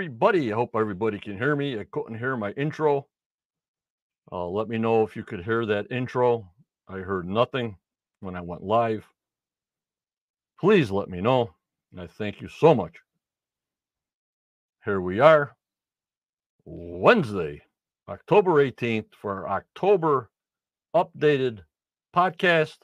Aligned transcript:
Everybody. 0.00 0.50
I 0.50 0.54
hope 0.56 0.70
everybody 0.74 1.18
can 1.18 1.36
hear 1.36 1.54
me. 1.54 1.78
I 1.78 1.84
couldn't 1.84 2.18
hear 2.18 2.34
my 2.34 2.52
intro. 2.52 3.06
Uh, 4.32 4.46
let 4.46 4.66
me 4.66 4.78
know 4.78 5.02
if 5.02 5.14
you 5.14 5.22
could 5.22 5.44
hear 5.44 5.66
that 5.66 5.92
intro. 5.92 6.50
I 6.88 7.00
heard 7.00 7.28
nothing 7.28 7.76
when 8.20 8.34
I 8.34 8.40
went 8.40 8.62
live. 8.62 9.04
Please 10.58 10.90
let 10.90 11.10
me 11.10 11.20
know. 11.20 11.50
I 11.98 12.06
thank 12.06 12.40
you 12.40 12.48
so 12.48 12.74
much. 12.74 12.94
Here 14.86 15.02
we 15.02 15.20
are, 15.20 15.54
Wednesday, 16.64 17.60
October 18.08 18.52
18th, 18.52 19.14
for 19.20 19.46
our 19.46 19.58
October 19.58 20.30
updated 20.96 21.58
podcast 22.16 22.78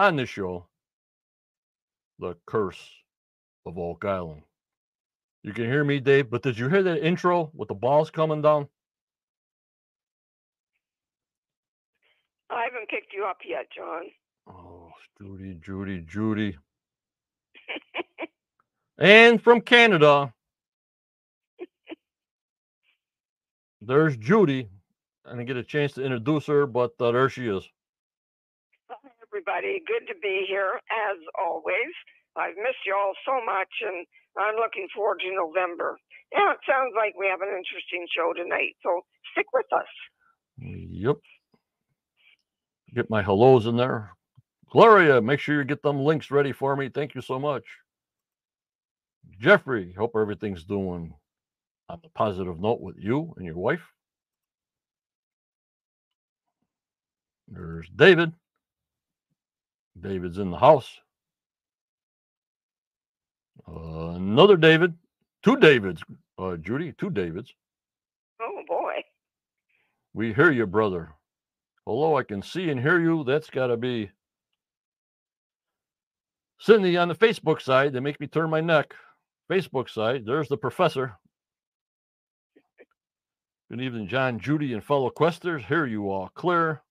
on 0.00 0.16
the 0.16 0.26
show, 0.26 0.66
The 2.18 2.34
Curse 2.44 2.90
of 3.64 3.78
Oak 3.78 4.04
Island. 4.04 4.42
You 5.44 5.52
can 5.52 5.66
hear 5.66 5.84
me, 5.84 6.00
Dave, 6.00 6.30
but 6.30 6.42
did 6.42 6.58
you 6.58 6.70
hear 6.70 6.82
that 6.82 7.06
intro 7.06 7.50
with 7.52 7.68
the 7.68 7.74
balls 7.74 8.10
coming 8.10 8.40
down? 8.40 8.66
I 12.48 12.64
haven't 12.64 12.88
picked 12.88 13.12
you 13.12 13.26
up 13.26 13.36
yet, 13.46 13.66
John. 13.76 14.04
Oh, 14.48 14.90
Judy, 15.20 15.58
Judy, 15.60 16.00
Judy. 16.08 16.56
and 18.98 19.42
from 19.42 19.60
Canada, 19.60 20.32
there's 23.82 24.16
Judy. 24.16 24.70
I 25.26 25.32
didn't 25.32 25.46
get 25.46 25.58
a 25.58 25.62
chance 25.62 25.92
to 25.94 26.02
introduce 26.02 26.46
her, 26.46 26.66
but 26.66 26.92
uh, 27.00 27.12
there 27.12 27.28
she 27.28 27.48
is. 27.48 27.68
Hi, 28.88 29.10
everybody. 29.28 29.82
Good 29.86 30.06
to 30.08 30.18
be 30.22 30.46
here, 30.48 30.80
as 31.10 31.18
always. 31.38 31.92
I've 32.34 32.56
missed 32.56 32.84
you 32.86 32.94
all 32.96 33.12
so 33.26 33.44
much, 33.44 33.68
and 33.86 34.06
I'm 34.38 34.56
looking 34.56 34.88
forward 34.94 35.20
to 35.20 35.34
November. 35.34 35.98
Yeah, 36.32 36.52
it 36.52 36.58
sounds 36.68 36.92
like 36.96 37.14
we 37.18 37.26
have 37.28 37.40
an 37.40 37.48
interesting 37.48 38.06
show 38.14 38.32
tonight, 38.34 38.74
so 38.82 39.02
stick 39.32 39.46
with 39.52 39.66
us. 39.72 39.86
Yep. 40.58 41.16
Get 42.94 43.10
my 43.10 43.22
hellos 43.22 43.66
in 43.66 43.76
there. 43.76 44.12
Gloria, 44.70 45.20
make 45.20 45.40
sure 45.40 45.56
you 45.56 45.64
get 45.64 45.82
them 45.82 46.00
links 46.00 46.30
ready 46.30 46.52
for 46.52 46.74
me. 46.76 46.88
Thank 46.88 47.14
you 47.14 47.20
so 47.20 47.38
much. 47.38 47.64
Jeffrey, 49.40 49.92
hope 49.96 50.12
everything's 50.16 50.64
doing 50.64 51.14
on 51.88 52.00
a 52.04 52.08
positive 52.10 52.60
note 52.60 52.80
with 52.80 52.96
you 52.98 53.34
and 53.36 53.46
your 53.46 53.56
wife. 53.56 53.86
There's 57.48 57.88
David. 57.94 58.32
David's 60.00 60.38
in 60.38 60.50
the 60.50 60.58
house. 60.58 60.90
Uh, 63.68 64.10
another 64.16 64.56
David. 64.56 64.94
Two 65.42 65.56
Davids, 65.56 66.02
uh, 66.38 66.56
Judy. 66.56 66.92
Two 66.92 67.10
Davids. 67.10 67.52
Oh, 68.40 68.62
boy. 68.66 68.94
We 70.14 70.32
hear 70.32 70.50
you, 70.50 70.66
brother. 70.66 71.12
Hello, 71.86 72.16
I 72.16 72.22
can 72.22 72.40
see 72.40 72.70
and 72.70 72.80
hear 72.80 72.98
you. 73.00 73.24
That's 73.24 73.50
got 73.50 73.66
to 73.66 73.76
be 73.76 74.10
Cindy 76.58 76.96
on 76.96 77.08
the 77.08 77.14
Facebook 77.14 77.60
side. 77.60 77.92
They 77.92 78.00
make 78.00 78.18
me 78.20 78.26
turn 78.26 78.48
my 78.48 78.60
neck. 78.62 78.94
Facebook 79.50 79.90
side. 79.90 80.24
There's 80.24 80.48
the 80.48 80.56
professor. 80.56 81.18
Good 83.70 83.82
evening, 83.82 84.08
John, 84.08 84.38
Judy, 84.38 84.72
and 84.72 84.82
fellow 84.82 85.10
questers. 85.10 85.64
Hear 85.64 85.84
you 85.84 86.10
all 86.10 86.30
clear. 86.34 86.82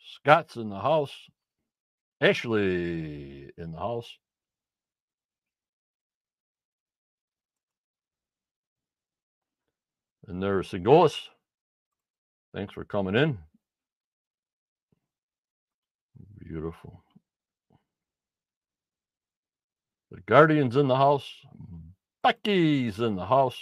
Scott's 0.00 0.56
in 0.56 0.68
the 0.68 0.78
house. 0.78 1.12
Ashley 2.20 3.50
in 3.56 3.72
the 3.72 3.78
house. 3.78 4.10
And 10.28 10.42
there's 10.42 10.70
Sigolis. 10.70 11.16
Thanks 12.54 12.74
for 12.74 12.84
coming 12.84 13.14
in. 13.14 13.38
Beautiful. 16.38 17.02
The 20.10 20.20
Guardian's 20.20 20.76
in 20.76 20.86
the 20.86 20.96
house. 20.96 21.26
Becky's 22.22 23.00
in 23.00 23.16
the 23.16 23.24
house. 23.24 23.58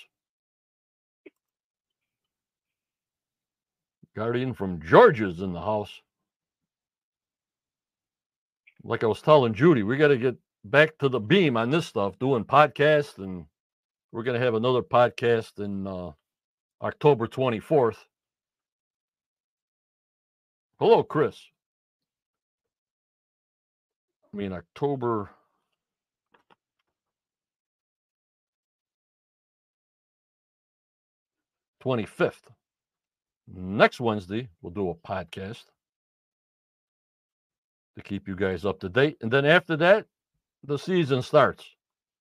Guardian 4.16 4.54
from 4.54 4.80
Georgia's 4.80 5.40
in 5.42 5.52
the 5.52 5.60
house. 5.60 6.00
Like 8.82 9.04
I 9.04 9.06
was 9.06 9.22
telling 9.22 9.54
Judy, 9.54 9.82
we 9.82 9.96
got 9.96 10.08
to 10.08 10.16
get 10.16 10.36
back 10.64 10.98
to 10.98 11.08
the 11.08 11.20
beam 11.20 11.56
on 11.56 11.70
this 11.70 11.86
stuff, 11.86 12.18
doing 12.18 12.44
podcasts, 12.44 13.18
and 13.18 13.46
we're 14.10 14.22
going 14.24 14.38
to 14.38 14.44
have 14.44 14.54
another 14.54 14.82
podcast 14.82 15.58
in 15.62 15.86
uh, 15.86 16.12
October 16.82 17.26
24th. 17.26 17.96
Hello, 20.78 21.02
Chris. 21.02 21.40
I 24.32 24.36
mean, 24.36 24.52
October. 24.52 25.30
Twenty-fifth. 31.80 32.50
Next 33.54 34.00
Wednesday, 34.00 34.48
we'll 34.60 34.72
do 34.72 34.90
a 34.90 34.94
podcast 34.94 35.64
to 37.96 38.02
keep 38.02 38.26
you 38.26 38.34
guys 38.34 38.64
up 38.64 38.80
to 38.80 38.88
date. 38.88 39.18
And 39.22 39.30
then 39.30 39.46
after 39.46 39.76
that, 39.76 40.06
the 40.64 40.78
season 40.78 41.22
starts. 41.22 41.64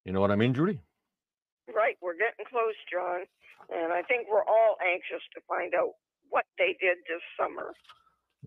You 0.06 0.14
know 0.14 0.22
what 0.22 0.30
I 0.30 0.36
mean, 0.36 0.54
Judy? 0.54 0.80
Right. 1.76 1.98
We're 2.00 2.14
getting 2.14 2.46
close, 2.48 2.76
John. 2.92 3.22
And 3.74 3.94
I 3.94 4.02
think 4.04 4.28
we're 4.32 4.46
all 4.46 4.78
anxious 4.86 5.24
to 5.36 5.42
find 5.48 5.74
out 5.76 5.92
what 6.30 6.46
they 6.58 6.76
did 6.80 6.98
this 7.08 7.22
summer. 7.40 7.74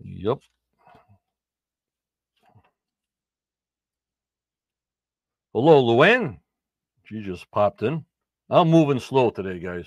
Yep. 0.03 0.39
Hello, 5.53 5.83
Luann. 5.83 6.39
She 7.05 7.21
just 7.21 7.49
popped 7.51 7.81
in. 7.83 8.05
I'm 8.49 8.69
moving 8.69 8.99
slow 8.99 9.29
today, 9.31 9.59
guys. 9.59 9.85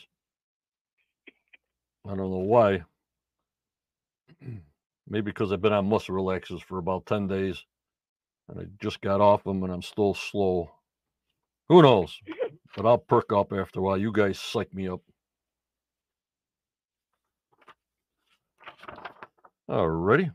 I 2.07 2.11
don't 2.11 2.31
know 2.31 2.39
why. 2.39 2.83
Maybe 5.09 5.23
because 5.31 5.53
I've 5.53 5.63
been 5.63 5.73
on 5.73 5.89
muscle 5.89 6.15
relaxers 6.15 6.63
for 6.63 6.79
about 6.79 7.07
10 7.07 7.29
days 7.29 7.65
and 8.49 8.61
I 8.61 8.65
just 8.83 9.01
got 9.01 9.21
off 9.21 9.45
them 9.45 9.63
and 9.63 9.73
I'm 9.73 9.83
still 9.83 10.15
slow. 10.15 10.71
Who 11.69 11.83
knows? 11.83 12.19
But 12.77 12.87
I'll 12.87 12.99
perk 12.99 13.33
up 13.35 13.53
after 13.53 13.81
a 13.81 13.83
while. 13.83 13.99
You 13.99 14.13
guys 14.13 14.39
psych 14.39 14.73
me 14.75 14.89
up. 14.89 15.03
Alrighty. 19.71 20.33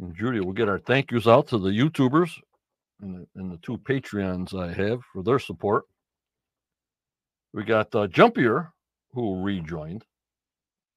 And 0.00 0.14
Judy, 0.14 0.40
we'll 0.40 0.52
get 0.52 0.68
our 0.68 0.78
thank 0.78 1.10
yous 1.10 1.26
out 1.26 1.48
to 1.48 1.58
the 1.58 1.70
YouTubers 1.70 2.30
and 3.00 3.14
the, 3.16 3.26
and 3.36 3.50
the 3.50 3.58
two 3.58 3.78
Patreons 3.78 4.54
I 4.54 4.72
have 4.72 5.00
for 5.12 5.22
their 5.22 5.38
support. 5.38 5.84
We 7.52 7.64
got 7.64 7.94
uh, 7.94 8.06
Jumpier, 8.08 8.70
who 9.12 9.42
rejoined. 9.42 10.04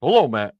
Hello, 0.01 0.27
Matt. 0.27 0.55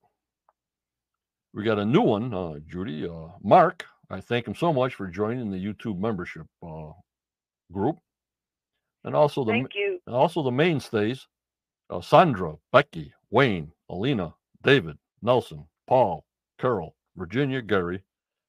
We 1.53 1.63
got 1.63 1.80
a 1.80 1.86
new 1.86 2.01
one, 2.01 2.33
uh, 2.33 2.59
Judy. 2.68 3.07
Uh, 3.07 3.27
Mark, 3.44 3.86
I 4.09 4.21
thank 4.21 4.48
him 4.48 4.56
so 4.56 4.71
much 4.71 4.95
for 4.95 5.07
joining 5.07 5.51
the 5.51 5.57
YouTube 5.57 6.00
membership 6.00 6.45
uh, 6.65 6.92
group, 7.71 7.98
and 9.03 9.15
also 9.15 9.44
the 9.44 9.51
Thank 9.51 9.75
you. 9.75 10.00
and 10.07 10.15
also 10.15 10.44
the 10.44 10.51
mainstays: 10.51 11.27
uh, 11.89 12.00
Sandra, 12.00 12.56
Becky, 12.71 13.13
Wayne, 13.31 13.71
Alina, 13.89 14.33
David, 14.63 14.98
Nelson, 15.21 15.65
Paul, 15.88 16.24
Carol, 16.62 16.96
Virginia, 17.16 17.60
Gary, 17.60 18.04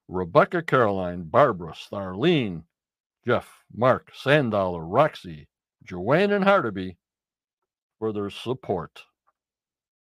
Rebecca, 0.06 0.62
Caroline, 0.62 1.22
Barbara, 1.22 1.72
Starlene, 1.72 2.64
Jeff, 3.26 3.64
Mark, 3.74 4.12
Sandollar, 4.14 4.84
Roxy, 4.84 5.48
Joanne, 5.82 6.32
and 6.32 6.44
Hardaby 6.44 6.96
for 7.98 8.12
their 8.12 8.28
support. 8.28 9.04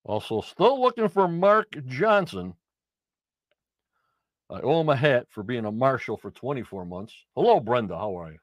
Also, 0.03 0.41
still 0.41 0.81
looking 0.81 1.09
for 1.09 1.27
Mark 1.27 1.67
Johnson. 1.85 2.55
I 4.49 4.61
owe 4.61 4.81
him 4.81 4.89
a 4.89 4.95
hat 4.95 5.27
for 5.29 5.43
being 5.43 5.65
a 5.65 5.71
marshal 5.71 6.17
for 6.17 6.31
24 6.31 6.85
months. 6.85 7.13
Hello, 7.35 7.59
Brenda. 7.59 7.95
How 7.95 8.19
are 8.19 8.31
you? 8.31 8.39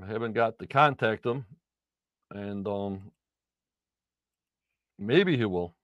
I 0.00 0.06
haven't 0.06 0.34
got 0.34 0.60
to 0.60 0.68
contact 0.68 1.26
him, 1.26 1.44
and 2.30 2.66
um, 2.68 3.10
maybe 4.98 5.36
he 5.36 5.44
will. 5.44 5.74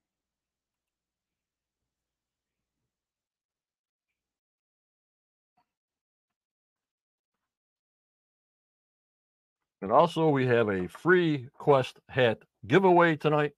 And 9.84 9.92
also, 9.92 10.30
we 10.30 10.46
have 10.46 10.70
a 10.70 10.88
free 10.88 11.48
Quest 11.58 12.00
hat 12.08 12.38
giveaway 12.66 13.16
tonight. 13.16 13.52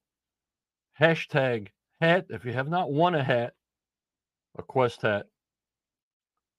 Hashtag 1.00 1.69
hat. 2.00 2.26
If 2.31 2.44
you 2.44 2.52
have 2.52 2.69
not 2.69 2.91
won 2.91 3.14
a 3.14 3.23
hat, 3.23 3.52
a 4.59 4.62
Quest 4.64 5.02
hat, 5.02 5.26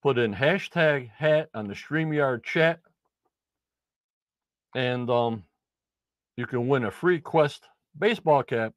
put 0.01 0.17
in 0.17 0.33
hashtag 0.33 1.09
hat 1.11 1.49
on 1.53 1.67
the 1.67 1.73
StreamYard 1.73 2.43
chat. 2.43 2.79
And 4.73 5.09
um, 5.09 5.43
you 6.37 6.45
can 6.45 6.69
win 6.69 6.85
a 6.85 6.91
free 6.91 7.19
Quest 7.19 7.67
baseball 7.99 8.43
cap, 8.43 8.73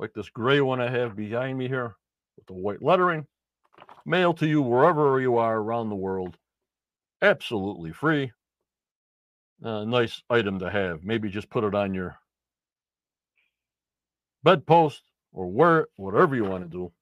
like 0.00 0.14
this 0.14 0.30
gray 0.30 0.62
one 0.62 0.80
I 0.80 0.90
have 0.90 1.14
behind 1.14 1.58
me 1.58 1.68
here 1.68 1.94
with 2.36 2.46
the 2.46 2.54
white 2.54 2.82
lettering, 2.82 3.26
Mail 4.06 4.32
to 4.34 4.46
you 4.46 4.62
wherever 4.62 5.20
you 5.20 5.36
are 5.36 5.58
around 5.58 5.90
the 5.90 5.94
world. 5.94 6.36
Absolutely 7.22 7.92
free. 7.92 8.32
A 9.62 9.84
nice 9.84 10.22
item 10.30 10.58
to 10.60 10.70
have. 10.70 11.04
Maybe 11.04 11.28
just 11.28 11.50
put 11.50 11.64
it 11.64 11.74
on 11.74 11.92
your 11.92 12.16
bedpost 14.42 15.02
or 15.32 15.50
wear 15.50 15.80
it, 15.80 15.88
whatever 15.96 16.34
you 16.34 16.44
want 16.44 16.64
to 16.64 16.70
do 16.70 16.92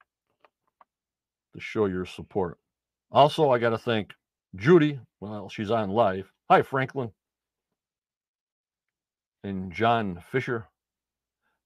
to 1.55 1.61
show 1.61 1.87
your 1.87 2.05
support. 2.05 2.59
Also, 3.13 3.51
I 3.51 3.59
got 3.59 3.71
to 3.71 3.79
thank 3.79 4.13
Judy. 4.57 4.99
Well, 5.21 5.49
she's 5.49 5.71
on 5.71 5.91
live. 5.91 6.31
Hi, 6.51 6.63
Franklin. 6.63 7.13
And 9.45 9.73
John 9.73 10.23
Fisher. 10.31 10.67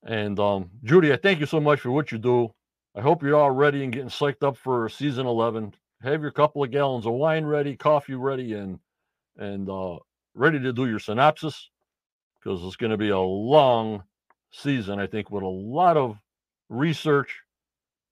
And 0.04 0.38
um, 0.38 0.70
Judy, 0.84 1.12
I 1.12 1.16
thank 1.16 1.40
you 1.40 1.46
so 1.46 1.60
much 1.60 1.80
for 1.80 1.90
what 1.90 2.12
you 2.12 2.18
do. 2.18 2.52
I 2.94 3.00
hope 3.00 3.22
you're 3.22 3.36
all 3.36 3.50
ready 3.50 3.84
and 3.84 3.92
getting 3.92 4.08
psyched 4.08 4.42
up 4.42 4.56
for 4.56 4.88
season 4.88 5.26
11. 5.26 5.74
Have 6.02 6.22
your 6.22 6.32
couple 6.32 6.64
of 6.64 6.70
gallons 6.70 7.06
of 7.06 7.12
wine 7.12 7.44
ready, 7.44 7.76
coffee 7.76 8.14
ready, 8.14 8.54
and 8.54 8.78
and 9.38 9.68
uh, 9.70 9.98
ready 10.34 10.58
to 10.60 10.72
do 10.72 10.86
your 10.86 10.98
synopsis 10.98 11.70
because 12.38 12.62
it's 12.64 12.76
going 12.76 12.90
to 12.90 12.98
be 12.98 13.10
a 13.10 13.18
long 13.18 14.02
season, 14.50 14.98
I 14.98 15.06
think, 15.06 15.30
with 15.30 15.42
a 15.42 15.48
lot 15.48 15.96
of 15.96 16.18
research, 16.68 17.40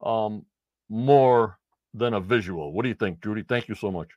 um, 0.02 0.46
more 0.88 1.58
than 1.94 2.14
a 2.14 2.20
visual. 2.20 2.72
What 2.72 2.82
do 2.84 2.88
you 2.88 2.94
think, 2.94 3.22
Judy? 3.22 3.42
Thank 3.42 3.68
you 3.68 3.74
so 3.74 3.90
much. 3.90 4.08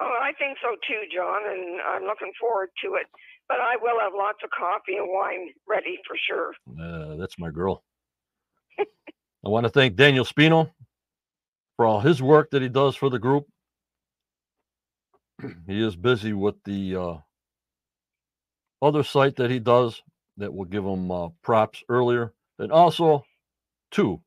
Oh, 0.00 0.18
I 0.20 0.32
think 0.38 0.58
so 0.60 0.74
too, 0.86 1.02
John, 1.14 1.42
and 1.46 1.80
I'm 1.80 2.02
looking 2.02 2.32
forward 2.40 2.70
to 2.84 2.94
it. 2.94 3.06
But 3.48 3.58
I 3.60 3.76
will 3.80 4.00
have 4.00 4.12
lots 4.16 4.38
of 4.42 4.50
coffee 4.50 4.96
and 4.96 5.08
wine 5.08 5.50
ready 5.68 5.98
for 6.06 6.16
sure. 6.28 6.54
Uh, 6.80 7.16
that's 7.16 7.38
my 7.38 7.50
girl. 7.50 7.82
I 8.78 9.50
want 9.50 9.64
to 9.64 9.70
thank 9.70 9.96
Daniel 9.96 10.24
Spino 10.24 10.70
for 11.76 11.84
all 11.84 12.00
his 12.00 12.22
work 12.22 12.50
that 12.50 12.62
he 12.62 12.68
does 12.68 12.96
for 12.96 13.10
the 13.10 13.18
group. 13.18 13.46
he 15.66 15.84
is 15.84 15.96
busy 15.96 16.32
with 16.32 16.54
the 16.64 16.96
uh, 16.96 17.16
other 18.80 19.02
site 19.02 19.36
that 19.36 19.50
he 19.50 19.58
does 19.58 20.02
that 20.38 20.52
will 20.52 20.64
give 20.64 20.84
him 20.84 21.10
uh, 21.10 21.28
props 21.42 21.82
earlier. 21.88 22.32
And 22.58 22.72
also, 22.72 23.24
two, 23.90 24.20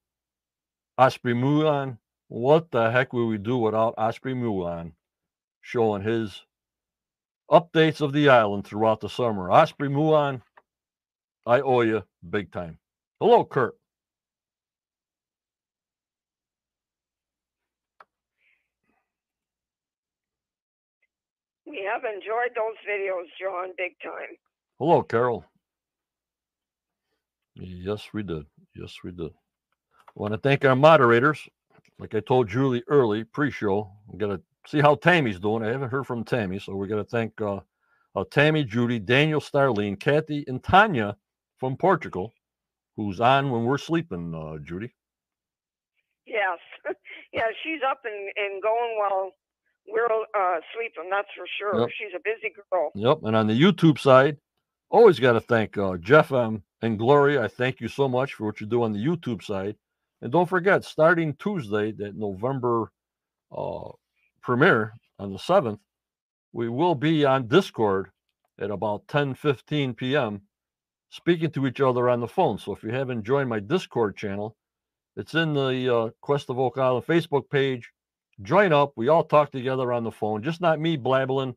Osprey 0.98 1.34
Mulan. 1.34 1.98
What 2.30 2.72
the 2.72 2.92
heck 2.92 3.14
will 3.14 3.28
we 3.28 3.38
do 3.38 3.58
without 3.58 3.96
Osprey 3.98 4.34
Mulan 4.34 4.92
showing 5.62 6.02
his 6.02 6.44
updates 7.51 8.01
of 8.01 8.13
the 8.13 8.29
island 8.29 8.65
throughout 8.65 9.01
the 9.01 9.09
summer? 9.09 9.51
Osprey 9.51 9.89
Mulan, 9.89 10.41
I 11.45 11.61
owe 11.61 11.81
you 11.81 12.03
big 12.29 12.51
time. 12.51 12.77
Hello, 13.19 13.45
Kurt. 13.45 13.75
We 21.65 21.88
have 21.91 22.03
enjoyed 22.05 22.55
those 22.55 22.75
videos, 22.89 23.25
John, 23.39 23.73
big 23.77 23.94
time. 24.01 24.38
Hello, 24.79 25.01
Carol. 25.01 25.44
Yes, 27.55 28.07
we 28.13 28.23
did. 28.23 28.45
Yes, 28.75 28.94
we 29.03 29.11
did. 29.11 29.31
I 29.31 30.11
want 30.15 30.33
to 30.33 30.38
thank 30.38 30.63
our 30.63 30.75
moderators. 30.75 31.39
Like 31.99 32.15
I 32.15 32.19
told 32.19 32.47
Julie 32.47 32.83
early, 32.88 33.23
pre-show, 33.23 33.91
we 34.07 34.17
got 34.17 34.27
to 34.27 34.41
see 34.68 34.81
how 34.81 34.96
Tammy's 34.96 35.40
doing. 35.40 35.64
I 35.64 35.72
haven't 35.72 35.90
heard 35.90 36.06
from 36.06 36.24
Tammy, 36.24 36.60
so 36.60 36.75
we 36.75 36.88
got 36.88 36.98
to 36.98 37.04
thank 37.04 37.40
uh, 37.42 37.62
uh, 38.16 38.24
Tammy, 38.30 38.64
Judy, 38.64 39.00
Daniel, 39.00 39.40
Starlene, 39.40 40.00
Kathy, 40.00 40.44
and 40.48 40.64
Tanya 40.64 41.16
from 41.58 41.78
Portugal, 41.78 42.34
who's 42.96 43.19
on 43.22 43.50
when 43.50 43.64
we're 43.64 43.78
sleeping. 43.78 44.34
Uh, 44.36 44.58
Judy. 44.64 44.94
Yes, 46.25 46.60
yeah, 47.34 47.48
she's 47.64 47.80
up 47.90 48.02
and, 48.04 48.30
and 48.36 48.62
going 48.62 48.98
while 49.00 49.31
we're 49.88 50.06
uh, 50.06 50.60
sleeping. 50.75 51.10
That's 51.10 51.30
for 51.36 51.46
sure. 51.58 51.80
Yep. 51.80 51.90
She's 51.98 52.14
a 52.16 52.19
busy 52.24 52.54
girl. 52.72 52.92
Yep. 52.96 53.19
And 53.24 53.36
on 53.36 53.48
the 53.48 53.60
YouTube 53.60 53.98
side, 53.98 54.38
always 54.90 55.19
got 55.19 55.34
to 55.34 55.40
thank 55.40 55.78
uh, 55.78 55.96
Jeff 55.98 56.34
M 56.34 56.64
and 56.81 57.00
Gloria. 57.00 57.44
I 57.44 57.48
thank 57.48 57.80
you 57.80 57.88
so 57.88 58.10
much 58.10 58.34
for 58.34 58.46
what 58.46 58.60
you 58.60 58.68
do 58.68 58.84
on 58.84 58.92
the 58.92 59.04
YouTube 59.04 59.42
side. 59.42 59.75
And 60.22 60.31
don't 60.31 60.50
forget, 60.50 60.84
starting 60.84 61.36
Tuesday, 61.36 61.92
that 61.94 62.16
November 62.16 62.92
uh, 63.56 63.90
premiere 64.47 64.94
on 65.19 65.33
the 65.33 65.38
7th, 65.38 65.79
we 66.53 66.69
will 66.69 66.95
be 66.95 67.25
on 67.25 67.49
Discord 67.49 68.11
at 68.57 68.71
about 68.71 69.05
10 69.09 69.33
15 69.33 69.94
p.m. 69.94 70.41
speaking 71.09 71.51
to 71.51 71.67
each 71.67 71.81
other 71.81 72.09
on 72.09 72.21
the 72.21 72.29
phone. 72.29 72.57
So 72.57 72.73
if 72.73 72.81
you 72.81 72.91
haven't 72.91 73.25
joined 73.25 73.49
my 73.49 73.59
Discord 73.59 74.15
channel, 74.15 74.55
it's 75.17 75.33
in 75.33 75.53
the 75.53 75.94
uh, 75.94 76.09
Quest 76.21 76.49
of 76.49 76.59
Oak 76.59 76.77
Island 76.77 77.05
Facebook 77.05 77.49
page. 77.49 77.91
Join 78.41 78.71
up. 78.71 78.94
We 78.95 79.09
all 79.09 79.25
talk 79.25 79.51
together 79.51 79.91
on 79.91 80.05
the 80.05 80.11
phone, 80.11 80.41
just 80.41 80.61
not 80.61 80.79
me 80.79 80.95
blabbling 80.95 81.53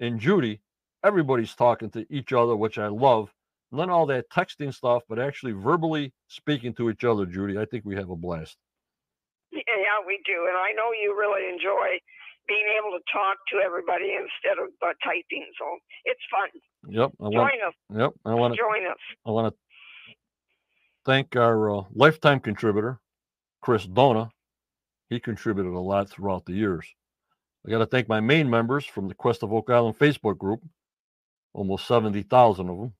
and 0.00 0.18
Judy. 0.18 0.60
Everybody's 1.04 1.54
talking 1.54 1.90
to 1.90 2.04
each 2.10 2.32
other, 2.32 2.56
which 2.56 2.76
I 2.76 2.88
love. 2.88 3.32
Not 3.70 3.88
all 3.88 4.06
that 4.06 4.30
texting 4.30 4.74
stuff, 4.74 5.04
but 5.08 5.20
actually 5.20 5.52
verbally 5.52 6.12
speaking 6.26 6.74
to 6.74 6.90
each 6.90 7.04
other, 7.04 7.24
Judy. 7.24 7.56
I 7.56 7.66
think 7.66 7.84
we 7.84 7.94
have 7.94 8.10
a 8.10 8.16
blast. 8.16 8.56
Yeah, 9.52 10.02
we 10.04 10.18
do. 10.26 10.46
And 10.48 10.56
I 10.56 10.72
know 10.72 10.90
you 10.90 11.14
really 11.16 11.48
enjoy 11.48 12.00
being 12.48 12.66
able 12.78 12.96
to 12.98 13.02
talk 13.12 13.36
to 13.52 13.58
everybody 13.64 14.14
instead 14.14 14.62
of 14.62 14.70
uh, 14.82 14.92
typing. 15.04 15.46
So 15.58 15.78
it's 16.04 16.20
fun. 16.30 16.48
Yep. 16.88 17.10
I 17.20 17.24
want, 17.24 17.34
Join 17.34 17.68
us. 17.68 17.74
yep. 17.94 18.12
I 18.24 18.34
want 18.34 18.54
to 18.54 18.58
Join 18.58 18.90
us. 18.90 18.98
I 19.26 19.30
want 19.30 19.54
to 19.54 20.14
thank 21.04 21.36
our 21.36 21.78
uh, 21.78 21.82
lifetime 21.94 22.40
contributor, 22.40 22.98
Chris 23.60 23.86
Dona. 23.86 24.30
He 25.08 25.20
contributed 25.20 25.72
a 25.72 25.78
lot 25.78 26.08
throughout 26.08 26.46
the 26.46 26.54
years. 26.54 26.86
I 27.66 27.70
got 27.70 27.78
to 27.78 27.86
thank 27.86 28.08
my 28.08 28.20
main 28.20 28.50
members 28.50 28.84
from 28.84 29.08
the 29.08 29.14
Quest 29.14 29.42
of 29.42 29.52
Oak 29.52 29.70
Island 29.70 29.98
Facebook 29.98 30.38
group, 30.38 30.62
almost 31.52 31.86
70,000 31.86 32.68
of 32.68 32.78
them. 32.78 32.92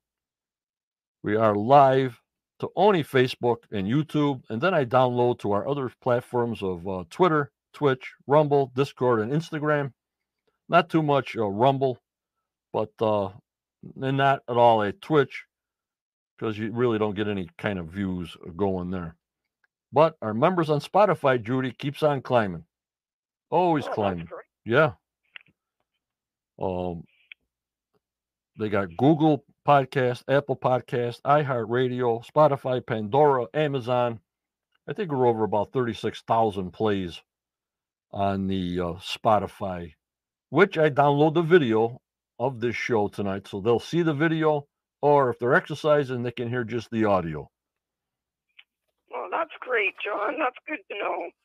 We 1.22 1.36
are 1.36 1.54
live 1.54 2.20
to 2.60 2.68
only 2.76 3.02
Facebook 3.02 3.58
and 3.72 3.88
YouTube, 3.88 4.42
and 4.48 4.60
then 4.60 4.72
I 4.74 4.84
download 4.84 5.40
to 5.40 5.52
our 5.52 5.66
other 5.66 5.90
platforms 6.00 6.62
of 6.62 6.86
uh, 6.86 7.04
Twitter, 7.10 7.50
Twitch, 7.72 8.12
Rumble, 8.26 8.72
Discord, 8.74 9.20
and 9.20 9.32
Instagram. 9.32 9.92
Not 10.68 10.88
too 10.88 11.02
much 11.02 11.36
uh, 11.36 11.46
Rumble, 11.48 11.98
but 12.72 12.90
uh, 13.00 13.30
and 14.00 14.16
not 14.16 14.42
at 14.48 14.56
all 14.56 14.82
a 14.82 14.92
Twitch 14.92 15.44
because 16.38 16.58
you 16.58 16.72
really 16.72 16.98
don't 16.98 17.14
get 17.16 17.28
any 17.28 17.48
kind 17.58 17.78
of 17.78 17.86
views 17.88 18.36
going 18.56 18.90
there. 18.90 19.16
But 19.92 20.16
our 20.22 20.32
members 20.34 20.70
on 20.70 20.80
Spotify, 20.80 21.42
Judy, 21.42 21.72
keeps 21.72 22.02
on 22.02 22.22
climbing. 22.22 22.64
Always 23.50 23.86
Oh, 23.86 23.92
climbing. 23.92 24.28
Yeah. 24.64 24.92
Um, 26.60 27.04
they 28.58 28.68
got 28.68 28.96
Google 28.96 29.44
Podcast, 29.66 30.24
Apple 30.28 30.56
Podcast, 30.56 31.20
iHeartRadio, 31.22 32.24
Spotify, 32.26 32.84
Pandora, 32.84 33.46
Amazon. 33.54 34.20
I 34.88 34.92
think 34.92 35.10
we're 35.12 35.26
over 35.26 35.44
about 35.44 35.72
36,000 35.72 36.70
plays 36.72 37.20
on 38.12 38.46
the 38.46 38.80
uh, 38.80 38.92
Spotify, 38.94 39.92
which 40.50 40.78
I 40.78 40.90
download 40.90 41.34
the 41.34 41.42
video 41.42 42.00
of 42.38 42.60
this 42.60 42.76
show 42.76 43.08
tonight. 43.08 43.48
So 43.48 43.60
they'll 43.60 43.80
see 43.80 44.02
the 44.02 44.14
video, 44.14 44.66
or 45.00 45.30
if 45.30 45.38
they're 45.38 45.54
exercising, 45.54 46.22
they 46.22 46.32
can 46.32 46.48
hear 46.48 46.64
just 46.64 46.90
the 46.90 47.04
audio. 47.04 47.50
Well, 49.10 49.28
that's 49.30 49.50
great, 49.60 49.94
John. 50.04 50.36
That's 50.38 50.56
good 50.66 50.78
to 50.90 50.98
know. 50.98 51.44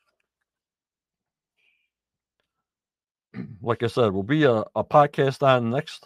like 3.61 3.83
I 3.83 3.87
said, 3.87 4.11
we'll 4.11 4.23
be 4.23 4.43
a, 4.43 4.63
a 4.75 4.83
podcast 4.83 5.43
on 5.43 5.69
next 5.69 6.05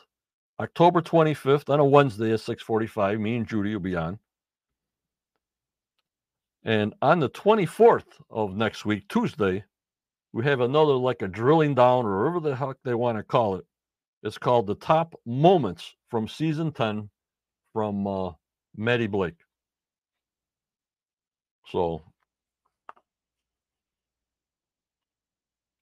October 0.60 1.02
25th 1.02 1.70
on 1.70 1.80
a 1.80 1.86
Wednesday 1.86 2.34
at 2.34 2.40
6:45. 2.40 3.20
Me 3.20 3.38
and 3.38 3.48
Judy 3.48 3.74
will 3.74 3.82
be 3.82 3.96
on. 3.96 4.20
And 6.64 6.94
on 7.02 7.20
the 7.20 7.30
24th 7.30 8.06
of 8.30 8.56
next 8.56 8.86
week, 8.86 9.08
Tuesday, 9.08 9.64
we 10.34 10.44
have 10.46 10.62
another 10.62 10.94
like 10.94 11.22
a 11.22 11.28
drilling 11.28 11.76
down 11.76 12.06
or 12.06 12.20
whatever 12.20 12.40
the 12.40 12.56
heck 12.56 12.78
they 12.84 12.94
want 12.94 13.18
to 13.18 13.24
call 13.24 13.56
it. 13.56 13.66
It's 14.24 14.38
called 14.38 14.68
the 14.68 14.76
top 14.76 15.16
moments 15.26 15.96
from 16.10 16.28
season 16.28 16.72
10 16.72 17.10
from 17.74 18.08
uh, 18.08 18.32
Matty 18.76 19.08
Blake. 19.08 19.40
So 21.68 22.02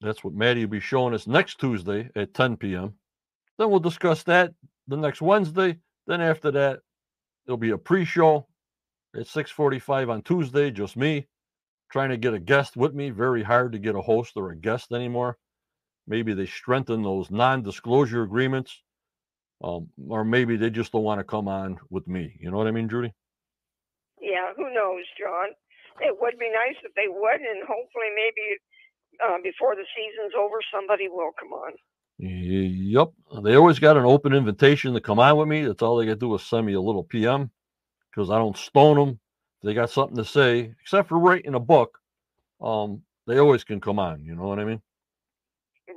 That's 0.02 0.24
what 0.24 0.34
Maddie 0.34 0.62
will 0.62 0.72
be 0.72 0.80
showing 0.80 1.14
us 1.14 1.28
next 1.28 1.60
Tuesday 1.60 2.10
at 2.16 2.34
10 2.34 2.58
p.m. 2.58 2.94
Then 3.58 3.70
we'll 3.70 3.80
discuss 3.80 4.24
that 4.24 4.54
the 4.88 4.96
next 4.96 5.22
Wednesday. 5.22 5.78
Then 6.08 6.22
after 6.22 6.52
that, 6.52 6.80
there'll 7.46 7.58
be 7.58 7.72
a 7.72 7.78
pre-show 7.78 8.48
at 9.16 9.28
6:45 9.28 10.10
on 10.10 10.22
Tuesday. 10.22 10.72
Just 10.72 10.96
me 10.96 11.28
trying 11.92 12.10
to 12.10 12.18
get 12.18 12.34
a 12.34 12.40
guest 12.40 12.78
with 12.78 12.94
me. 12.94 13.10
Very 13.12 13.44
hard 13.44 13.74
to 13.74 13.80
get 13.80 13.96
a 13.96 14.02
host 14.02 14.34
or 14.38 14.52
a 14.52 14.56
guest 14.58 14.92
anymore. 14.92 15.38
maybe 16.08 16.34
they 16.34 16.46
strengthen 16.48 17.04
those 17.04 17.32
non-disclosure 17.32 18.24
agreements, 18.24 18.82
um, 19.64 19.88
or 20.10 20.24
maybe 20.26 20.58
they 20.58 20.70
just 20.70 20.92
don't 20.92 21.04
want 21.04 21.20
to 21.20 21.24
come 21.24 21.48
on 21.48 21.78
with 21.90 22.08
me. 22.08 22.36
You 22.40 22.52
know 22.52 22.58
what 22.58 22.68
I 22.68 22.72
mean, 22.72 22.90
Judy? 22.90 23.14
Yeah, 24.22 24.54
who 24.58 24.74
knows, 24.74 25.04
John? 25.20 25.50
It 26.02 26.16
would 26.20 26.40
be 26.40 26.50
nice 26.52 26.78
if 26.84 26.94
they 26.96 27.08
would, 27.08 27.42
and 27.42 27.62
hopefully, 27.62 28.12
maybe 28.16 28.58
uh, 29.24 29.38
before 29.44 29.76
the 29.76 29.86
season's 29.96 30.34
over, 30.38 30.58
somebody 30.74 31.08
will 31.10 31.32
come 31.40 31.54
on. 31.54 31.74
Yep. 32.20 33.10
They 33.44 33.56
always 33.56 33.80
got 33.80 33.98
an 33.98 34.06
open 34.06 34.34
invitation 34.34 34.94
to 34.94 35.02
come 35.02 35.20
on 35.20 35.38
with 35.38 35.48
me. 35.48 35.66
That's 35.66 35.82
all 35.82 35.98
they 35.98 36.06
got 36.06 36.14
to 36.14 36.20
do 36.20 36.36
is 36.36 36.44
send 36.44 36.66
me 36.66 36.74
a 36.74 36.82
little 36.82 37.04
PM 37.04 37.52
because 38.12 38.30
I 38.30 38.38
don't 38.38 38.58
stone 38.58 38.98
them. 38.98 39.20
They 39.64 39.74
got 39.74 39.90
something 39.90 40.18
to 40.18 40.26
say, 40.26 40.74
except 40.82 41.10
for 41.10 41.20
writing 41.20 41.56
a 41.56 41.60
book, 41.60 42.00
um, 42.62 43.02
they 43.28 43.40
always 43.40 43.64
can 43.64 43.82
come 43.82 44.00
on. 44.00 44.24
You 44.24 44.36
know 44.36 44.48
what 44.48 44.60
I 44.60 44.66
mean? 44.66 44.82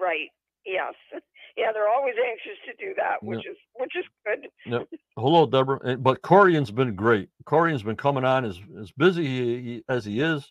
Right. 0.00 0.28
Yes. 0.66 0.94
Yeah, 1.54 1.66
they're 1.74 1.88
always 1.88 2.14
anxious 2.26 2.58
to 2.64 2.72
do 2.82 2.94
that, 2.96 3.22
which 3.22 3.46
is 3.46 3.56
which 3.74 3.92
is 3.94 4.06
good. 4.24 4.48
Yep. 4.64 4.88
Hello, 5.18 5.44
Deborah. 5.44 5.98
But 5.98 6.22
Corjan's 6.22 6.70
been 6.70 6.96
great. 6.96 7.28
Corjan's 7.44 7.82
been 7.82 7.94
coming 7.94 8.24
on 8.24 8.46
as 8.46 8.58
as 8.80 8.90
busy 8.92 9.26
he, 9.26 9.62
he, 9.62 9.84
as 9.86 10.06
he 10.06 10.20
is. 10.20 10.50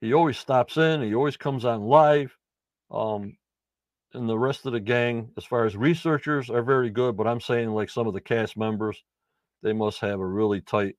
He 0.00 0.12
always 0.14 0.38
stops 0.38 0.76
in. 0.76 1.02
He 1.02 1.14
always 1.14 1.36
comes 1.36 1.64
on 1.64 1.82
live. 1.82 2.36
Um, 2.90 3.36
and 4.14 4.28
the 4.28 4.38
rest 4.38 4.66
of 4.66 4.72
the 4.72 4.80
gang, 4.80 5.30
as 5.36 5.44
far 5.44 5.64
as 5.64 5.76
researchers, 5.76 6.50
are 6.50 6.62
very 6.62 6.90
good. 6.90 7.16
But 7.16 7.26
I'm 7.26 7.40
saying, 7.40 7.70
like 7.70 7.90
some 7.90 8.06
of 8.06 8.14
the 8.14 8.20
cast 8.20 8.56
members, 8.56 9.02
they 9.62 9.72
must 9.72 10.00
have 10.00 10.20
a 10.20 10.26
really 10.26 10.60
tight, 10.60 10.96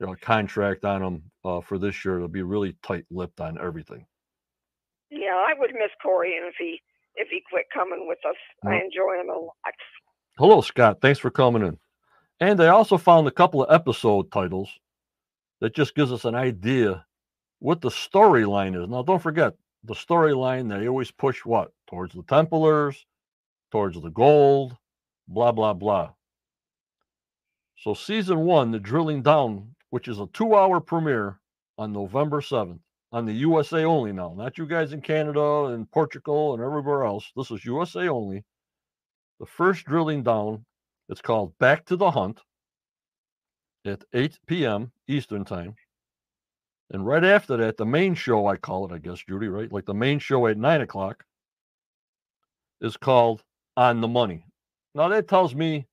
you 0.00 0.06
know, 0.06 0.14
contract 0.20 0.84
on 0.84 1.02
them 1.02 1.22
uh, 1.44 1.60
for 1.60 1.78
this 1.78 2.04
year. 2.04 2.16
It'll 2.16 2.28
be 2.28 2.42
really 2.42 2.76
tight-lipped 2.82 3.40
on 3.40 3.58
everything. 3.60 4.06
Yeah, 5.10 5.34
I 5.34 5.54
would 5.58 5.72
miss 5.72 5.90
Corjan 6.04 6.48
if 6.48 6.54
he 6.58 6.80
if 7.16 7.28
he 7.28 7.42
quit 7.48 7.66
coming 7.72 8.06
with 8.08 8.18
us. 8.28 8.36
I 8.64 8.74
enjoy 8.74 9.20
him 9.20 9.30
a 9.30 9.38
lot. 9.38 9.54
Hello, 10.36 10.60
Scott. 10.60 10.98
Thanks 11.00 11.20
for 11.20 11.30
coming 11.30 11.62
in. 11.62 11.78
And 12.40 12.60
I 12.60 12.68
also 12.68 12.98
found 12.98 13.28
a 13.28 13.30
couple 13.32 13.62
of 13.62 13.72
episode 13.72 14.32
titles 14.32 14.68
that 15.60 15.76
just 15.76 15.94
gives 15.94 16.10
us 16.10 16.24
an 16.24 16.34
idea 16.34 17.06
what 17.60 17.80
the 17.80 17.90
storyline 17.90 18.80
is. 18.80 18.88
Now, 18.88 19.02
don't 19.02 19.22
forget 19.22 19.54
the 19.84 19.94
storyline. 19.94 20.68
They 20.68 20.88
always 20.88 21.12
push 21.12 21.44
what 21.44 21.72
towards 21.86 22.14
the 22.14 22.24
Templars, 22.24 23.06
towards 23.70 24.00
the 24.00 24.10
gold, 24.10 24.76
blah 25.28 25.52
blah 25.52 25.74
blah. 25.74 26.10
So, 27.78 27.94
season 27.94 28.40
one, 28.40 28.72
the 28.72 28.80
drilling 28.80 29.22
down, 29.22 29.74
which 29.94 30.08
is 30.08 30.18
a 30.18 30.26
two-hour 30.32 30.80
premiere 30.80 31.38
on 31.78 31.92
November 31.92 32.40
seventh 32.40 32.80
on 33.12 33.24
the 33.24 33.32
USA 33.32 33.84
only 33.84 34.10
now, 34.10 34.34
not 34.36 34.58
you 34.58 34.66
guys 34.66 34.92
in 34.92 35.00
Canada 35.00 35.66
and 35.66 35.88
Portugal 35.92 36.52
and 36.52 36.60
everywhere 36.60 37.04
else. 37.04 37.30
This 37.36 37.52
is 37.52 37.64
USA 37.64 38.08
only. 38.08 38.42
The 39.38 39.46
first 39.46 39.84
drilling 39.84 40.24
down, 40.24 40.64
it's 41.08 41.20
called 41.20 41.56
Back 41.58 41.84
to 41.84 41.94
the 41.94 42.10
Hunt 42.10 42.40
at 43.84 44.02
8 44.12 44.36
p.m. 44.48 44.90
Eastern 45.06 45.44
Time. 45.44 45.76
And 46.90 47.06
right 47.06 47.22
after 47.22 47.56
that, 47.58 47.76
the 47.76 47.86
main 47.86 48.16
show, 48.16 48.48
I 48.48 48.56
call 48.56 48.86
it, 48.86 48.92
I 48.92 48.98
guess, 48.98 49.22
Judy, 49.22 49.46
right? 49.46 49.70
Like 49.70 49.86
the 49.86 49.94
main 49.94 50.18
show 50.18 50.48
at 50.48 50.58
9 50.58 50.80
o'clock 50.80 51.22
is 52.80 52.96
called 52.96 53.44
On 53.76 54.00
the 54.00 54.08
Money. 54.08 54.44
Now, 54.96 55.06
that 55.06 55.28
tells 55.28 55.54
me 55.54 55.86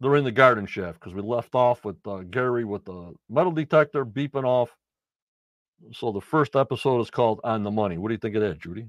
they're 0.00 0.16
in 0.16 0.24
the 0.24 0.32
garden 0.32 0.66
shaft 0.66 1.00
because 1.00 1.14
we 1.14 1.22
left 1.22 1.54
off 1.54 1.84
with 1.84 1.96
uh, 2.06 2.18
Gary 2.30 2.64
with 2.64 2.84
the 2.84 3.14
metal 3.28 3.52
detector 3.52 4.04
beeping 4.04 4.44
off 4.44 4.76
so 5.92 6.12
the 6.12 6.20
first 6.20 6.56
episode 6.56 7.00
is 7.00 7.10
called 7.10 7.40
On 7.44 7.62
the 7.62 7.70
Money. 7.70 7.98
What 7.98 8.08
do 8.08 8.14
you 8.14 8.18
think 8.18 8.36
of 8.36 8.42
that, 8.42 8.58
Judy? 8.58 8.86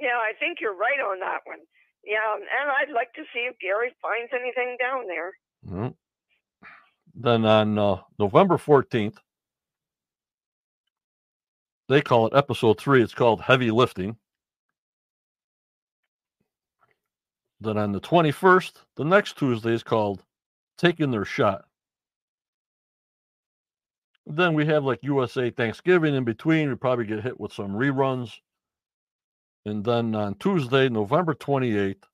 Yeah, 0.00 0.16
I 0.16 0.32
think 0.38 0.58
you're 0.60 0.76
right 0.76 1.00
on 1.00 1.20
that 1.20 1.40
one. 1.44 1.58
Yeah, 2.04 2.34
and 2.34 2.70
I'd 2.70 2.92
like 2.94 3.12
to 3.14 3.22
see 3.32 3.40
if 3.40 3.58
Gary 3.60 3.92
finds 4.00 4.32
anything 4.32 4.76
down 4.80 5.06
there. 5.06 5.32
Mm-hmm. 5.66 5.88
Then 7.14 7.44
on 7.44 7.78
uh, 7.78 7.96
November 8.18 8.56
14th, 8.56 9.16
they 11.88 12.00
call 12.00 12.26
it 12.28 12.34
episode 12.34 12.80
three. 12.80 13.02
It's 13.02 13.14
called 13.14 13.42
Heavy 13.42 13.70
Lifting. 13.70 14.16
Then 17.60 17.76
on 17.76 17.92
the 17.92 18.00
21st, 18.00 18.72
the 18.96 19.04
next 19.04 19.36
Tuesday 19.36 19.74
is 19.74 19.82
called 19.82 20.22
Taking 20.78 21.10
Their 21.10 21.26
Shot. 21.26 21.64
Then 24.26 24.54
we 24.54 24.64
have 24.66 24.84
like 24.84 25.00
USA 25.02 25.50
Thanksgiving 25.50 26.14
in 26.14 26.24
between. 26.24 26.68
We 26.68 26.74
probably 26.76 27.04
get 27.04 27.22
hit 27.22 27.38
with 27.38 27.52
some 27.52 27.72
reruns. 27.72 28.32
And 29.66 29.84
then 29.84 30.14
on 30.14 30.36
Tuesday, 30.36 30.88
November 30.88 31.34
28th, 31.34 32.04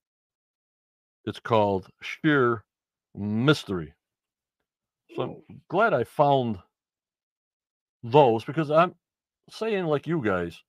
it's 1.25 1.39
called 1.39 1.87
Sheer 2.01 2.63
Mystery. 3.15 3.93
So 5.15 5.21
I'm 5.21 5.59
glad 5.69 5.93
I 5.93 6.03
found 6.03 6.57
those 8.03 8.43
because 8.43 8.69
I'm 8.69 8.95
saying, 9.49 9.85
like 9.85 10.07
you 10.07 10.21
guys, 10.21 10.61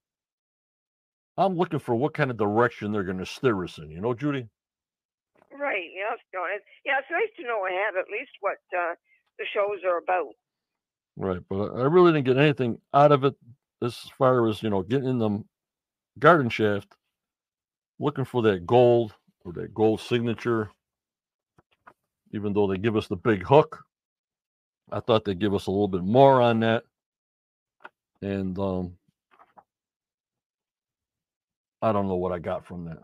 I'm 1.37 1.57
looking 1.57 1.79
for 1.79 1.95
what 1.95 2.13
kind 2.13 2.31
of 2.31 2.37
direction 2.37 2.91
they're 2.91 3.03
going 3.03 3.17
to 3.17 3.25
steer 3.25 3.63
us 3.63 3.77
in. 3.77 3.89
You 3.89 4.01
know, 4.01 4.13
Judy? 4.13 4.47
Yes, 6.19 6.25
John. 6.33 6.49
Yeah, 6.85 6.99
it's 6.99 7.11
nice 7.11 7.31
to 7.37 7.43
know 7.43 7.65
ahead 7.65 7.95
at 7.99 8.11
least 8.11 8.31
what 8.41 8.59
uh, 8.77 8.95
the 9.39 9.45
shows 9.53 9.79
are 9.85 9.99
about. 9.99 10.33
Right, 11.17 11.41
but 11.49 11.73
I 11.75 11.83
really 11.83 12.13
didn't 12.13 12.25
get 12.25 12.37
anything 12.37 12.79
out 12.93 13.11
of 13.11 13.23
it 13.25 13.35
as 13.83 13.95
far 14.17 14.47
as 14.47 14.63
you 14.63 14.69
know 14.69 14.83
getting 14.83 15.09
in 15.09 15.19
the 15.19 15.43
garden 16.19 16.49
shaft, 16.49 16.93
looking 17.99 18.25
for 18.25 18.41
that 18.43 18.65
gold 18.65 19.13
or 19.45 19.53
that 19.53 19.73
gold 19.73 20.01
signature. 20.01 20.71
Even 22.33 22.53
though 22.53 22.67
they 22.67 22.77
give 22.77 22.95
us 22.95 23.07
the 23.07 23.15
big 23.15 23.43
hook, 23.43 23.83
I 24.91 24.99
thought 24.99 25.25
they'd 25.25 25.39
give 25.39 25.55
us 25.55 25.67
a 25.67 25.71
little 25.71 25.87
bit 25.87 26.03
more 26.03 26.41
on 26.41 26.59
that. 26.61 26.83
And 28.21 28.57
um, 28.59 28.93
I 31.81 31.91
don't 31.91 32.07
know 32.07 32.17
what 32.17 32.33
I 32.33 32.39
got 32.39 32.65
from 32.65 32.85
that. 32.85 32.99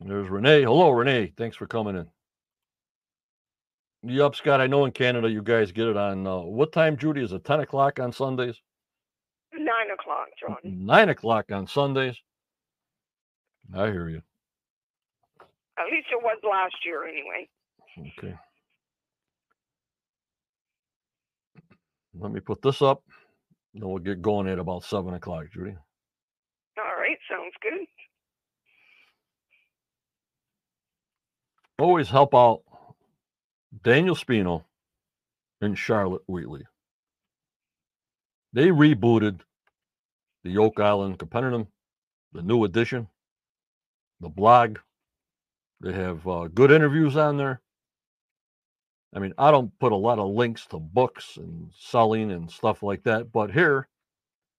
There's 0.00 0.28
Renee. 0.28 0.62
Hello, 0.62 0.90
Renee. 0.90 1.32
Thanks 1.36 1.56
for 1.56 1.66
coming 1.66 1.96
in. 1.96 2.06
Yup, 4.02 4.36
Scott. 4.36 4.60
I 4.60 4.68
know 4.68 4.84
in 4.84 4.92
Canada 4.92 5.28
you 5.28 5.42
guys 5.42 5.72
get 5.72 5.88
it 5.88 5.96
on 5.96 6.26
uh, 6.26 6.38
what 6.38 6.72
time, 6.72 6.96
Judy? 6.96 7.22
Is 7.22 7.32
it 7.32 7.44
10 7.44 7.60
o'clock 7.60 7.98
on 7.98 8.12
Sundays? 8.12 8.60
Nine 9.52 9.90
o'clock, 9.92 10.28
John. 10.40 10.56
Nine 10.62 11.08
o'clock 11.08 11.50
on 11.50 11.66
Sundays. 11.66 12.16
I 13.74 13.86
hear 13.86 14.08
you. 14.08 14.22
At 15.78 15.86
least 15.90 16.08
it 16.12 16.22
was 16.22 16.38
last 16.48 16.76
year, 16.84 17.04
anyway. 17.06 17.48
Okay. 18.18 18.34
Let 22.14 22.32
me 22.32 22.40
put 22.40 22.62
this 22.62 22.82
up. 22.82 23.02
Then 23.74 23.88
we'll 23.88 23.98
get 23.98 24.22
going 24.22 24.48
at 24.48 24.58
about 24.58 24.84
seven 24.84 25.14
o'clock, 25.14 25.46
Judy. 25.52 25.76
All 26.78 27.00
right, 27.00 27.18
sounds 27.30 27.54
good. 27.60 27.86
Always 31.78 32.08
help 32.08 32.34
out 32.34 32.62
Daniel 33.84 34.16
Spino 34.16 34.64
and 35.60 35.78
Charlotte 35.78 36.22
Wheatley. 36.26 36.66
They 38.52 38.68
rebooted 38.68 39.40
the 40.42 40.58
Oak 40.58 40.80
Island 40.80 41.20
Compendium, 41.20 41.68
the 42.32 42.42
new 42.42 42.64
edition, 42.64 43.06
the 44.20 44.28
blog. 44.28 44.78
They 45.80 45.92
have 45.92 46.26
uh, 46.26 46.48
good 46.48 46.72
interviews 46.72 47.16
on 47.16 47.36
there. 47.36 47.60
I 49.14 49.20
mean, 49.20 49.32
I 49.38 49.52
don't 49.52 49.76
put 49.78 49.92
a 49.92 49.96
lot 49.96 50.18
of 50.18 50.34
links 50.34 50.66
to 50.66 50.78
books 50.78 51.36
and 51.36 51.70
selling 51.78 52.32
and 52.32 52.50
stuff 52.50 52.82
like 52.82 53.04
that, 53.04 53.30
but 53.30 53.52
here 53.52 53.88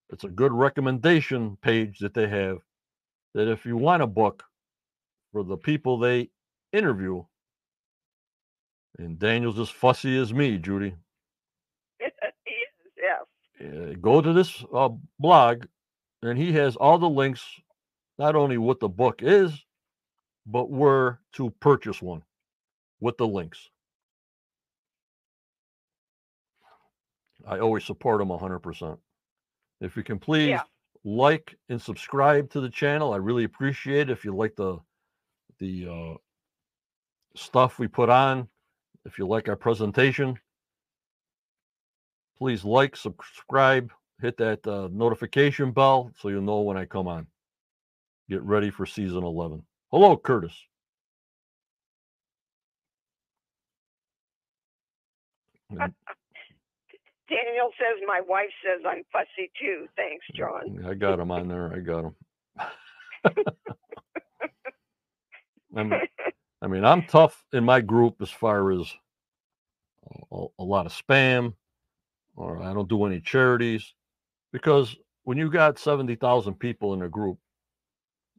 it's 0.08 0.24
a 0.24 0.28
good 0.28 0.52
recommendation 0.52 1.56
page 1.60 1.98
that 1.98 2.14
they 2.14 2.28
have 2.28 2.58
that 3.34 3.46
if 3.46 3.66
you 3.66 3.76
want 3.76 4.02
a 4.02 4.06
book 4.06 4.42
for 5.32 5.44
the 5.44 5.56
people 5.56 5.98
they 5.98 6.30
interview, 6.72 7.24
and 8.98 9.18
Daniel's 9.18 9.58
as 9.58 9.70
fussy 9.70 10.18
as 10.18 10.32
me, 10.32 10.58
Judy. 10.58 10.94
he 11.98 12.06
is, 12.06 12.92
yes. 12.96 13.92
Uh, 13.92 13.94
go 14.00 14.20
to 14.20 14.32
this 14.32 14.64
uh, 14.74 14.90
blog, 15.18 15.64
and 16.22 16.38
he 16.38 16.52
has 16.52 16.76
all 16.76 16.98
the 16.98 17.08
links, 17.08 17.44
not 18.18 18.36
only 18.36 18.58
what 18.58 18.80
the 18.80 18.88
book 18.88 19.22
is, 19.22 19.52
but 20.46 20.70
where 20.70 21.20
to 21.32 21.50
purchase 21.60 22.02
one 22.02 22.22
with 23.00 23.16
the 23.16 23.26
links. 23.26 23.68
I 27.46 27.58
always 27.58 27.84
support 27.84 28.20
him 28.20 28.28
100%. 28.28 28.98
If 29.80 29.96
you 29.96 30.02
can 30.02 30.18
please 30.18 30.50
yeah. 30.50 30.62
like 31.04 31.56
and 31.68 31.80
subscribe 31.80 32.50
to 32.50 32.60
the 32.60 32.68
channel, 32.68 33.12
I 33.12 33.16
really 33.16 33.44
appreciate 33.44 34.10
it. 34.10 34.10
If 34.10 34.24
you 34.24 34.34
like 34.34 34.56
the 34.56 34.78
the 35.58 35.86
uh, 35.88 36.14
stuff 37.40 37.78
we 37.78 37.88
put 37.88 38.10
on, 38.10 38.48
if 39.04 39.18
you 39.18 39.26
like 39.26 39.48
our 39.48 39.56
presentation, 39.56 40.38
please 42.38 42.64
like, 42.64 42.96
subscribe, 42.96 43.90
hit 44.20 44.36
that 44.36 44.66
uh, 44.66 44.88
notification 44.92 45.72
bell 45.72 46.12
so 46.18 46.28
you'll 46.28 46.42
know 46.42 46.60
when 46.60 46.76
I 46.76 46.84
come 46.84 47.08
on. 47.08 47.26
Get 48.28 48.42
ready 48.42 48.70
for 48.70 48.86
season 48.86 49.24
11. 49.24 49.62
Hello, 49.90 50.16
Curtis. 50.16 50.54
Daniel 55.70 57.70
says 57.78 58.02
my 58.06 58.20
wife 58.26 58.50
says 58.64 58.84
I'm 58.86 59.02
fussy 59.12 59.50
too. 59.60 59.86
Thanks, 59.96 60.26
John. 60.34 60.84
I 60.86 60.94
got 60.94 61.20
him 61.20 61.30
on 61.30 61.48
there. 61.48 61.72
I 61.72 61.78
got 61.78 62.04
him. 62.04 62.14
I 66.62 66.66
mean, 66.66 66.84
I'm 66.84 67.06
tough 67.06 67.42
in 67.52 67.64
my 67.64 67.80
group 67.80 68.16
as 68.20 68.30
far 68.30 68.70
as 68.72 68.92
a, 70.32 70.46
a 70.58 70.64
lot 70.64 70.86
of 70.86 70.92
spam, 70.92 71.54
or 72.36 72.62
I 72.62 72.72
don't 72.72 72.88
do 72.88 73.04
any 73.06 73.20
charities, 73.20 73.94
because 74.52 74.96
when 75.24 75.38
you 75.38 75.50
got 75.50 75.78
seventy 75.78 76.16
thousand 76.16 76.54
people 76.54 76.94
in 76.94 77.02
a 77.02 77.08
group, 77.08 77.38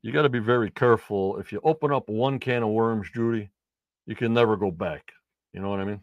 you 0.01 0.11
got 0.11 0.23
to 0.23 0.29
be 0.29 0.39
very 0.39 0.69
careful. 0.71 1.37
If 1.37 1.51
you 1.51 1.61
open 1.63 1.91
up 1.91 2.09
one 2.09 2.39
can 2.39 2.63
of 2.63 2.69
worms, 2.69 3.07
Judy, 3.13 3.49
you 4.05 4.15
can 4.15 4.33
never 4.33 4.57
go 4.57 4.71
back. 4.71 5.11
You 5.53 5.61
know 5.61 5.69
what 5.69 5.79
I 5.79 5.85
mean? 5.85 6.01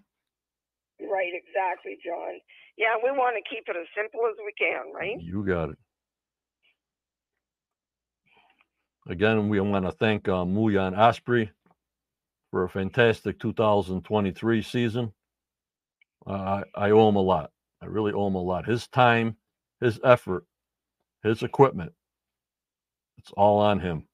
Right, 1.00 1.32
exactly, 1.34 1.98
John. 2.04 2.34
Yeah, 2.76 2.94
we 3.02 3.10
want 3.10 3.36
to 3.36 3.54
keep 3.54 3.64
it 3.68 3.76
as 3.76 3.86
simple 3.96 4.20
as 4.28 4.36
we 4.44 4.52
can, 4.58 4.92
right? 4.94 5.20
You 5.20 5.44
got 5.44 5.70
it. 5.70 5.78
Again, 9.08 9.48
we 9.48 9.58
want 9.60 9.84
to 9.84 9.92
thank 9.92 10.28
uh, 10.28 10.44
Muyan 10.44 10.96
Asprey 10.96 11.50
for 12.50 12.64
a 12.64 12.68
fantastic 12.68 13.38
2023 13.40 14.62
season. 14.62 15.12
Uh, 16.26 16.62
I, 16.76 16.86
I 16.86 16.90
owe 16.90 17.08
him 17.08 17.16
a 17.16 17.22
lot. 17.22 17.50
I 17.82 17.86
really 17.86 18.12
owe 18.12 18.26
him 18.26 18.34
a 18.34 18.42
lot. 18.42 18.66
His 18.66 18.86
time, 18.88 19.36
his 19.80 20.00
effort, 20.04 20.44
his 21.22 21.42
equipment, 21.42 21.92
it's 23.18 23.32
all 23.36 23.60
on 23.60 23.80
him. 23.80 24.04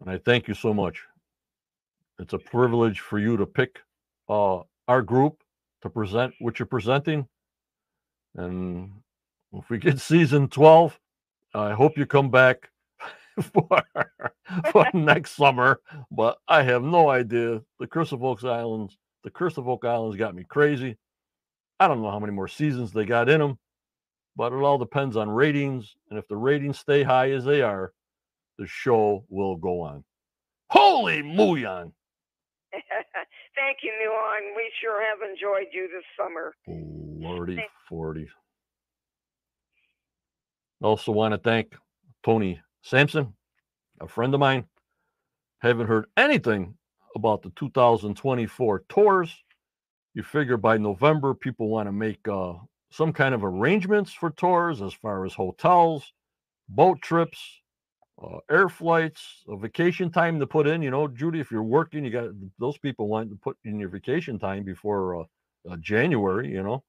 And 0.00 0.10
I 0.10 0.18
thank 0.18 0.48
you 0.48 0.54
so 0.54 0.72
much. 0.72 1.02
It's 2.18 2.32
a 2.32 2.38
privilege 2.38 3.00
for 3.00 3.18
you 3.18 3.36
to 3.36 3.46
pick 3.46 3.80
uh, 4.28 4.60
our 4.88 5.02
group 5.02 5.42
to 5.82 5.90
present 5.90 6.34
what 6.38 6.58
you're 6.58 6.66
presenting. 6.66 7.26
And 8.36 8.92
if 9.52 9.70
we 9.70 9.78
get 9.78 9.98
season 10.00 10.48
12, 10.48 10.98
I 11.54 11.72
hope 11.72 11.98
you 11.98 12.06
come 12.06 12.30
back 12.30 12.70
for, 13.52 13.82
for 14.72 14.86
next 14.94 15.32
summer. 15.32 15.80
But 16.10 16.38
I 16.48 16.62
have 16.62 16.82
no 16.82 17.08
idea. 17.10 17.62
The 17.78 17.86
Curse 17.86 18.12
of 18.12 18.24
Oaks 18.24 18.44
Islands, 18.44 18.96
the 19.24 19.30
Curse 19.30 19.56
of 19.58 19.68
Oak 19.68 19.84
Islands 19.84 20.16
got 20.16 20.34
me 20.34 20.44
crazy. 20.44 20.96
I 21.78 21.88
don't 21.88 22.02
know 22.02 22.10
how 22.10 22.18
many 22.18 22.32
more 22.32 22.48
seasons 22.48 22.92
they 22.92 23.04
got 23.04 23.28
in 23.28 23.40
them, 23.40 23.58
but 24.36 24.52
it 24.52 24.56
all 24.56 24.78
depends 24.78 25.16
on 25.16 25.30
ratings. 25.30 25.94
And 26.10 26.18
if 26.18 26.28
the 26.28 26.36
ratings 26.36 26.78
stay 26.78 27.02
high 27.02 27.30
as 27.30 27.44
they 27.44 27.62
are, 27.62 27.92
the 28.58 28.66
show 28.66 29.24
will 29.28 29.56
go 29.56 29.80
on. 29.80 30.04
Holy 30.68 31.22
Muyan! 31.22 31.92
Thank 32.72 33.78
you, 33.82 33.92
Nuon. 33.92 34.56
We 34.56 34.70
sure 34.80 35.02
have 35.02 35.28
enjoyed 35.28 35.72
you 35.72 35.88
this 35.88 36.04
summer. 36.16 36.54
Lordy 36.66 37.62
40. 37.88 38.28
Also 40.82 41.12
want 41.12 41.32
to 41.32 41.38
thank 41.38 41.74
Tony 42.24 42.60
Sampson, 42.82 43.34
a 44.00 44.08
friend 44.08 44.34
of 44.34 44.40
mine. 44.40 44.64
Haven't 45.60 45.88
heard 45.88 46.06
anything 46.16 46.74
about 47.14 47.42
the 47.42 47.50
2024 47.50 48.84
tours. 48.88 49.36
You 50.14 50.22
figure 50.22 50.56
by 50.56 50.78
November, 50.78 51.34
people 51.34 51.68
want 51.68 51.86
to 51.88 51.92
make 51.92 52.26
uh, 52.26 52.54
some 52.90 53.12
kind 53.12 53.34
of 53.34 53.44
arrangements 53.44 54.12
for 54.12 54.30
tours 54.30 54.82
as 54.82 54.94
far 54.94 55.24
as 55.24 55.34
hotels, 55.34 56.12
boat 56.68 57.00
trips, 57.02 57.60
uh, 58.22 58.38
air 58.50 58.68
flights, 58.68 59.44
a 59.48 59.56
vacation 59.56 60.10
time 60.10 60.40
to 60.40 60.46
put 60.46 60.66
in. 60.66 60.82
You 60.82 60.90
know, 60.90 61.08
Judy, 61.08 61.40
if 61.40 61.50
you're 61.50 61.62
working, 61.62 62.04
you 62.04 62.10
got 62.10 62.30
those 62.58 62.78
people 62.78 63.08
want 63.08 63.30
to 63.30 63.36
put 63.36 63.56
in 63.64 63.78
your 63.78 63.88
vacation 63.88 64.38
time 64.38 64.64
before 64.64 65.20
uh, 65.20 65.24
uh, 65.70 65.76
January. 65.76 66.50
You 66.50 66.62
know, 66.62 66.84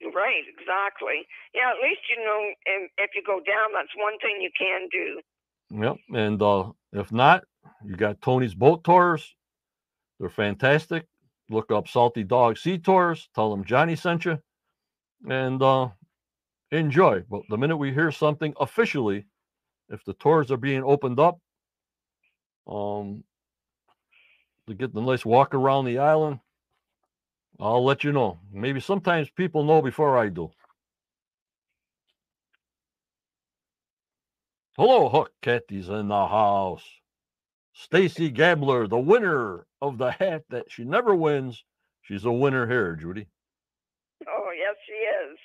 Right, 0.00 0.48
exactly. 0.48 1.28
Yeah, 1.52 1.70
at 1.76 1.82
least 1.84 2.00
you 2.08 2.16
know 2.24 2.40
if, 2.64 2.90
if 2.96 3.10
you 3.14 3.22
go 3.26 3.40
down, 3.44 3.76
that's 3.76 3.92
one 3.96 4.16
thing 4.18 4.40
you 4.40 4.50
can 4.56 4.88
do. 4.88 5.20
Yep. 5.70 5.96
And 6.14 6.42
uh, 6.42 6.72
if 6.92 7.12
not, 7.12 7.44
you 7.84 7.96
got 7.96 8.20
Tony's 8.20 8.54
boat 8.54 8.84
tours. 8.84 9.34
They're 10.18 10.28
fantastic. 10.28 11.06
Look 11.48 11.72
up 11.72 11.88
Salty 11.88 12.24
Dog 12.24 12.58
Sea 12.58 12.78
Tours. 12.78 13.28
Tell 13.34 13.50
them 13.50 13.64
Johnny 13.64 13.96
sent 13.96 14.24
you, 14.24 14.38
and 15.28 15.60
uh, 15.62 15.88
enjoy. 16.70 17.24
But 17.28 17.42
the 17.48 17.58
minute 17.58 17.76
we 17.76 17.92
hear 17.92 18.12
something 18.12 18.54
officially, 18.60 19.26
if 19.88 20.04
the 20.04 20.14
tours 20.14 20.50
are 20.50 20.56
being 20.56 20.84
opened 20.84 21.18
up, 21.18 21.38
um, 22.68 23.24
to 24.68 24.74
get 24.74 24.94
the 24.94 25.00
nice 25.00 25.24
walk 25.24 25.54
around 25.54 25.86
the 25.86 25.98
island, 25.98 26.38
I'll 27.58 27.84
let 27.84 28.04
you 28.04 28.12
know. 28.12 28.38
Maybe 28.52 28.80
sometimes 28.80 29.30
people 29.30 29.64
know 29.64 29.82
before 29.82 30.16
I 30.16 30.28
do. 30.28 30.50
Hello, 34.80 35.10
Hook 35.10 35.32
Cathy's 35.42 35.90
in 35.90 36.08
the 36.08 36.26
house. 36.26 36.82
Stacy 37.74 38.30
Gabler, 38.30 38.88
the 38.88 38.98
winner 38.98 39.66
of 39.82 39.98
the 39.98 40.10
hat 40.10 40.44
that 40.48 40.72
she 40.72 40.84
never 40.84 41.14
wins. 41.14 41.62
She's 42.00 42.24
a 42.24 42.32
winner 42.32 42.66
here, 42.66 42.96
Judy. 42.96 43.26
Oh, 44.26 44.48
yes, 44.56 44.76
she 44.86 44.94
is. 44.94 45.38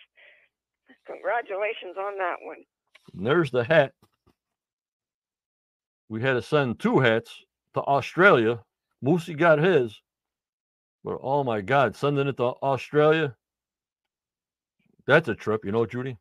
Congratulations 1.06 1.98
on 2.00 2.18
that 2.18 2.38
one. 2.44 2.64
And 3.14 3.28
there's 3.28 3.52
the 3.52 3.66
hat. 3.66 3.92
We 6.08 6.22
had 6.22 6.36
to 6.36 6.42
send 6.42 6.80
two 6.80 7.00
hats 7.00 7.44
to 7.74 7.82
Australia. 7.82 8.64
Moosey 9.04 9.38
got 9.38 9.60
his. 9.60 10.00
But 11.04 11.20
oh 11.22 11.44
my 11.44 11.60
God, 11.60 11.98
sending 11.98 12.30
it 12.30 12.38
to 12.38 12.54
Australia, 12.64 13.36
that's 15.06 15.28
a 15.28 15.36
trip, 15.36 15.66
you 15.66 15.74
know, 15.74 15.86
Judy? 15.86 16.16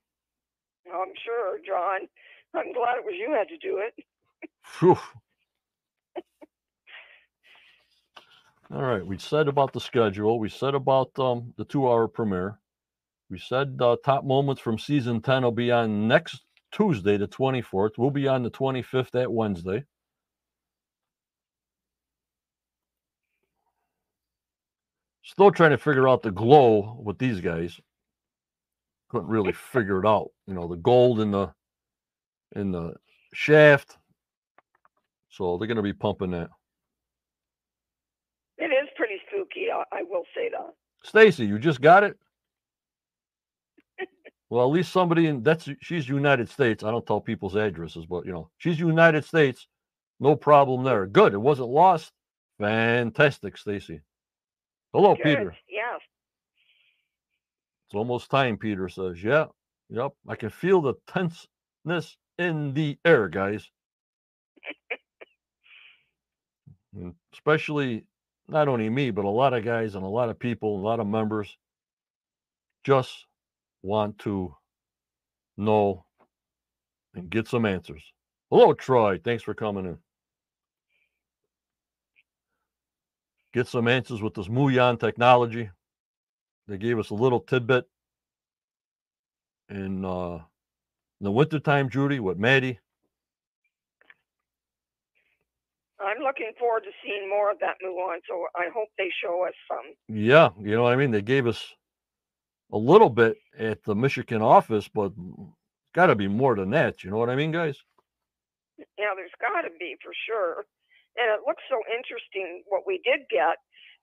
I'm 0.93 1.13
sure, 1.25 1.61
John. 1.65 2.09
I'm 2.55 2.73
glad 2.73 2.99
it 2.99 3.05
was 3.05 3.15
you 3.19 3.33
had 3.33 3.49
to 3.49 3.59
do 3.59 3.79
it. 3.79 4.05
Phew. 4.65 4.99
All 8.73 8.83
right, 8.83 9.07
we 9.07 9.19
said 9.19 9.49
about 9.49 9.73
the 9.73 9.81
schedule. 9.81 10.39
We 10.39 10.49
said 10.49 10.75
about 10.75 11.11
um, 11.19 11.53
the 11.57 11.65
two-hour 11.65 12.09
premiere. 12.09 12.59
We 13.31 13.39
said 13.39 13.79
uh, 13.81 13.97
top 14.05 14.25
moments 14.25 14.61
from 14.61 14.79
season 14.79 15.21
ten 15.21 15.43
will 15.43 15.53
be 15.53 15.71
on 15.71 16.09
next 16.09 16.43
Tuesday, 16.73 17.17
the 17.17 17.27
twenty-fourth. 17.27 17.93
We'll 17.99 18.11
be 18.11 18.27
on 18.29 18.43
the 18.43 18.51
twenty-fifth 18.51 19.11
that 19.13 19.33
Wednesday. 19.33 19.85
Still 25.23 25.51
trying 25.51 25.71
to 25.71 25.79
figure 25.79 26.09
out 26.09 26.23
the 26.23 26.31
glow 26.31 27.01
with 27.03 27.19
these 27.19 27.41
guys. 27.41 27.81
Couldn't 29.11 29.29
really 29.29 29.53
figure 29.53 30.01
it 30.05 30.07
out. 30.07 30.31
You 30.47 30.55
know, 30.55 30.69
the 30.69 30.77
gold 30.77 31.21
in 31.21 31.31
the 31.31 31.53
in 32.53 32.73
the 32.73 32.95
shaft. 33.33 33.97
So 35.31 35.59
they're 35.59 35.67
going 35.67 35.77
to 35.77 35.83
be 35.83 35.93
pumping 35.93 36.31
that. 36.31 36.49
It 38.57 38.67
is 38.67 38.89
pretty 38.97 39.17
spooky, 39.29 39.67
I, 39.73 39.83
I 39.93 40.03
will 40.05 40.23
say 40.35 40.49
that. 40.51 40.75
Stacy, 41.03 41.45
you 41.45 41.59
just 41.59 41.81
got 41.81 42.05
it. 42.05 42.17
well, 44.49 44.67
at 44.67 44.73
least 44.73 44.93
somebody 44.93 45.27
in 45.27 45.43
that's 45.43 45.69
she's 45.81 46.09
United 46.09 46.49
States. 46.49 46.85
I 46.85 46.91
don't 46.91 47.05
tell 47.05 47.21
people's 47.21 47.57
addresses, 47.57 48.07
but 48.07 48.25
you 48.25 48.33
know 48.33 48.49
she's 48.59 48.79
United 48.79 49.25
States. 49.25 49.67
No 50.21 50.37
problem 50.37 50.85
there. 50.85 51.07
Good. 51.07 51.35
It 51.35 51.41
wasn't 51.41 51.69
lost. 51.69 52.13
Fantastic, 52.61 53.59
Stacy. 53.59 54.01
Hello, 54.93 55.17
Good. 55.17 55.25
Peter. 55.25 55.57
Yes. 55.69 56.01
It's 57.89 57.97
almost 57.97 58.31
time. 58.31 58.57
Peter 58.57 58.89
says, 58.89 59.23
"Yeah, 59.23 59.47
yep. 59.91 60.13
I 60.29 60.37
can 60.37 60.51
feel 60.51 60.81
the 60.81 60.95
tenseness 61.09 62.17
in 62.39 62.75
the 62.75 62.99
air, 63.05 63.29
guys." 63.29 63.71
Especially 67.33 68.05
not 68.49 68.69
only 68.69 68.89
me, 68.89 69.11
but 69.11 69.25
a 69.25 69.29
lot 69.29 69.55
of 69.55 69.65
guys 69.65 69.95
and 69.95 70.05
a 70.05 70.09
lot 70.09 70.29
of 70.29 70.39
people, 70.39 70.77
a 70.77 70.83
lot 70.83 71.01
of 71.01 71.07
members 71.07 71.57
just 72.85 73.27
want 73.83 74.19
to 74.21 74.55
know 75.57 76.05
and 77.15 77.31
get 77.31 77.49
some 77.49 77.65
answers. 77.65 78.03
Hello, 78.51 78.73
Troy. 78.73 79.21
Thanks 79.23 79.43
for 79.43 79.55
coming 79.55 79.87
in. 79.87 79.99
Get 83.53 83.69
some 83.69 83.89
answers 83.89 84.21
with 84.21 84.35
this 84.35 84.49
Muon 84.49 84.99
technology. 84.99 85.71
They 86.67 86.77
gave 86.77 86.99
us 86.99 87.11
a 87.11 87.15
little 87.15 87.41
tidbit 87.41 87.87
in 89.69 90.05
uh, 90.05 90.41
the 91.21 91.31
wintertime, 91.31 91.91
Judy, 91.91 92.21
with 92.21 92.39
Matty. 92.39 92.79
I'm 96.01 96.23
looking 96.23 96.53
forward 96.59 96.83
to 96.85 96.91
seeing 97.05 97.29
more 97.31 97.51
of 97.51 97.59
that 97.61 97.77
Mulan, 97.85 98.19
so 98.29 98.47
I 98.57 98.67
hope 98.75 98.89
they 98.99 99.11
show 99.23 99.47
us 99.47 99.55
some. 99.69 99.95
Yeah, 100.09 100.51
you 100.61 100.75
know 100.75 100.83
what 100.83 100.93
I 100.93 100.97
mean? 100.97 101.11
They 101.11 101.23
gave 101.23 101.47
us 101.47 101.65
a 102.73 102.79
little 102.79 103.09
bit 103.09 103.37
at 103.59 103.83
the 103.85 103.95
Michigan 103.95 104.43
office, 104.43 104.89
but 104.89 105.13
got 105.95 106.07
to 106.07 106.15
be 106.15 106.29
more 106.29 106.57
than 106.57 106.71
that. 106.71 107.05
You 107.05 107.11
know 107.11 107.17
what 107.17 107.31
I 107.31 107.37
mean, 107.37 107.53
guys? 107.53 107.79
Yeah, 108.99 109.15
there's 109.17 109.31
got 109.41 109.63
to 109.63 109.71
be 109.79 109.97
for 110.03 110.13
sure. 110.27 110.65
And 111.17 111.31
it 111.31 111.47
looks 111.47 111.63
so 111.71 111.79
interesting 111.87 112.65
what 112.67 112.83
we 112.87 113.01
did 113.05 113.21
get. 113.31 113.57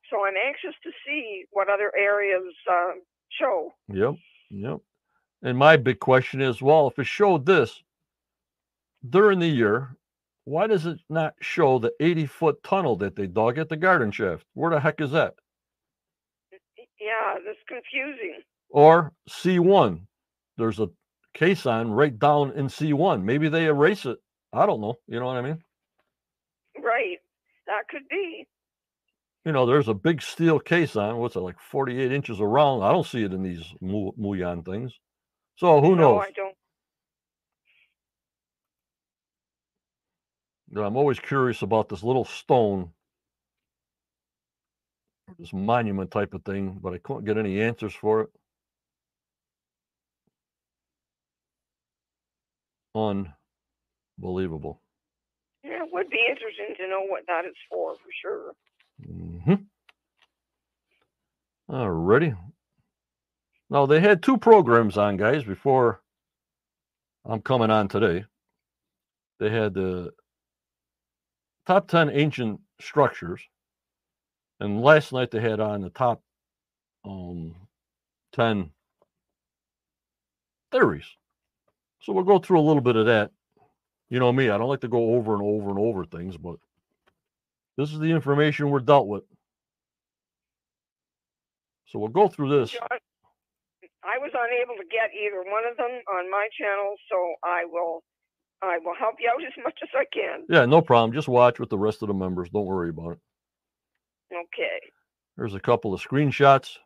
So 0.10 0.26
I'm 0.26 0.36
anxious 0.36 0.76
to 0.84 0.92
see 1.06 1.44
what 1.52 1.70
other 1.70 1.92
areas 1.98 2.54
uh, 2.72 2.92
show. 3.40 3.74
Yep. 3.90 4.16
Yep. 4.50 4.80
And 5.44 5.58
my 5.58 5.78
big 5.78 6.00
question 6.00 6.42
is, 6.42 6.62
well, 6.62 6.88
if 6.88 7.00
it 7.00 7.06
showed 7.06 7.46
this 7.46 7.82
during 9.10 9.40
the 9.40 9.48
year, 9.48 9.96
why 10.46 10.68
does 10.68 10.86
it 10.86 11.00
not 11.10 11.34
show 11.42 11.80
the 11.80 11.92
80 12.00 12.26
foot 12.28 12.64
tunnel 12.64 12.96
that 12.98 13.16
they 13.16 13.28
dug 13.28 13.58
at 13.58 13.70
the 13.70 13.78
garden 13.78 14.12
shaft? 14.12 14.46
Where 14.54 14.72
the 14.72 14.80
heck 14.80 15.02
is 15.02 15.12
that? 15.12 15.36
Yeah, 17.00 17.40
that's 17.46 17.58
confusing. 17.68 18.42
Or 18.70 19.12
C1. 19.30 20.02
There's 20.58 20.80
a 20.80 20.90
caisson 21.34 21.92
right 21.92 22.18
down 22.18 22.52
in 22.52 22.68
C1. 22.68 23.24
Maybe 23.24 23.50
they 23.50 23.66
erase 23.66 24.06
it. 24.06 24.20
I 24.54 24.66
don't 24.66 24.82
know. 24.82 24.96
You 25.08 25.20
know 25.20 25.26
what 25.26 25.38
I 25.38 25.42
mean? 25.42 25.64
Right. 26.78 27.18
That 27.68 27.88
could 27.90 28.08
be. 28.10 28.48
You 29.46 29.52
know, 29.52 29.66
there's 29.66 29.88
a 29.88 29.94
big 29.94 30.22
steel 30.22 30.60
caisson. 30.60 31.18
What's 31.18 31.36
it 31.36 31.40
like 31.40 31.60
48 31.60 32.12
inches 32.12 32.40
around? 32.40 32.84
I 32.84 32.92
don't 32.92 33.08
see 33.08 33.24
it 33.24 33.34
in 33.34 33.42
these 33.42 33.64
Mu- 33.82 34.12
Muon 34.14 34.64
things. 34.64 34.94
So 35.62 35.82
who 35.82 35.96
no, 35.96 36.18
knows? 36.18 36.20
I 36.20 36.32
don't. 36.32 36.56
I'm 40.76 40.98
always 40.98 41.20
curious 41.20 41.62
about 41.64 41.90
this 41.90 42.04
little 42.04 42.26
stone, 42.26 42.92
this 45.40 45.54
monument 45.54 46.12
type 46.12 46.34
of 46.34 46.44
thing, 46.46 46.80
but 46.82 46.94
I 46.94 47.00
couldn't 47.00 47.26
get 47.26 47.38
any 47.38 47.62
answers 47.62 47.94
for 47.96 48.22
it. 48.22 48.30
Unbelievable. 54.20 54.82
Yeah, 55.64 55.84
it 55.84 55.90
would 55.94 56.10
be 56.10 56.26
interesting 56.30 56.76
to 56.80 56.90
know 56.90 57.02
what 57.08 57.24
that 57.28 57.46
is 57.46 57.56
for, 57.70 57.96
for 57.96 58.12
sure. 58.22 58.54
hmm 59.06 59.56
Alrighty. 61.70 62.38
Now 63.72 63.86
they 63.86 64.02
had 64.02 64.22
two 64.22 64.38
programs 64.38 64.98
on, 64.98 65.16
guys, 65.16 65.46
before 65.46 66.02
I'm 67.26 67.42
coming 67.42 67.72
on 67.72 67.88
today. 67.88 68.26
They 69.40 69.50
had 69.50 69.74
the 69.74 70.12
top 71.66 71.88
10 71.88 72.10
ancient 72.10 72.60
structures. 72.82 73.42
And 74.60 74.82
last 74.82 75.14
night 75.14 75.32
they 75.32 75.40
had 75.40 75.62
on 75.62 75.82
the 75.82 75.90
top 75.90 76.22
um, 77.06 77.56
10 78.34 78.70
theories. 80.74 81.08
So 82.02 82.12
we'll 82.12 82.26
go 82.26 82.40
through 82.40 82.60
a 82.60 82.68
little 82.68 82.82
bit 82.82 82.98
of 82.98 83.06
that. 83.06 83.32
You 84.10 84.20
know 84.20 84.34
me, 84.34 84.50
I 84.50 84.58
don't 84.58 84.68
like 84.68 84.82
to 84.82 84.90
go 84.90 85.16
over 85.16 85.34
and 85.34 85.42
over 85.42 85.70
and 85.70 85.80
over 85.80 86.06
things, 86.06 86.36
but 86.36 86.58
this 87.78 87.94
is 87.94 88.00
the 88.00 88.12
information 88.12 88.70
we're 88.70 88.80
dealt 88.80 89.08
with. 89.08 89.24
So 91.88 92.00
we'll 92.00 92.10
go 92.10 92.28
through 92.28 92.60
this. 92.60 92.72
John, 92.72 92.88
I 92.92 92.98
was 94.18 94.32
unable 94.34 94.76
to 94.78 94.88
get 94.90 95.14
either 95.14 95.44
one 95.46 95.64
of 95.70 95.78
them 95.78 96.02
on 96.10 96.32
my 96.32 96.48
channel, 96.58 96.96
so 97.10 97.36
I 97.44 97.66
will 97.66 98.04
I 98.62 98.78
will 98.84 98.96
help 98.98 99.16
you 99.20 99.30
out 99.30 99.44
as 99.44 99.64
much 99.64 99.80
as 99.82 99.90
I 99.96 100.06
can. 100.14 100.46
Yeah, 100.50 100.66
no 100.66 100.82
problem. 100.82 101.14
Just 101.14 101.28
watch 101.28 101.60
with 101.60 101.70
the 101.70 101.78
rest 101.78 102.02
of 102.02 102.08
the 102.08 102.14
members. 102.14 102.50
Don't 102.50 102.66
worry 102.66 102.90
about 102.90 103.14
it. 103.14 103.20
Okay. 104.32 104.80
There's 105.38 105.56
a 105.56 105.60
couple 105.60 105.94
of 105.94 106.02
screenshots. 106.02 106.78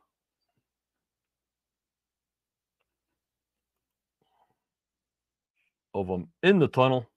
Of 5.93 6.07
them 6.07 6.27
in 6.43 6.59
the 6.59 6.67
tunnel 6.67 7.07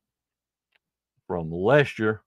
from 1.26 1.50
last 1.50 1.98
year. 1.98 2.22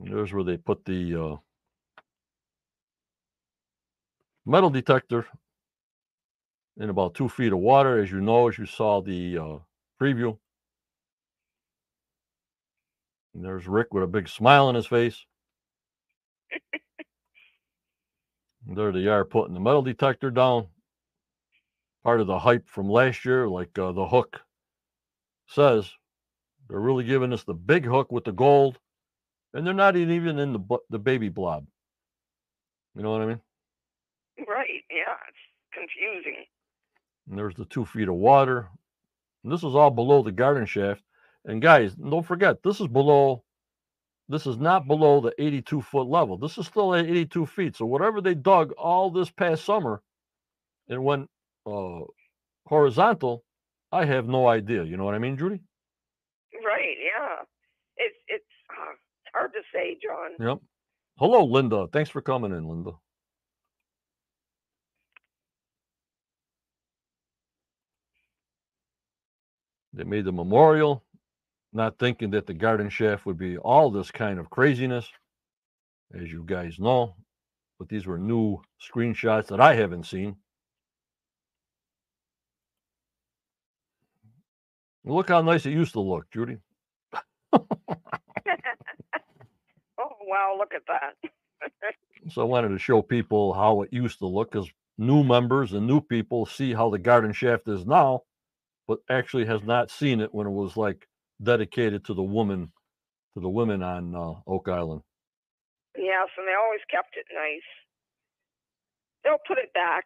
There's 0.00 0.32
where 0.32 0.44
they 0.44 0.56
put 0.56 0.84
the 0.84 1.14
uh, 1.22 1.36
metal 4.44 4.70
detector 4.70 5.26
in 6.78 6.90
about 6.90 7.14
two 7.14 7.28
feet 7.28 7.52
of 7.52 7.58
water, 7.58 8.02
as 8.02 8.10
you 8.10 8.20
know, 8.20 8.48
as 8.48 8.58
you 8.58 8.66
saw 8.66 9.00
the 9.00 9.38
uh, 9.38 9.58
preview. 10.00 10.36
And 13.34 13.44
there's 13.44 13.66
Rick 13.66 13.92
with 13.92 14.04
a 14.04 14.06
big 14.06 14.28
smile 14.28 14.66
on 14.66 14.74
his 14.74 14.86
face. 14.86 15.24
There 18.68 18.90
they 18.90 19.06
are 19.06 19.24
putting 19.24 19.54
the 19.54 19.60
metal 19.60 19.82
detector 19.82 20.30
down. 20.30 20.66
Part 22.02 22.20
of 22.20 22.26
the 22.26 22.40
hype 22.40 22.68
from 22.68 22.90
last 22.90 23.24
year, 23.24 23.48
like 23.48 23.78
uh, 23.78 23.92
the 23.92 24.06
hook 24.08 24.40
says. 25.46 25.88
They're 26.68 26.80
really 26.80 27.04
giving 27.04 27.32
us 27.32 27.44
the 27.44 27.54
big 27.54 27.84
hook 27.84 28.10
with 28.10 28.24
the 28.24 28.32
gold, 28.32 28.80
and 29.56 29.66
they're 29.66 29.74
not 29.74 29.96
even 29.96 30.38
in 30.38 30.52
the 30.52 30.78
the 30.90 30.98
baby 30.98 31.30
blob. 31.30 31.66
You 32.94 33.02
know 33.02 33.10
what 33.10 33.22
I 33.22 33.26
mean? 33.26 33.40
Right. 34.46 34.84
Yeah. 34.90 35.16
It's 35.28 35.38
confusing. 35.72 36.44
And 37.28 37.38
there's 37.38 37.54
the 37.54 37.64
two 37.64 37.86
feet 37.86 38.08
of 38.08 38.14
water. 38.14 38.68
And 39.42 39.52
this 39.52 39.64
is 39.64 39.74
all 39.74 39.90
below 39.90 40.22
the 40.22 40.32
garden 40.32 40.66
shaft. 40.66 41.02
And 41.44 41.62
guys, 41.62 41.94
don't 41.94 42.26
forget, 42.26 42.62
this 42.62 42.80
is 42.80 42.88
below, 42.88 43.44
this 44.28 44.46
is 44.46 44.58
not 44.58 44.86
below 44.86 45.20
the 45.20 45.32
82 45.38 45.80
foot 45.80 46.08
level. 46.08 46.36
This 46.36 46.58
is 46.58 46.66
still 46.66 46.94
at 46.94 47.06
82 47.06 47.46
feet. 47.46 47.76
So 47.76 47.86
whatever 47.86 48.20
they 48.20 48.34
dug 48.34 48.72
all 48.72 49.10
this 49.10 49.30
past 49.30 49.64
summer 49.64 50.02
and 50.88 51.04
went 51.04 51.30
uh, 51.66 52.00
horizontal, 52.66 53.44
I 53.92 54.04
have 54.04 54.26
no 54.26 54.48
idea. 54.48 54.84
You 54.84 54.96
know 54.96 55.04
what 55.04 55.14
I 55.14 55.18
mean, 55.18 55.38
Judy? 55.38 55.60
Right. 56.64 56.96
Yeah. 56.98 57.44
It's 57.96 58.16
it's 58.28 58.44
it's 58.46 58.55
hard 59.36 59.52
to 59.54 59.60
say, 59.74 59.98
John. 60.02 60.32
Yep. 60.40 60.58
Hello, 61.18 61.44
Linda. 61.44 61.86
Thanks 61.92 62.10
for 62.10 62.22
coming 62.22 62.52
in, 62.52 62.68
Linda. 62.68 62.92
They 69.94 70.04
made 70.04 70.26
the 70.26 70.32
memorial, 70.32 71.04
not 71.72 71.98
thinking 71.98 72.30
that 72.32 72.46
the 72.46 72.54
garden 72.54 72.88
shaft 72.90 73.24
would 73.26 73.38
be 73.38 73.56
all 73.58 73.90
this 73.90 74.10
kind 74.10 74.38
of 74.38 74.50
craziness, 74.50 75.08
as 76.14 76.30
you 76.32 76.44
guys 76.46 76.78
know. 76.78 77.16
But 77.78 77.88
these 77.88 78.06
were 78.06 78.18
new 78.18 78.60
screenshots 78.80 79.48
that 79.48 79.60
I 79.60 79.74
haven't 79.74 80.06
seen. 80.06 80.36
Look 85.04 85.28
how 85.28 85.42
nice 85.42 85.66
it 85.66 85.72
used 85.72 85.92
to 85.94 86.00
look, 86.00 86.30
Judy. 86.32 86.58
oh 87.54 87.66
wow! 90.26 90.56
Look 90.58 90.74
at 90.74 90.82
that. 90.88 91.30
So 92.30 92.42
I 92.42 92.44
wanted 92.44 92.70
to 92.70 92.78
show 92.78 93.02
people 93.02 93.54
how 93.54 93.82
it 93.82 93.92
used 93.92 94.18
to 94.20 94.26
look 94.26 94.52
because 94.52 94.70
new 94.98 95.24
members 95.24 95.74
and 95.74 95.86
new 95.86 96.00
people 96.00 96.46
see 96.46 96.74
how 96.74 96.90
the 96.90 96.98
garden 96.98 97.32
shaft 97.32 97.68
is 97.68 97.86
now, 97.86 98.22
but 98.88 98.98
actually 99.10 99.46
has 99.46 99.62
not 99.64 99.90
seen 99.90 100.20
it 100.20 100.34
when 100.34 100.46
it 100.46 100.52
was 100.52 100.76
like 100.76 101.08
dedicated 101.42 102.04
to 102.06 102.14
the 102.14 102.22
woman, 102.22 102.72
to 103.34 103.40
the 103.40 103.48
women 103.48 103.82
on 103.82 104.14
uh, 104.14 104.34
Oak 104.46 104.68
Island. 104.68 105.02
yes, 105.96 106.28
and 106.38 106.48
they 106.48 106.54
always 106.54 106.80
kept 106.90 107.16
it 107.16 107.26
nice. 107.34 107.62
They'll 109.24 109.38
put 109.46 109.58
it 109.58 109.72
back. 109.74 110.04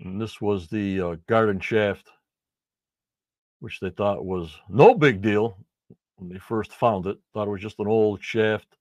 And 0.00 0.20
this 0.20 0.40
was 0.40 0.68
the 0.68 1.00
uh, 1.00 1.16
garden 1.28 1.60
shaft, 1.60 2.08
which 3.60 3.80
they 3.80 3.90
thought 3.90 4.24
was 4.24 4.54
no 4.68 4.94
big 4.94 5.22
deal 5.22 5.58
when 6.18 6.28
they 6.28 6.38
first 6.38 6.72
found 6.72 7.06
it. 7.06 7.18
Thought 7.32 7.48
it 7.48 7.50
was 7.52 7.62
just 7.62 7.78
an 7.78 7.86
old 7.86 8.22
shaft, 8.22 8.76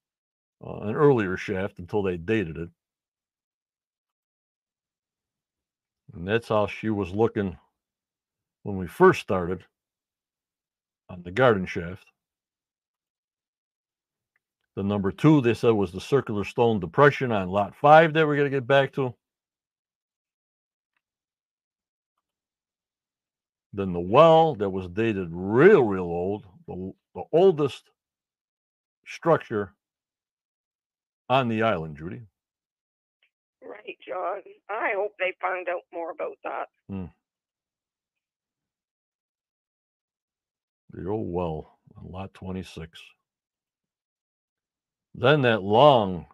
uh, 0.66 0.80
an 0.82 0.96
earlier 0.96 1.38
shaft 1.38 1.80
until 1.80 2.04
they 2.04 2.18
dated 2.18 2.58
it. 2.58 2.70
And 6.14 6.28
that's 6.28 6.50
how 6.50 6.68
she 6.68 6.90
was 6.90 7.12
looking 7.12 7.58
when 8.64 8.78
we 8.78 8.88
first 8.88 9.22
started 9.22 9.64
on 11.10 11.22
the 11.24 11.32
garden 11.32 11.66
shaft. 11.66 12.06
The 14.76 14.84
number 14.84 15.12
two, 15.12 15.42
they 15.42 15.54
said, 15.54 15.72
was 15.72 15.92
the 15.92 16.02
circular 16.02 16.44
stone 16.44 16.80
depression 16.80 17.32
on 17.32 17.50
lot 17.50 17.76
five 17.76 18.14
that 18.14 18.28
we're 18.28 18.36
going 18.36 18.52
to 18.52 18.56
get 18.56 18.68
back 18.68 18.94
to. 18.94 19.14
Then 23.74 23.94
the 23.94 24.00
well 24.00 24.56
that 24.56 24.70
was 24.70 24.88
dated 24.88 25.30
real, 25.32 25.84
real 25.84 26.04
old, 26.04 26.46
the, 26.68 26.94
the 27.18 27.24
oldest 27.36 27.90
structure 29.08 29.74
on 31.28 31.50
the 31.50 31.64
island, 31.64 31.98
Judy. 31.98 32.22
Right, 33.68 33.98
John. 34.08 34.42
I 34.70 34.92
hope 34.96 35.14
they 35.18 35.34
find 35.42 35.68
out 35.68 35.82
more 35.92 36.12
about 36.12 36.38
that. 36.44 36.68
Hmm. 36.88 37.06
The 40.92 41.10
old 41.10 41.34
well 41.34 41.80
on 41.98 42.12
lot 42.12 42.36
26. 42.36 43.02
Then 45.16 45.42
that 45.42 45.64
long 45.64 46.28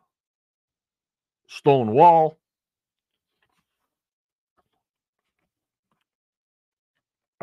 stone 1.47 1.91
wall. 1.91 2.37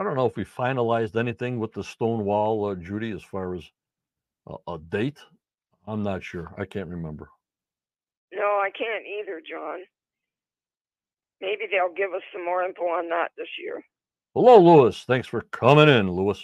I 0.01 0.03
don't 0.03 0.17
know 0.17 0.25
if 0.25 0.35
we 0.35 0.47
finalized 0.47 1.15
anything 1.15 1.59
with 1.59 1.75
the 1.75 1.85
stone 1.85 2.25
wall, 2.25 2.65
uh, 2.65 2.75
Judy, 2.75 3.11
as 3.11 3.23
far 3.23 3.55
as 3.55 3.71
a, 4.49 4.55
a 4.67 4.79
date. 4.79 5.19
I'm 5.87 6.03
not 6.03 6.25
sure. 6.25 6.55
I 6.57 6.65
can't 6.65 6.89
remember. 6.89 7.29
No, 8.33 8.41
I 8.41 8.71
can't 8.71 9.05
either, 9.21 9.43
John. 9.47 9.81
Maybe 11.43 11.65
they'll 11.71 11.95
give 11.95 12.15
us 12.15 12.23
some 12.33 12.47
more 12.47 12.65
info 12.65 12.85
on 12.85 13.11
that 13.11 13.33
this 13.37 13.49
year. 13.63 13.85
Hello, 14.33 14.59
Lewis. 14.59 15.05
Thanks 15.07 15.29
for 15.29 15.43
coming 15.43 15.91
in, 15.91 16.11
Lewis. 16.11 16.43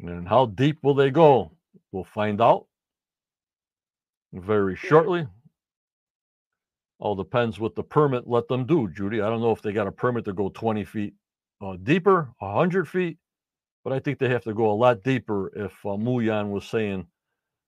And 0.00 0.26
how 0.26 0.46
deep 0.46 0.78
will 0.82 0.94
they 0.94 1.12
go? 1.12 1.52
We'll 1.92 2.02
find 2.02 2.40
out 2.40 2.66
very 4.32 4.74
shortly. 4.74 5.28
All 6.98 7.14
depends 7.14 7.60
what 7.60 7.76
the 7.76 7.84
permit 7.84 8.26
let 8.26 8.48
them 8.48 8.66
do, 8.66 8.88
Judy. 8.88 9.20
I 9.20 9.30
don't 9.30 9.40
know 9.40 9.52
if 9.52 9.62
they 9.62 9.72
got 9.72 9.86
a 9.86 9.92
permit 9.92 10.24
to 10.24 10.32
go 10.32 10.48
20 10.48 10.84
feet 10.84 11.14
uh, 11.60 11.76
deeper, 11.82 12.32
100 12.38 12.88
feet, 12.88 13.18
but 13.84 13.92
I 13.92 13.98
think 13.98 14.18
they 14.18 14.28
have 14.28 14.44
to 14.44 14.54
go 14.54 14.70
a 14.70 14.72
lot 14.72 15.02
deeper 15.02 15.52
if 15.54 15.72
uh, 15.84 15.90
Muon 15.90 16.50
was 16.50 16.64
saying, 16.64 17.06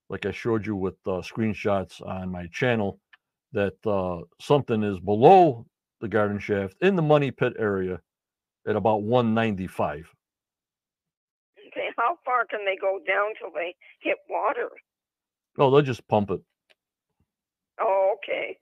like 0.08 0.26
I 0.26 0.30
showed 0.30 0.66
you 0.66 0.76
with 0.76 0.96
uh, 1.06 1.22
screenshots 1.22 2.06
on 2.06 2.30
my 2.30 2.46
channel, 2.52 2.98
that 3.52 3.74
uh, 3.86 4.24
something 4.40 4.82
is 4.82 4.98
below 5.00 5.66
the 6.00 6.08
garden 6.08 6.38
shaft 6.38 6.74
in 6.80 6.96
the 6.96 7.02
money 7.02 7.30
pit 7.30 7.54
area 7.58 8.00
at 8.66 8.76
about 8.76 9.02
195. 9.02 10.08
Okay, 11.68 11.88
how 11.96 12.18
far 12.24 12.44
can 12.46 12.60
they 12.64 12.76
go 12.76 12.98
down 13.06 13.32
till 13.38 13.50
they 13.54 13.74
hit 14.00 14.18
water? 14.28 14.68
Oh, 15.58 15.70
they'll 15.70 15.82
just 15.82 16.06
pump 16.08 16.30
it. 16.30 16.40
Oh, 17.80 18.16
okay. 18.16 18.58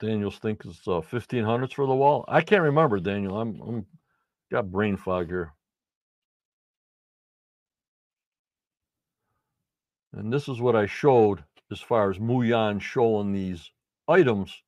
Daniel's 0.00 0.38
thinks 0.38 0.66
it's 0.66 0.86
uh, 0.86 1.00
1500s 1.00 1.74
for 1.74 1.86
the 1.86 1.94
wall. 1.94 2.24
I 2.28 2.40
can't 2.40 2.62
remember, 2.62 3.00
Daniel. 3.00 3.40
I'm, 3.40 3.60
I'm 3.60 3.86
got 4.50 4.70
brain 4.70 4.96
fog 4.96 5.28
here. 5.28 5.52
And 10.12 10.32
this 10.32 10.48
is 10.48 10.60
what 10.60 10.76
I 10.76 10.86
showed 10.86 11.44
as 11.70 11.80
far 11.80 12.10
as 12.10 12.18
Muon 12.18 12.80
showing 12.80 13.32
these 13.32 13.70
items 14.06 14.62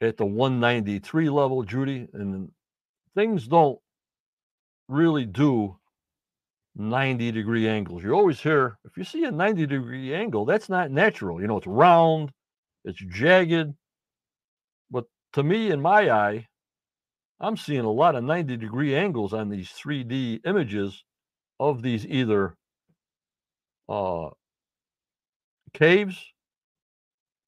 at 0.00 0.16
the 0.16 0.26
193 0.26 1.30
level, 1.30 1.62
Judy. 1.62 2.08
And 2.12 2.52
things 3.14 3.48
don't 3.48 3.78
really 4.88 5.24
do 5.24 5.76
90 6.76 7.32
degree 7.32 7.66
angles. 7.66 8.02
You 8.04 8.12
always 8.12 8.40
hear 8.40 8.78
if 8.84 8.96
you 8.96 9.04
see 9.04 9.24
a 9.24 9.30
90 9.30 9.66
degree 9.66 10.14
angle, 10.14 10.44
that's 10.44 10.68
not 10.68 10.90
natural. 10.90 11.40
You 11.40 11.48
know, 11.48 11.56
it's 11.56 11.66
round, 11.66 12.30
it's 12.86 13.02
jagged. 13.10 13.74
But 14.90 15.04
to 15.34 15.42
me, 15.42 15.70
in 15.70 15.82
my 15.82 16.10
eye, 16.10 16.46
I'm 17.40 17.56
seeing 17.56 17.84
a 17.84 17.90
lot 17.90 18.14
of 18.14 18.24
90 18.24 18.56
degree 18.56 18.94
angles 18.94 19.34
on 19.34 19.50
these 19.50 19.70
3D 19.70 20.40
images 20.46 21.04
of 21.60 21.82
these 21.82 22.06
either 22.06 22.56
uh, 23.88 24.30
caves 25.74 26.24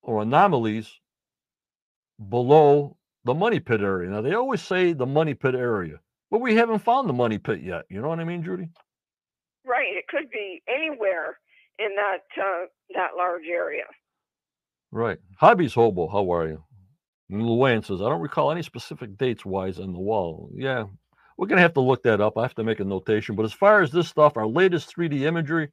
or 0.02 0.22
anomalies 0.22 0.90
below 2.28 2.96
the 3.24 3.34
money 3.34 3.60
pit 3.60 3.80
area. 3.80 4.10
Now, 4.10 4.20
they 4.20 4.34
always 4.34 4.62
say 4.62 4.92
the 4.92 5.06
money 5.06 5.34
pit 5.34 5.54
area, 5.54 6.00
but 6.30 6.40
we 6.40 6.56
haven't 6.56 6.80
found 6.80 7.08
the 7.08 7.14
money 7.14 7.38
pit 7.38 7.60
yet. 7.62 7.84
You 7.88 8.02
know 8.02 8.08
what 8.08 8.20
I 8.20 8.24
mean, 8.24 8.42
Judy? 8.42 8.68
Right. 9.64 9.96
It 9.96 10.08
could 10.08 10.30
be 10.30 10.62
anywhere 10.68 11.38
in 11.78 11.94
that 11.96 12.42
uh, 12.42 12.66
that 12.94 13.10
large 13.16 13.46
area. 13.50 13.84
Right. 14.90 15.18
Hobbies 15.36 15.74
Hobo, 15.74 16.08
how 16.08 16.32
are 16.32 16.48
you? 16.48 16.64
Luann 17.30 17.84
says, 17.84 18.00
I 18.00 18.08
don't 18.08 18.22
recall 18.22 18.50
any 18.50 18.62
specific 18.62 19.18
dates 19.18 19.44
wise 19.44 19.78
on 19.78 19.92
the 19.92 19.98
wall. 19.98 20.50
Yeah, 20.54 20.84
we're 21.36 21.46
going 21.46 21.58
to 21.58 21.62
have 21.62 21.74
to 21.74 21.80
look 21.80 22.02
that 22.04 22.20
up. 22.20 22.38
I 22.38 22.42
have 22.42 22.54
to 22.54 22.64
make 22.64 22.80
a 22.80 22.84
notation. 22.84 23.36
But 23.36 23.44
as 23.44 23.52
far 23.52 23.82
as 23.82 23.90
this 23.90 24.08
stuff, 24.08 24.36
our 24.36 24.46
latest 24.46 24.94
3D 24.96 25.22
imagery 25.22 25.68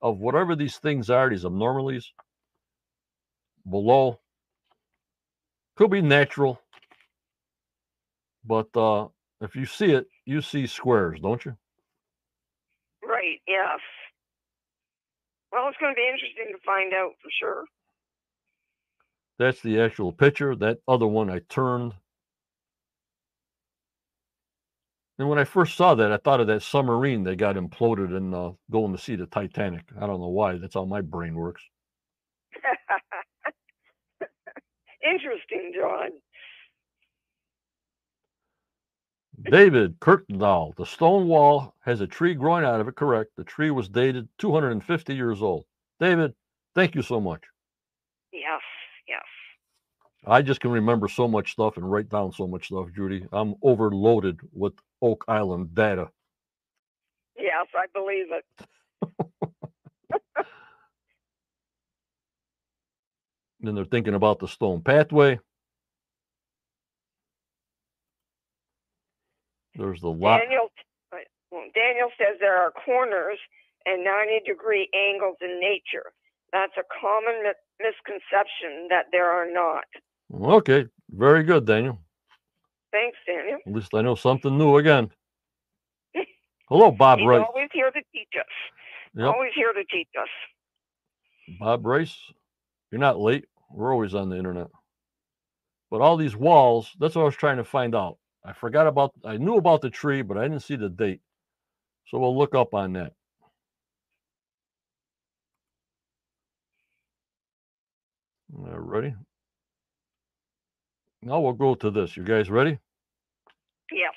of 0.00 0.18
whatever 0.18 0.56
these 0.56 0.78
things 0.78 1.10
are, 1.10 1.28
these 1.28 1.44
abnormalities 1.44 2.10
below, 3.68 4.18
could 5.76 5.90
be 5.90 6.00
natural. 6.00 6.60
But 8.44 8.74
uh, 8.74 9.08
if 9.42 9.54
you 9.54 9.66
see 9.66 9.92
it, 9.92 10.06
you 10.24 10.40
see 10.40 10.66
squares, 10.66 11.20
don't 11.20 11.44
you? 11.44 11.54
Right. 13.06 13.40
Yes. 13.46 13.78
Well, 15.52 15.68
it's 15.68 15.78
going 15.78 15.94
to 15.94 15.96
be 15.96 16.08
interesting 16.08 16.52
to 16.52 16.58
find 16.64 16.92
out 16.94 17.12
for 17.22 17.30
sure. 17.38 17.64
That's 19.38 19.60
the 19.60 19.80
actual 19.80 20.12
picture. 20.12 20.56
That 20.56 20.78
other 20.88 21.06
one 21.06 21.30
I 21.30 21.40
turned. 21.48 21.94
And 25.18 25.28
when 25.28 25.38
I 25.38 25.44
first 25.44 25.76
saw 25.76 25.94
that, 25.96 26.12
I 26.12 26.16
thought 26.18 26.40
of 26.40 26.46
that 26.46 26.62
submarine 26.62 27.24
that 27.24 27.36
got 27.36 27.56
imploded 27.56 28.16
and 28.16 28.34
uh, 28.34 28.52
going 28.70 28.92
to 28.92 29.02
see 29.02 29.16
the 29.16 29.26
Titanic. 29.26 29.82
I 30.00 30.06
don't 30.06 30.20
know 30.20 30.28
why. 30.28 30.58
That's 30.58 30.74
how 30.74 30.84
my 30.84 31.00
brain 31.00 31.34
works. 31.34 31.62
interesting, 35.04 35.72
John. 35.74 36.10
David 39.42 40.00
Kirkendall. 40.00 40.74
The 40.76 40.86
stone 40.86 41.26
wall 41.28 41.74
has 41.80 42.00
a 42.00 42.06
tree 42.06 42.34
growing 42.34 42.64
out 42.64 42.80
of 42.80 42.88
it. 42.88 42.96
Correct. 42.96 43.30
The 43.36 43.44
tree 43.44 43.70
was 43.70 43.88
dated 43.88 44.28
250 44.38 45.14
years 45.14 45.42
old. 45.42 45.64
David, 46.00 46.34
thank 46.74 46.94
you 46.94 47.02
so 47.02 47.20
much. 47.20 47.42
Yes. 48.32 48.60
I 50.26 50.42
just 50.42 50.60
can 50.60 50.70
remember 50.70 51.08
so 51.08 51.28
much 51.28 51.52
stuff 51.52 51.76
and 51.76 51.90
write 51.90 52.08
down 52.10 52.32
so 52.32 52.46
much 52.46 52.66
stuff, 52.66 52.88
Judy. 52.94 53.26
I'm 53.32 53.54
overloaded 53.62 54.40
with 54.52 54.74
Oak 55.02 55.24
Island 55.28 55.74
data. 55.74 56.10
Yes, 57.36 57.66
I 57.74 57.86
believe 57.94 58.26
it. 58.30 58.44
Then 63.60 63.74
they're 63.74 63.84
thinking 63.84 64.14
about 64.14 64.38
the 64.38 64.48
stone 64.48 64.82
pathway. 64.82 65.40
There's 69.74 70.00
the 70.00 70.08
lot. 70.10 70.40
Daniel, 70.42 70.68
uh, 71.12 71.18
Daniel 71.74 72.10
says 72.18 72.36
there 72.40 72.56
are 72.56 72.70
corners 72.70 73.38
and 73.86 74.04
90 74.04 74.40
degree 74.46 74.88
angles 74.94 75.36
in 75.40 75.60
nature. 75.60 76.12
That's 76.52 76.72
a 76.78 76.84
common 77.00 77.42
mi- 77.42 77.62
misconception 77.80 78.88
that 78.90 79.06
there 79.12 79.30
are 79.30 79.50
not. 79.50 79.86
Okay, 80.34 80.86
very 81.10 81.42
good, 81.42 81.64
Daniel. 81.66 81.98
Thanks, 82.92 83.16
Daniel. 83.26 83.58
At 83.66 83.72
least 83.72 83.94
I 83.94 84.02
know 84.02 84.14
something 84.14 84.56
new 84.56 84.76
again. 84.76 85.10
Hello, 86.68 86.90
Bob 86.90 87.18
He's 87.18 87.28
Rice. 87.28 87.46
always 87.48 87.68
here 87.72 87.90
to 87.90 88.00
teach 88.12 88.28
us. 88.38 88.46
Yep, 89.14 89.34
Always 89.34 89.52
here 89.54 89.72
to 89.72 89.84
teach 89.84 90.08
us. 90.20 90.28
Bob 91.58 91.86
Rice. 91.86 92.16
You're 92.90 93.00
not 93.00 93.18
late. 93.20 93.46
We're 93.70 93.92
always 93.92 94.14
on 94.14 94.28
the 94.28 94.36
internet. 94.36 94.68
But 95.90 96.00
all 96.02 96.16
these 96.16 96.36
walls, 96.36 96.90
that's 97.00 97.14
what 97.14 97.22
I 97.22 97.26
was 97.26 97.36
trying 97.36 97.56
to 97.56 97.64
find 97.64 97.94
out. 97.94 98.18
I 98.44 98.52
forgot 98.52 98.86
about, 98.86 99.12
I 99.24 99.36
knew 99.38 99.56
about 99.56 99.80
the 99.80 99.90
tree, 99.90 100.22
but 100.22 100.36
I 100.38 100.42
didn't 100.42 100.60
see 100.60 100.76
the 100.76 100.88
date. 100.88 101.20
So 102.08 102.18
we'll 102.18 102.36
look 102.36 102.54
up 102.54 102.74
on 102.74 102.92
that. 102.94 103.12
All 108.56 108.78
ready? 108.78 109.14
Now 111.22 111.40
we'll 111.40 111.52
go 111.52 111.74
to 111.74 111.90
this. 111.90 112.16
You 112.16 112.22
guys 112.24 112.50
ready? 112.50 112.78
Yes. 113.92 114.14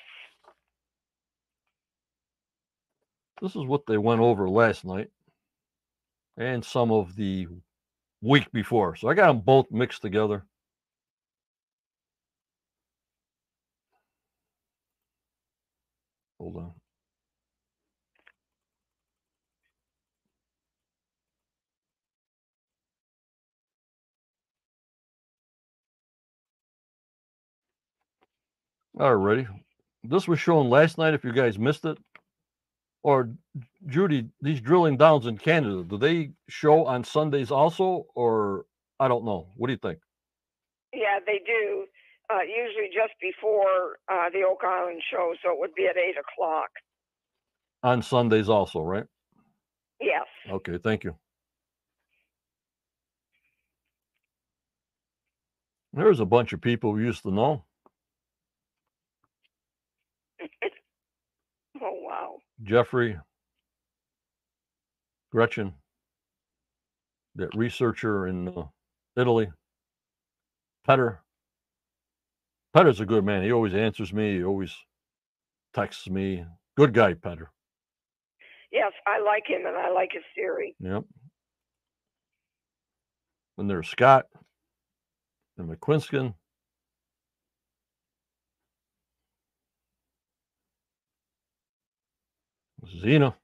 This 3.40 3.56
is 3.56 3.64
what 3.64 3.86
they 3.86 3.98
went 3.98 4.20
over 4.20 4.48
last 4.48 4.84
night 4.84 5.10
and 6.36 6.64
some 6.64 6.92
of 6.92 7.16
the 7.16 7.48
week 8.22 8.50
before. 8.52 8.96
So 8.96 9.08
I 9.08 9.14
got 9.14 9.26
them 9.28 9.40
both 9.40 9.70
mixed 9.70 10.02
together. 10.02 10.44
Hold 16.38 16.56
on. 16.56 16.81
Alrighty. 28.98 29.46
This 30.04 30.28
was 30.28 30.40
shown 30.40 30.68
last 30.68 30.98
night 30.98 31.14
if 31.14 31.24
you 31.24 31.32
guys 31.32 31.58
missed 31.58 31.84
it. 31.84 31.98
Or 33.02 33.30
Judy, 33.86 34.28
these 34.40 34.60
drilling 34.60 34.96
downs 34.96 35.26
in 35.26 35.38
Canada, 35.38 35.82
do 35.82 35.98
they 35.98 36.30
show 36.48 36.86
on 36.86 37.02
Sundays 37.02 37.50
also? 37.50 38.06
Or 38.14 38.66
I 39.00 39.08
don't 39.08 39.24
know. 39.24 39.48
What 39.56 39.66
do 39.68 39.72
you 39.72 39.78
think? 39.78 39.98
Yeah, 40.92 41.18
they 41.26 41.40
do. 41.44 41.86
Uh, 42.30 42.42
usually 42.42 42.88
just 42.94 43.12
before 43.20 43.98
uh, 44.10 44.30
the 44.32 44.44
Oak 44.48 44.60
Island 44.64 45.02
show, 45.10 45.34
so 45.42 45.50
it 45.52 45.58
would 45.58 45.74
be 45.74 45.86
at 45.86 45.96
eight 45.96 46.16
o'clock. 46.16 46.70
On 47.82 48.00
Sundays 48.02 48.48
also, 48.48 48.80
right? 48.80 49.04
Yes. 50.00 50.26
Okay, 50.50 50.78
thank 50.82 51.04
you. 51.04 51.16
There's 55.92 56.20
a 56.20 56.24
bunch 56.24 56.52
of 56.52 56.60
people 56.60 56.92
we 56.92 57.02
used 57.04 57.22
to 57.24 57.30
know. 57.30 57.64
Oh 61.82 61.98
wow. 62.00 62.36
Jeffrey, 62.62 63.18
Gretchen, 65.32 65.74
that 67.34 67.54
researcher 67.54 68.26
in 68.28 68.48
uh, 68.48 68.64
Italy, 69.16 69.50
Petter. 70.86 71.20
Petter's 72.72 73.00
a 73.00 73.06
good 73.06 73.24
man. 73.24 73.42
He 73.42 73.52
always 73.52 73.74
answers 73.74 74.12
me. 74.12 74.36
He 74.36 74.44
always 74.44 74.74
texts 75.74 76.08
me. 76.08 76.44
Good 76.76 76.94
guy, 76.94 77.14
Petter. 77.14 77.50
Yes, 78.70 78.92
I 79.06 79.20
like 79.20 79.44
him 79.46 79.66
and 79.66 79.76
I 79.76 79.90
like 79.90 80.10
his 80.12 80.22
theory. 80.34 80.74
Yep. 80.80 81.04
And 83.58 83.68
there's 83.68 83.88
Scott 83.88 84.26
and 85.58 85.68
McQuiston. 85.68 86.34
Zena. 92.86 93.34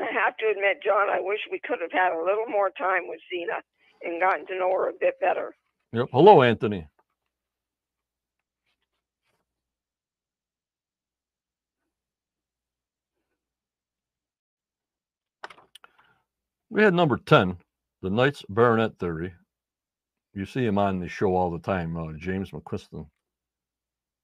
I 0.00 0.04
have 0.12 0.36
to 0.38 0.46
admit, 0.50 0.82
John, 0.82 1.10
I 1.10 1.20
wish 1.20 1.40
we 1.50 1.60
could 1.60 1.78
have 1.82 1.92
had 1.92 2.12
a 2.12 2.18
little 2.24 2.46
more 2.48 2.70
time 2.70 3.02
with 3.06 3.20
Zena 3.30 3.60
and 4.02 4.20
gotten 4.20 4.46
to 4.46 4.58
know 4.58 4.72
her 4.72 4.88
a 4.88 4.92
bit 4.98 5.20
better. 5.20 5.54
Yep. 5.92 6.06
Hello, 6.12 6.42
Anthony. 6.42 6.88
We 16.70 16.82
had 16.82 16.94
number 16.94 17.18
10, 17.18 17.58
the 18.00 18.10
Knights 18.10 18.44
Baronet 18.48 18.98
Theory. 18.98 19.34
You 20.34 20.46
see 20.46 20.64
him 20.64 20.78
on 20.78 21.00
the 21.00 21.08
show 21.08 21.34
all 21.34 21.50
the 21.50 21.58
time, 21.58 21.96
uh, 21.96 22.12
James 22.16 22.50
McQuiston. 22.50 23.06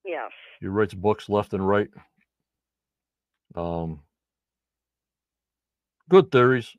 Yes. 0.05 0.31
He 0.61 0.66
writes 0.66 0.95
books 0.95 1.29
left 1.29 1.53
and 1.53 1.66
right. 1.66 1.88
Um, 3.57 4.01
good 6.09 6.31
theories. 6.31 6.71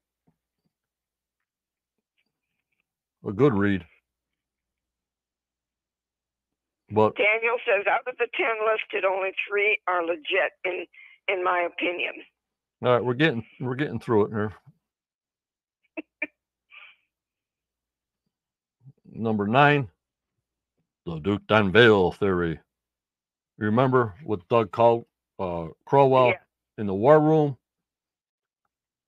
A 3.27 3.31
good 3.33 3.53
read. 3.53 3.85
But 6.89 7.17
Daniel 7.17 7.57
says 7.65 7.85
out 7.91 8.07
of 8.07 8.17
the 8.17 8.27
10 8.37 8.47
listed, 8.65 9.03
only 9.03 9.31
three 9.49 9.79
are 9.87 10.05
legit, 10.05 10.53
in, 10.63 10.85
in 11.27 11.43
my 11.43 11.67
opinion. 11.67 12.13
all 12.81 12.93
right, 12.93 13.03
we're 13.03 13.13
getting 13.13 13.45
we're 13.59 13.75
getting 13.75 13.99
through 13.99 14.27
it 14.27 14.29
here. 14.29 14.53
Number 19.17 19.47
nine, 19.47 19.89
the 21.07 21.19
Duke 21.19 21.45
d'Anville 21.47 22.11
theory. 22.11 22.59
You 23.57 23.65
remember 23.65 24.13
with 24.23 24.47
Doug 24.47 24.71
Col- 24.71 25.07
uh, 25.39 25.69
Crowell 25.85 26.27
Yeah. 26.29 26.39
in 26.77 26.85
the 26.85 26.93
war 26.93 27.19
room? 27.19 27.57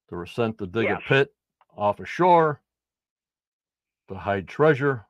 They 0.09 0.15
were 0.15 0.25
sent 0.25 0.57
to 0.57 0.65
dig 0.65 0.85
Yes. 0.85 0.99
a 1.05 1.07
pit 1.07 1.35
off 1.77 1.99
a 1.99 2.05
shore 2.05 2.59
to 4.07 4.15
hide 4.15 4.47
treasure 4.47 5.05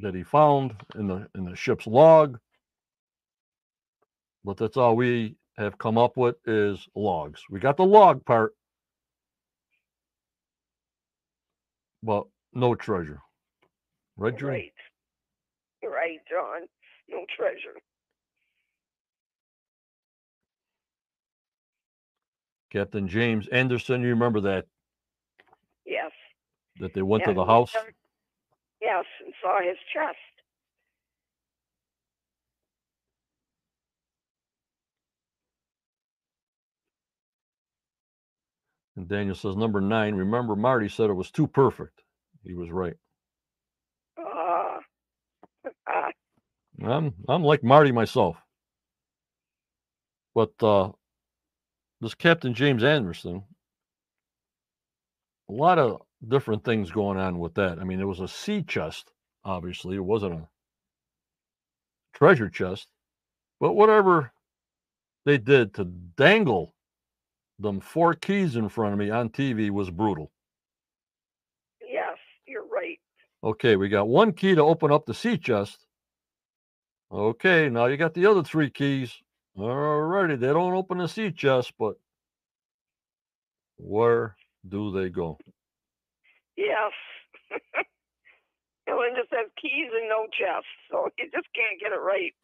that 0.00 0.14
he 0.14 0.22
found 0.22 0.76
in 0.94 1.06
the 1.06 1.30
in 1.34 1.44
the 1.44 1.56
ship's 1.56 1.86
log. 1.86 2.38
But 4.44 4.58
that's 4.58 4.76
all 4.76 4.96
we 4.96 5.38
have 5.56 5.78
come 5.78 5.96
up 5.96 6.18
with 6.18 6.36
is 6.46 6.86
logs. 6.94 7.42
We 7.48 7.58
got 7.58 7.78
the 7.78 7.86
log 7.86 8.24
part, 8.26 8.54
but 12.02 12.26
no 12.52 12.74
treasure. 12.74 13.22
Right, 14.18 14.36
Drew? 14.36 14.50
Right. 14.50 14.72
Right, 15.84 16.18
John. 16.30 16.68
No 17.08 17.24
treasure. 17.36 17.78
Captain 22.70 23.08
James 23.08 23.48
Anderson, 23.48 24.02
you 24.02 24.10
remember 24.10 24.40
that 24.42 24.66
Yes. 25.86 26.12
that 26.80 26.92
they 26.94 27.02
went 27.02 27.24
to 27.24 27.32
the 27.32 27.44
house? 27.44 27.74
Yes, 28.80 29.04
and 29.24 29.34
saw 29.42 29.60
his 29.62 29.78
chest. 29.92 30.18
And 38.96 39.08
Daniel 39.08 39.34
says 39.36 39.56
number 39.56 39.80
nine. 39.80 40.14
Remember, 40.16 40.56
Marty 40.56 40.88
said 40.88 41.10
it 41.10 41.14
was 41.14 41.30
too 41.30 41.46
perfect. 41.46 42.02
He 42.44 42.54
was 42.54 42.70
right. 42.70 42.96
I'm 46.84 47.14
I'm 47.28 47.42
like 47.42 47.62
Marty 47.64 47.92
myself. 47.92 48.36
But 50.34 50.52
uh 50.62 50.92
this 52.00 52.14
Captain 52.14 52.54
James 52.54 52.84
Anderson, 52.84 53.42
a 55.48 55.52
lot 55.52 55.78
of 55.78 56.02
different 56.26 56.64
things 56.64 56.90
going 56.90 57.18
on 57.18 57.38
with 57.38 57.54
that. 57.54 57.78
I 57.80 57.84
mean, 57.84 58.00
it 58.00 58.04
was 58.04 58.20
a 58.20 58.28
sea 58.28 58.62
chest, 58.62 59.12
obviously. 59.44 59.96
It 59.96 60.04
wasn't 60.04 60.34
a 60.34 60.48
treasure 62.14 62.48
chest. 62.48 62.88
But 63.60 63.72
whatever 63.74 64.32
they 65.24 65.38
did 65.38 65.74
to 65.74 65.84
dangle 65.84 66.74
them 67.58 67.80
four 67.80 68.14
keys 68.14 68.54
in 68.54 68.68
front 68.68 68.92
of 68.92 68.98
me 68.98 69.10
on 69.10 69.30
TV 69.30 69.70
was 69.70 69.90
brutal. 69.90 70.30
yes, 71.80 72.16
you're 72.46 72.66
right. 72.66 72.98
Okay, 73.42 73.76
we 73.76 73.88
got 73.88 74.08
one 74.08 74.32
key 74.32 74.54
to 74.54 74.62
open 74.62 74.90
up 74.90 75.06
the 75.06 75.14
sea 75.14 75.38
chest. 75.38 75.86
Okay, 77.10 77.68
now 77.68 77.86
you 77.86 77.96
got 77.96 78.14
the 78.14 78.26
other 78.26 78.42
three 78.42 78.68
keys. 78.70 79.14
Alrighty, 79.56 80.38
they 80.38 80.48
don't 80.48 80.74
open 80.74 80.98
the 80.98 81.08
sea 81.08 81.30
chest, 81.30 81.72
but 81.78 81.94
where 83.76 84.36
do 84.68 84.90
they 84.92 85.08
go? 85.08 85.38
Yes. 86.56 86.92
and 88.86 89.16
just 89.16 89.30
says 89.30 89.50
keys 89.60 89.90
and 89.98 90.08
no 90.08 90.26
chest, 90.26 90.66
so 90.90 91.08
you 91.18 91.24
just 91.32 91.46
can't 91.54 91.80
get 91.80 91.92
it 91.92 92.00
right. 92.00 92.34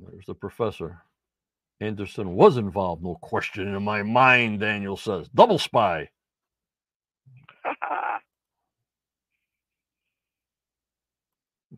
There's 0.00 0.26
the 0.26 0.34
professor. 0.34 1.02
Anderson 1.80 2.34
was 2.34 2.58
involved, 2.58 3.02
no 3.02 3.16
question 3.16 3.74
in 3.74 3.82
my 3.82 4.02
mind, 4.02 4.60
Daniel 4.60 4.96
says. 4.96 5.28
Double 5.34 5.58
spy. 5.58 6.08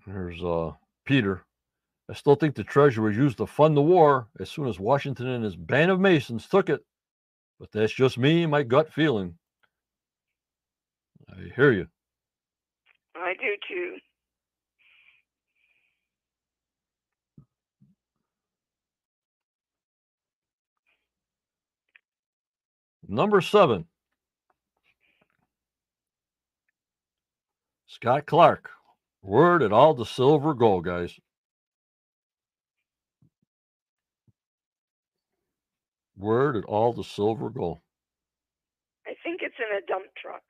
There's 0.06 0.42
uh 0.42 0.72
Peter. 1.06 1.44
I 2.10 2.14
still 2.14 2.34
think 2.34 2.54
the 2.54 2.64
treasure 2.64 3.02
was 3.02 3.16
used 3.16 3.38
to 3.38 3.46
fund 3.46 3.76
the 3.76 3.82
war 3.82 4.28
as 4.38 4.50
soon 4.50 4.68
as 4.68 4.78
Washington 4.78 5.26
and 5.26 5.42
his 5.44 5.56
band 5.56 5.90
of 5.90 6.00
Masons 6.00 6.46
took 6.46 6.68
it. 6.68 6.84
But 7.58 7.72
that's 7.72 7.92
just 7.92 8.18
me, 8.18 8.44
my 8.44 8.62
gut 8.62 8.92
feeling. 8.92 9.38
I 11.30 11.50
hear 11.56 11.72
you. 11.72 11.86
I 13.16 13.34
do 13.40 13.56
too. 13.66 13.96
Number 23.08 23.40
seven. 23.40 23.86
Scott 27.86 28.26
Clark. 28.26 28.73
Word 29.24 29.62
at 29.62 29.72
all 29.72 29.94
the 29.94 30.04
silver 30.04 30.52
go, 30.52 30.82
guys. 30.82 31.18
Where 36.14 36.52
did 36.52 36.66
all 36.66 36.92
the 36.92 37.04
silver 37.04 37.48
go. 37.48 37.80
I 39.06 39.14
think 39.24 39.40
it's 39.42 39.54
in 39.58 39.76
a 39.78 39.86
dump 39.86 40.04
truck. 40.14 40.42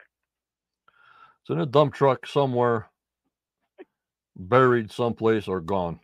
It's 1.42 1.50
in 1.50 1.60
a 1.60 1.66
dump 1.66 1.94
truck 1.94 2.26
somewhere, 2.26 2.90
buried 4.34 4.90
someplace 4.90 5.46
or 5.46 5.60
gone. 5.60 6.00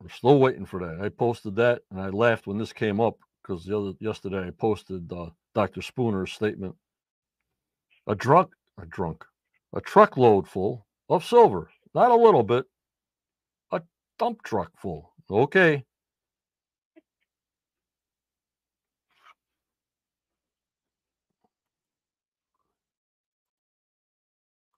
We're 0.00 0.10
still 0.10 0.38
waiting 0.38 0.66
for 0.66 0.78
that. 0.78 1.04
I 1.04 1.08
posted 1.08 1.56
that 1.56 1.82
and 1.90 2.00
I 2.00 2.10
laughed 2.10 2.46
when 2.46 2.58
this 2.58 2.72
came 2.72 3.00
up 3.00 3.18
because 3.42 3.64
the 3.64 3.76
other 3.76 3.92
yesterday 3.98 4.46
I 4.46 4.50
posted 4.50 5.12
uh, 5.12 5.30
Dr. 5.56 5.80
Spooner's 5.80 6.32
statement. 6.32 6.76
A 8.06 8.14
drunk, 8.14 8.50
a 8.80 8.86
drunk, 8.86 9.24
a 9.74 9.80
truckload 9.80 10.46
full 10.46 10.86
of 11.08 11.24
silver, 11.24 11.70
not 11.94 12.10
a 12.10 12.16
little 12.16 12.42
bit, 12.42 12.66
a 13.72 13.82
dump 14.18 14.42
truck 14.42 14.72
full. 14.80 15.12
Okay. 15.30 15.84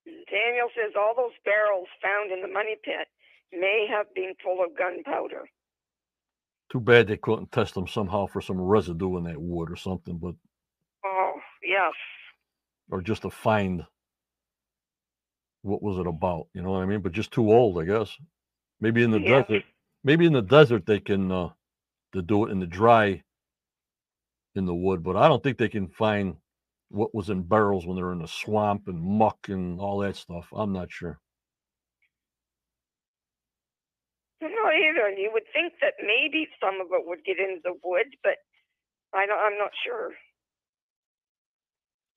Daniel 0.04 0.68
says 0.74 0.94
all 0.96 1.14
those 1.16 1.32
barrels 1.44 1.88
found 2.02 2.30
in 2.32 2.40
the 2.42 2.48
money 2.52 2.76
pit 2.82 3.08
may 3.52 3.86
have 3.90 4.12
been 4.14 4.34
full 4.42 4.62
of 4.64 4.76
gunpowder. 4.76 5.48
Too 6.70 6.80
bad 6.80 7.06
they 7.06 7.16
couldn't 7.16 7.52
test 7.52 7.74
them 7.74 7.86
somehow 7.86 8.26
for 8.26 8.40
some 8.40 8.60
residue 8.60 9.16
in 9.18 9.24
that 9.24 9.40
wood 9.40 9.70
or 9.70 9.76
something, 9.76 10.18
but 10.18 10.34
Oh, 11.04 11.34
yes. 11.62 11.92
or 12.90 13.00
just 13.00 13.24
a 13.24 13.30
find 13.30 13.84
what 15.66 15.82
was 15.82 15.98
it 15.98 16.08
about, 16.08 16.48
you 16.54 16.62
know 16.62 16.72
what 16.72 16.82
I 16.82 16.86
mean? 16.86 17.00
But 17.02 17.12
just 17.12 17.32
too 17.32 17.52
old, 17.52 17.80
I 17.80 17.86
guess. 17.86 18.16
Maybe 18.80 19.02
in 19.04 19.12
the 19.12 19.20
Yeah. 19.20 19.20
desert, 19.20 19.64
maybe 20.04 20.26
in 20.26 20.34
the 20.34 20.42
desert 20.42 20.86
they 20.86 21.00
can 21.00 21.32
uh 21.32 21.50
to 22.14 22.22
do 22.22 22.46
it 22.46 22.52
in 22.52 22.60
the 22.60 22.66
dry 22.66 23.22
in 24.56 24.66
the 24.66 24.74
wood, 24.74 25.04
but 25.04 25.16
I 25.16 25.28
don't 25.28 25.42
think 25.42 25.58
they 25.58 25.70
can 25.70 25.88
find 25.88 26.36
what 26.90 27.14
was 27.14 27.30
in 27.30 27.42
barrels 27.44 27.86
when 27.86 27.96
they're 27.96 28.12
in 28.12 28.20
the 28.22 28.28
swamp 28.28 28.88
and 28.88 29.00
muck 29.02 29.38
and 29.48 29.80
all 29.80 30.00
that 30.00 30.16
stuff. 30.16 30.48
I'm 30.54 30.72
not 30.74 30.92
sure. 30.92 31.20
Not 34.42 34.74
either. 34.74 35.10
You 35.16 35.30
would 35.32 35.48
think 35.52 35.74
that 35.82 35.94
maybe 36.00 36.48
some 36.60 36.80
of 36.80 36.88
it 36.92 37.06
would 37.06 37.24
get 37.24 37.38
into 37.40 37.60
the 37.64 37.74
wood, 37.84 38.06
but 38.22 38.38
I 39.14 39.26
don't, 39.26 39.38
I'm 39.40 39.58
not 39.58 39.72
sure. 39.84 40.12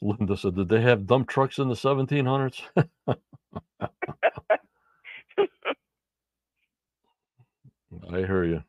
Linda 0.02 0.38
said, 0.38 0.56
"Did 0.56 0.70
they 0.70 0.82
have 0.82 1.08
dump 1.08 1.28
trucks 1.30 1.60
in 1.60 1.70
the 1.70 1.76
1700s?" 1.76 2.62
I 8.12 8.18
hear 8.18 8.44
you. 8.44 8.64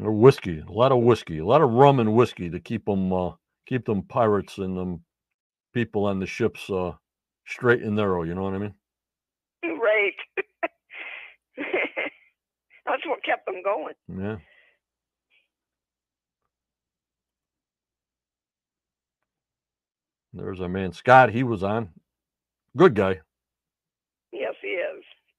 Or 0.00 0.12
whiskey, 0.12 0.60
a 0.66 0.72
lot 0.72 0.92
of 0.92 0.98
whiskey, 1.02 1.38
a 1.38 1.46
lot 1.46 1.62
of 1.62 1.70
rum 1.70 2.00
and 2.00 2.14
whiskey 2.14 2.50
to 2.50 2.60
keep 2.60 2.84
them, 2.86 3.12
uh, 3.12 3.32
keep 3.66 3.86
them 3.86 4.02
pirates 4.02 4.58
and 4.58 4.76
them 4.76 5.04
people 5.74 6.06
on 6.06 6.20
the 6.20 6.26
ships 6.26 6.70
uh, 6.70 6.92
straight 7.46 7.82
and 7.82 7.96
narrow. 7.96 8.22
You 8.24 8.34
know 8.34 8.42
what 8.42 8.54
I 8.54 8.58
mean? 8.58 8.74
right. 9.64 10.14
That's 12.86 13.06
what 13.06 13.24
kept 13.24 13.46
them 13.46 13.62
going. 13.64 13.94
Yeah. 14.08 14.36
There's 20.32 20.60
our 20.60 20.68
man 20.68 20.92
Scott. 20.92 21.30
He 21.30 21.42
was 21.42 21.62
on. 21.62 21.90
Good 22.76 22.94
guy. 22.94 23.20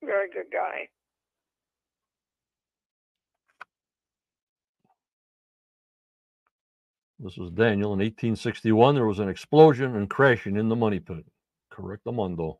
Very 0.07 0.29
good 0.31 0.49
guy. 0.53 0.87
This 7.19 7.35
was 7.35 7.51
Daniel 7.51 7.91
in 7.91 7.99
1861. 7.99 8.95
There 8.95 9.05
was 9.05 9.19
an 9.19 9.27
explosion 9.27 9.97
and 9.97 10.09
crashing 10.09 10.55
in 10.55 10.69
the 10.69 10.77
money 10.77 11.01
pit. 11.01 11.25
Correctamundo. 11.73 12.59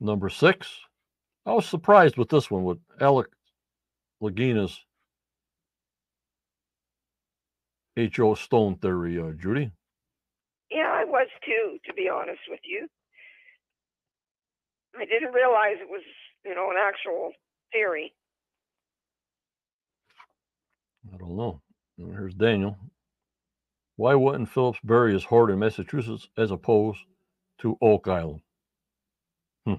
Number 0.00 0.30
six. 0.30 0.68
I 1.44 1.52
was 1.52 1.66
surprised 1.66 2.16
with 2.16 2.30
this 2.30 2.50
one 2.50 2.64
with 2.64 2.78
Alex 2.98 3.28
Lagina's 4.22 4.85
H.O. 7.96 8.34
Stone 8.34 8.76
theory, 8.76 9.18
uh, 9.18 9.32
Judy. 9.32 9.72
Yeah, 10.70 10.90
I 10.92 11.04
was 11.04 11.28
too, 11.44 11.78
to 11.86 11.94
be 11.94 12.08
honest 12.08 12.40
with 12.48 12.60
you. 12.64 12.86
I 14.98 15.04
didn't 15.04 15.32
realize 15.32 15.76
it 15.80 15.88
was, 15.88 16.02
you 16.44 16.54
know, 16.54 16.70
an 16.70 16.76
actual 16.78 17.32
theory. 17.72 18.12
I 21.12 21.16
don't 21.16 21.36
know. 21.36 21.60
Here's 21.96 22.34
Daniel. 22.34 22.76
Why 23.96 24.14
wouldn't 24.14 24.50
Phillips 24.50 24.78
bury 24.84 25.14
his 25.14 25.24
hoard 25.24 25.50
in 25.50 25.58
Massachusetts 25.58 26.28
as 26.36 26.50
opposed 26.50 27.00
to 27.60 27.78
Oak 27.80 28.08
Island? 28.08 28.40
Hmm. 29.64 29.74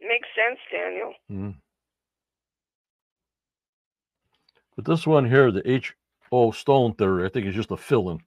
Makes 0.00 0.28
sense, 0.36 0.60
Daniel. 0.70 1.14
Hmm. 1.28 1.50
But 4.76 4.84
this 4.84 5.06
one 5.06 5.28
here, 5.28 5.50
the 5.50 5.68
H.O. 6.32 6.50
Stone 6.52 6.94
theory, 6.94 7.26
I 7.26 7.28
think 7.28 7.46
is 7.46 7.54
just 7.54 7.70
a 7.70 7.76
fill-in. 7.76 8.18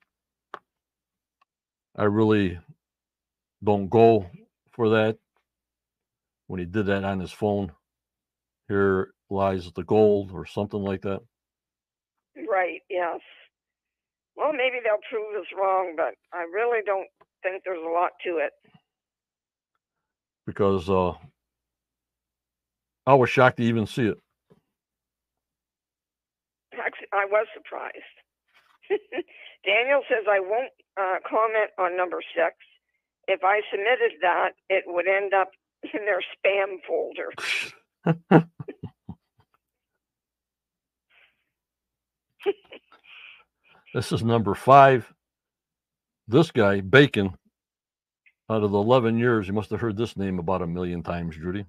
I 1.95 2.03
really 2.03 2.59
don't 3.63 3.89
go 3.89 4.27
for 4.71 4.89
that. 4.89 5.17
When 6.47 6.59
he 6.59 6.65
did 6.67 6.85
that 6.85 7.03
on 7.03 7.19
his 7.19 7.31
phone, 7.31 7.71
here 8.67 9.13
lies 9.29 9.71
the 9.71 9.83
gold 9.83 10.31
or 10.31 10.45
something 10.45 10.81
like 10.81 11.01
that. 11.01 11.21
Right, 12.49 12.81
yes. 12.89 13.19
Well, 14.35 14.53
maybe 14.53 14.77
they'll 14.83 14.99
prove 15.09 15.41
us 15.41 15.47
wrong, 15.57 15.95
but 15.97 16.13
I 16.31 16.43
really 16.53 16.81
don't 16.85 17.07
think 17.41 17.63
there's 17.65 17.83
a 17.83 17.89
lot 17.89 18.11
to 18.25 18.37
it. 18.37 18.51
because 20.45 20.89
uh, 20.89 21.13
I 23.07 23.13
was 23.15 23.29
shocked 23.29 23.57
to 23.57 23.63
even 23.63 23.87
see 23.87 24.07
it. 24.07 24.17
Actually, 26.79 27.07
I 27.13 27.25
was 27.25 27.47
surprised. 27.55 28.17
Daniel 29.65 30.01
says 30.09 30.25
I 30.29 30.39
won't 30.39 30.71
uh, 30.99 31.17
comment 31.27 31.71
on 31.79 31.97
number 31.97 32.21
six. 32.35 32.55
If 33.27 33.43
I 33.43 33.61
submitted 33.71 34.19
that, 34.21 34.51
it 34.69 34.83
would 34.87 35.07
end 35.07 35.33
up 35.33 35.51
in 35.83 36.05
their 36.05 36.21
spam 36.21 36.77
folder. 36.87 37.31
This 43.93 44.11
is 44.11 44.23
number 44.23 44.53
five. 44.55 45.11
This 46.27 46.51
guy, 46.51 46.81
Bacon, 46.81 47.35
out 48.49 48.63
of 48.63 48.71
the 48.71 48.77
11 48.77 49.17
years, 49.17 49.47
you 49.47 49.53
must 49.53 49.69
have 49.71 49.81
heard 49.81 49.97
this 49.97 50.17
name 50.17 50.37
about 50.39 50.61
a 50.61 50.67
million 50.67 51.01
times, 51.01 51.35
Judy. 51.37 51.65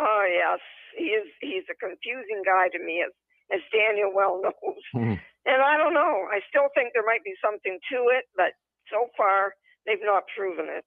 Oh 0.00 0.24
yes, 0.28 0.60
he 0.98 1.04
is. 1.06 1.28
He's 1.40 1.64
a 1.70 1.76
confusing 1.76 2.42
guy 2.44 2.68
to 2.68 2.84
me, 2.84 3.02
as 3.06 3.12
as 3.52 3.60
Daniel 3.72 4.12
well 4.14 4.40
knows. 4.42 4.82
Mhm. 4.94 5.20
And 5.44 5.60
I 5.60 5.76
don't 5.76 5.92
know. 5.92 6.28
I 6.30 6.38
still 6.48 6.68
think 6.72 6.92
there 6.94 7.04
might 7.04 7.24
be 7.24 7.34
something 7.44 7.76
to 7.90 7.96
it, 8.16 8.26
but 8.36 8.52
so 8.92 9.08
far 9.16 9.54
they've 9.86 9.98
not 10.00 10.22
proven 10.36 10.66
it 10.68 10.84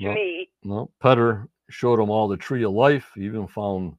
to 0.00 0.04
No. 0.06 0.14
me. 0.14 0.48
No, 0.62 0.90
Petter 1.00 1.48
showed 1.70 1.98
them 1.98 2.08
all 2.08 2.28
the 2.28 2.36
tree 2.36 2.62
of 2.64 2.70
life. 2.70 3.10
He 3.16 3.24
even 3.24 3.48
found 3.48 3.96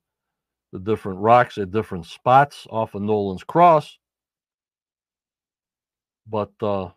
the 0.72 0.80
different 0.80 1.20
rocks 1.20 1.58
at 1.58 1.72
different 1.72 2.06
spots 2.06 2.66
off 2.70 2.96
of 2.96 3.02
Nolan's 3.02 3.44
Cross. 3.44 3.98
But 6.26 6.52
uh, 6.62 6.92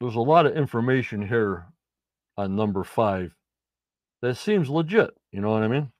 there's 0.00 0.16
a 0.16 0.20
lot 0.20 0.46
of 0.46 0.56
information 0.56 1.22
here 1.26 1.66
on 2.36 2.56
number 2.56 2.82
five 2.82 3.34
that 4.22 4.36
seems 4.36 4.68
legit. 4.68 5.10
You 5.30 5.40
know 5.42 5.50
what 5.50 5.62
I 5.62 5.68
mean? 5.68 5.92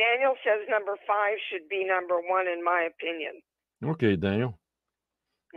Daniel 0.00 0.34
says 0.42 0.66
number 0.70 0.96
five 1.06 1.36
should 1.50 1.68
be 1.68 1.84
number 1.84 2.16
one, 2.26 2.48
in 2.48 2.64
my 2.64 2.88
opinion. 2.88 3.42
Okay, 3.84 4.16
Daniel. 4.16 4.58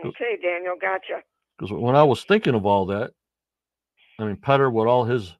Okay, 0.06 0.38
Daniel, 0.42 0.76
gotcha. 0.80 1.22
Because 1.58 1.72
when 1.72 1.96
I 1.96 2.04
was 2.04 2.26
thinking 2.26 2.56
of 2.56 2.66
all 2.66 2.86
that, 2.88 3.12
I 4.20 4.26
mean, 4.26 4.36
Petter, 4.36 4.70
with 4.70 4.88
all 4.88 5.06
his 5.06 5.34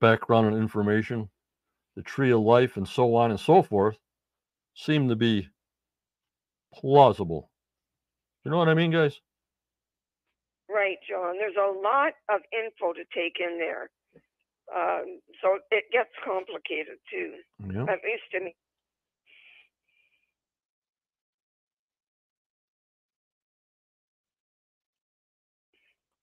background 0.00 0.48
and 0.48 0.56
information, 0.56 1.30
the 1.96 2.02
tree 2.02 2.32
of 2.32 2.40
life, 2.40 2.76
and 2.76 2.86
so 2.86 3.14
on 3.14 3.30
and 3.30 3.40
so 3.40 3.62
forth, 3.62 3.96
seemed 4.74 5.08
to 5.08 5.16
be 5.16 5.48
plausible. 6.74 7.50
You 8.44 8.50
know 8.50 8.58
what 8.58 8.68
I 8.68 8.74
mean, 8.74 8.90
guys? 8.90 9.18
Right, 10.68 10.98
John. 11.08 11.36
There's 11.38 11.56
a 11.56 11.72
lot 11.80 12.12
of 12.28 12.40
info 12.52 12.92
to 12.92 13.04
take 13.14 13.38
in 13.40 13.58
there. 13.58 13.90
Um, 14.74 15.20
so 15.42 15.58
it 15.70 15.84
gets 15.92 16.10
complicated 16.24 16.98
too, 17.10 17.34
Yeah. 17.74 17.82
at 17.84 18.00
least 18.04 18.24
to 18.32 18.40
me. 18.40 18.54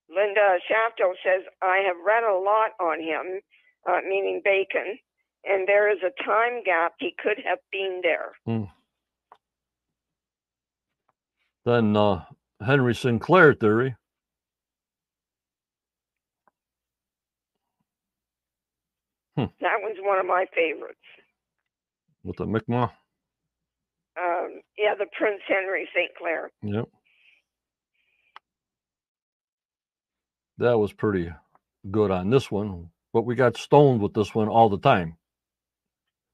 Linda 0.10 0.58
Shafto 0.70 1.14
says, 1.24 1.43
I 1.62 1.80
have 1.86 1.98
read 2.06 2.24
a 2.24 2.38
lot 2.38 2.72
on 2.80 3.00
him, 3.02 3.41
uh, 3.88 4.00
meaning 4.08 4.41
Bacon, 4.43 4.98
and 5.43 5.68
there 5.68 5.91
is 5.91 6.00
a 6.04 6.24
time 6.24 6.64
gap 6.64 6.93
he 7.00 7.14
could 7.22 7.38
have 7.45 7.60
been 7.72 8.02
there. 8.04 8.32
Then 11.66 11.98
uh, 11.98 12.24
Henry 12.66 12.95
Sinclair 12.95 13.54
theory. 13.54 13.95
That 19.38 19.77
one's 19.83 19.97
one 20.01 20.19
of 20.19 20.25
my 20.25 20.45
favorites. 20.55 20.97
with 22.23 22.38
the 22.38 22.45
Mi'kmaq. 22.45 22.91
Um, 24.19 24.61
yeah, 24.77 24.95
the 24.97 25.05
Prince 25.17 25.41
Henry 25.47 25.88
St. 25.95 26.09
Clair. 26.17 26.49
Yep. 26.63 26.85
That 30.57 30.77
was 30.79 30.91
pretty 30.91 31.31
good 31.91 32.09
on 32.11 32.29
this 32.31 32.49
one, 32.49 32.89
but 33.13 33.23
we 33.25 33.35
got 33.35 33.57
stoned 33.57 34.01
with 34.01 34.13
this 34.13 34.33
one 34.33 34.47
all 34.47 34.69
the 34.69 34.79
time 34.79 35.15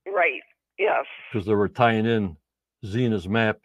Right. 0.07 0.41
Yes. 0.79 1.05
because 1.31 1.45
they 1.45 1.53
were 1.55 1.67
tying 1.67 2.05
in 2.05 2.37
Zena's 2.85 3.27
map 3.27 3.57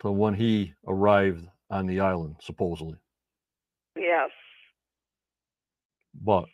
to 0.00 0.10
when 0.10 0.34
he 0.34 0.74
arrived 0.86 1.46
on 1.70 1.86
the 1.86 2.00
island, 2.00 2.36
supposedly. 2.40 2.96
Yes. 3.96 4.30
But 6.20 6.44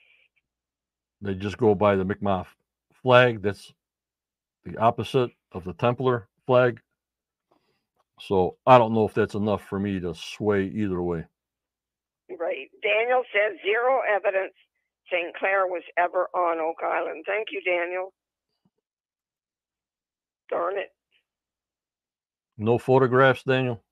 they 1.20 1.34
just 1.34 1.58
go 1.58 1.74
by 1.74 1.96
the 1.96 2.04
Mi'kmaq 2.04 2.46
flag. 3.02 3.42
That's 3.42 3.72
the 4.64 4.76
opposite 4.78 5.30
of 5.52 5.64
the 5.64 5.72
Templar 5.74 6.28
flag. 6.46 6.80
So 8.20 8.56
I 8.66 8.78
don't 8.78 8.94
know 8.94 9.06
if 9.06 9.14
that's 9.14 9.34
enough 9.34 9.62
for 9.68 9.78
me 9.78 10.00
to 10.00 10.14
sway 10.14 10.64
either 10.64 11.02
way. 11.02 11.24
Right. 12.38 12.68
Daniel 12.82 13.22
says 13.32 13.58
zero 13.64 14.00
evidence 14.08 14.52
St. 15.10 15.34
Clair 15.36 15.66
was 15.66 15.82
ever 15.96 16.28
on 16.34 16.58
Oak 16.58 16.78
Island. 16.84 17.24
Thank 17.26 17.48
you, 17.52 17.62
Daniel. 17.64 18.12
Darn 20.50 20.78
it. 20.78 20.90
No 22.56 22.78
photographs, 22.78 23.42
Daniel? 23.44 23.82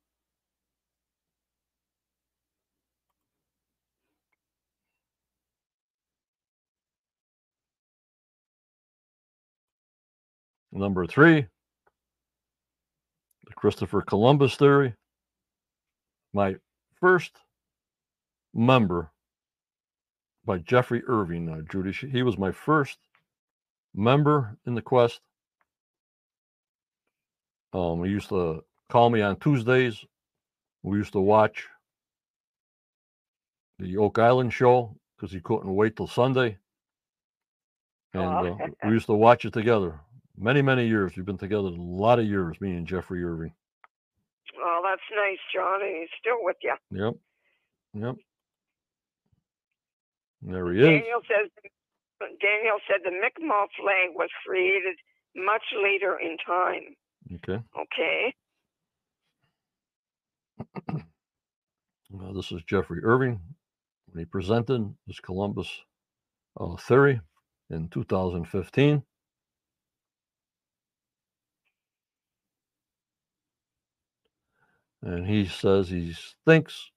Number 10.77 11.07
three, 11.07 11.47
the 13.47 13.55
Christopher 13.55 14.03
Columbus 14.03 14.57
theory. 14.57 14.93
My 16.35 16.57
first 17.01 17.33
member 18.53 19.11
by 20.45 20.59
Jeffrey 20.59 21.03
Irving, 21.07 21.49
uh, 21.49 21.62
Judy. 21.72 21.93
He 21.93 22.22
was 22.22 22.37
my 22.37 22.53
first 22.53 22.99
member 23.95 24.59
in 24.66 24.74
the 24.74 24.83
quest. 24.83 25.20
Um, 27.72 28.05
he 28.05 28.11
used 28.11 28.29
to 28.29 28.62
call 28.91 29.09
me 29.09 29.22
on 29.22 29.37
Tuesdays. 29.37 30.05
We 30.83 30.99
used 30.99 31.14
to 31.14 31.20
watch 31.20 31.66
the 33.79 33.97
Oak 33.97 34.18
Island 34.18 34.53
show 34.53 34.95
because 35.16 35.33
he 35.33 35.41
couldn't 35.41 35.74
wait 35.74 35.97
till 35.97 36.07
Sunday. 36.07 36.59
And 38.12 38.22
uh, 38.24 38.57
we 38.85 38.91
used 38.91 39.07
to 39.07 39.14
watch 39.14 39.47
it 39.47 39.55
together. 39.55 40.01
Many, 40.39 40.62
many 40.62 40.87
years. 40.87 41.16
We've 41.16 41.26
been 41.26 41.39
together 41.39 41.68
a 41.68 41.70
lot 41.70 42.18
of 42.18 42.26
years, 42.26 42.61
me 42.61 42.72
and 42.72 42.87
Jeffrey 42.87 43.24
Irving. 43.24 43.55
Oh, 44.59 44.80
that's 44.84 45.03
nice, 45.14 45.39
Johnny. 45.55 46.01
He's 46.01 46.11
still 46.20 46.39
with 46.43 46.57
you. 46.62 46.74
Yep. 46.91 47.14
Yep. 47.95 48.16
There 50.43 50.72
he 50.72 50.80
is. 50.82 50.87
Daniel 50.87 51.20
says 51.28 51.51
Daniel 52.41 52.78
said 52.89 53.01
the 53.05 53.11
Mi'kmaq 53.12 53.68
flag 53.80 54.14
was 54.14 54.30
created 54.47 54.97
much 55.37 55.64
later 55.82 56.18
in 56.20 56.37
time. 56.47 56.97
Okay. 57.37 57.62
Okay. 57.76 58.34
This 62.34 62.53
is 62.53 62.62
Jeffrey 62.68 63.01
Irving 63.03 63.41
when 64.07 64.20
he 64.20 64.26
presented 64.26 64.95
his 65.07 65.20
Columbus 65.20 65.68
uh, 66.61 66.76
theory 66.76 67.20
in 67.70 67.89
2015. 67.89 69.03
And 75.03 75.26
he 75.26 75.47
says 75.47 75.88
he 75.88 76.14
thinks 76.44 76.90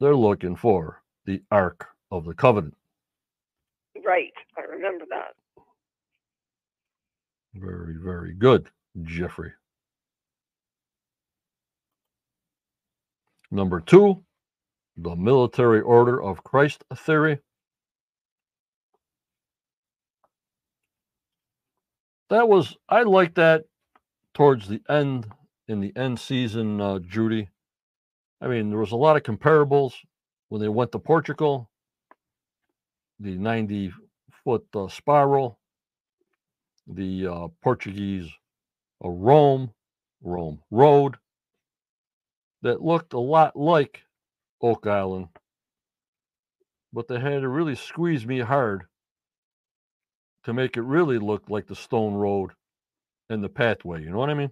they're 0.00 0.16
looking 0.16 0.56
for 0.56 1.02
the 1.24 1.42
Ark 1.50 1.86
of 2.10 2.24
the 2.24 2.34
Covenant. 2.34 2.76
Right. 4.04 4.32
I 4.58 4.62
remember 4.62 5.04
that. 5.10 5.34
Very, 7.54 7.94
very 8.02 8.34
good, 8.34 8.68
Jeffrey. 9.02 9.52
Number 13.50 13.80
two, 13.80 14.24
the 14.96 15.14
military 15.14 15.80
order 15.80 16.20
of 16.20 16.42
Christ 16.42 16.84
theory. 16.94 17.38
That 22.30 22.48
was, 22.48 22.76
I 22.88 23.02
like 23.02 23.34
that 23.34 23.64
towards 24.34 24.66
the 24.66 24.80
end, 24.88 25.26
in 25.68 25.80
the 25.80 25.92
end 25.96 26.18
season, 26.18 26.80
uh, 26.80 26.98
Judy. 26.98 27.48
I 28.40 28.48
mean, 28.48 28.70
there 28.70 28.78
was 28.78 28.92
a 28.92 28.96
lot 28.96 29.16
of 29.16 29.22
comparables 29.22 29.94
when 30.48 30.60
they 30.60 30.68
went 30.68 30.92
to 30.92 30.98
Portugal, 30.98 31.70
the 33.18 33.36
90 33.36 33.92
foot 34.44 34.66
uh, 34.74 34.88
spiral, 34.88 35.58
the 36.86 37.26
uh, 37.26 37.48
Portuguese 37.62 38.30
uh, 39.04 39.08
Rome, 39.08 39.70
Rome 40.22 40.60
Road, 40.70 41.16
that 42.62 42.82
looked 42.82 43.12
a 43.12 43.20
lot 43.20 43.56
like 43.56 44.02
Oak 44.60 44.86
Island, 44.86 45.28
but 46.92 47.08
they 47.08 47.20
had 47.20 47.42
to 47.42 47.48
really 47.48 47.74
squeeze 47.74 48.26
me 48.26 48.40
hard 48.40 48.84
to 50.44 50.52
make 50.52 50.76
it 50.76 50.82
really 50.82 51.18
look 51.18 51.48
like 51.48 51.66
the 51.66 51.74
stone 51.74 52.14
road 52.14 52.52
and 53.30 53.42
the 53.42 53.48
pathway. 53.48 54.02
You 54.02 54.10
know 54.10 54.18
what 54.18 54.30
I 54.30 54.34
mean? 54.34 54.50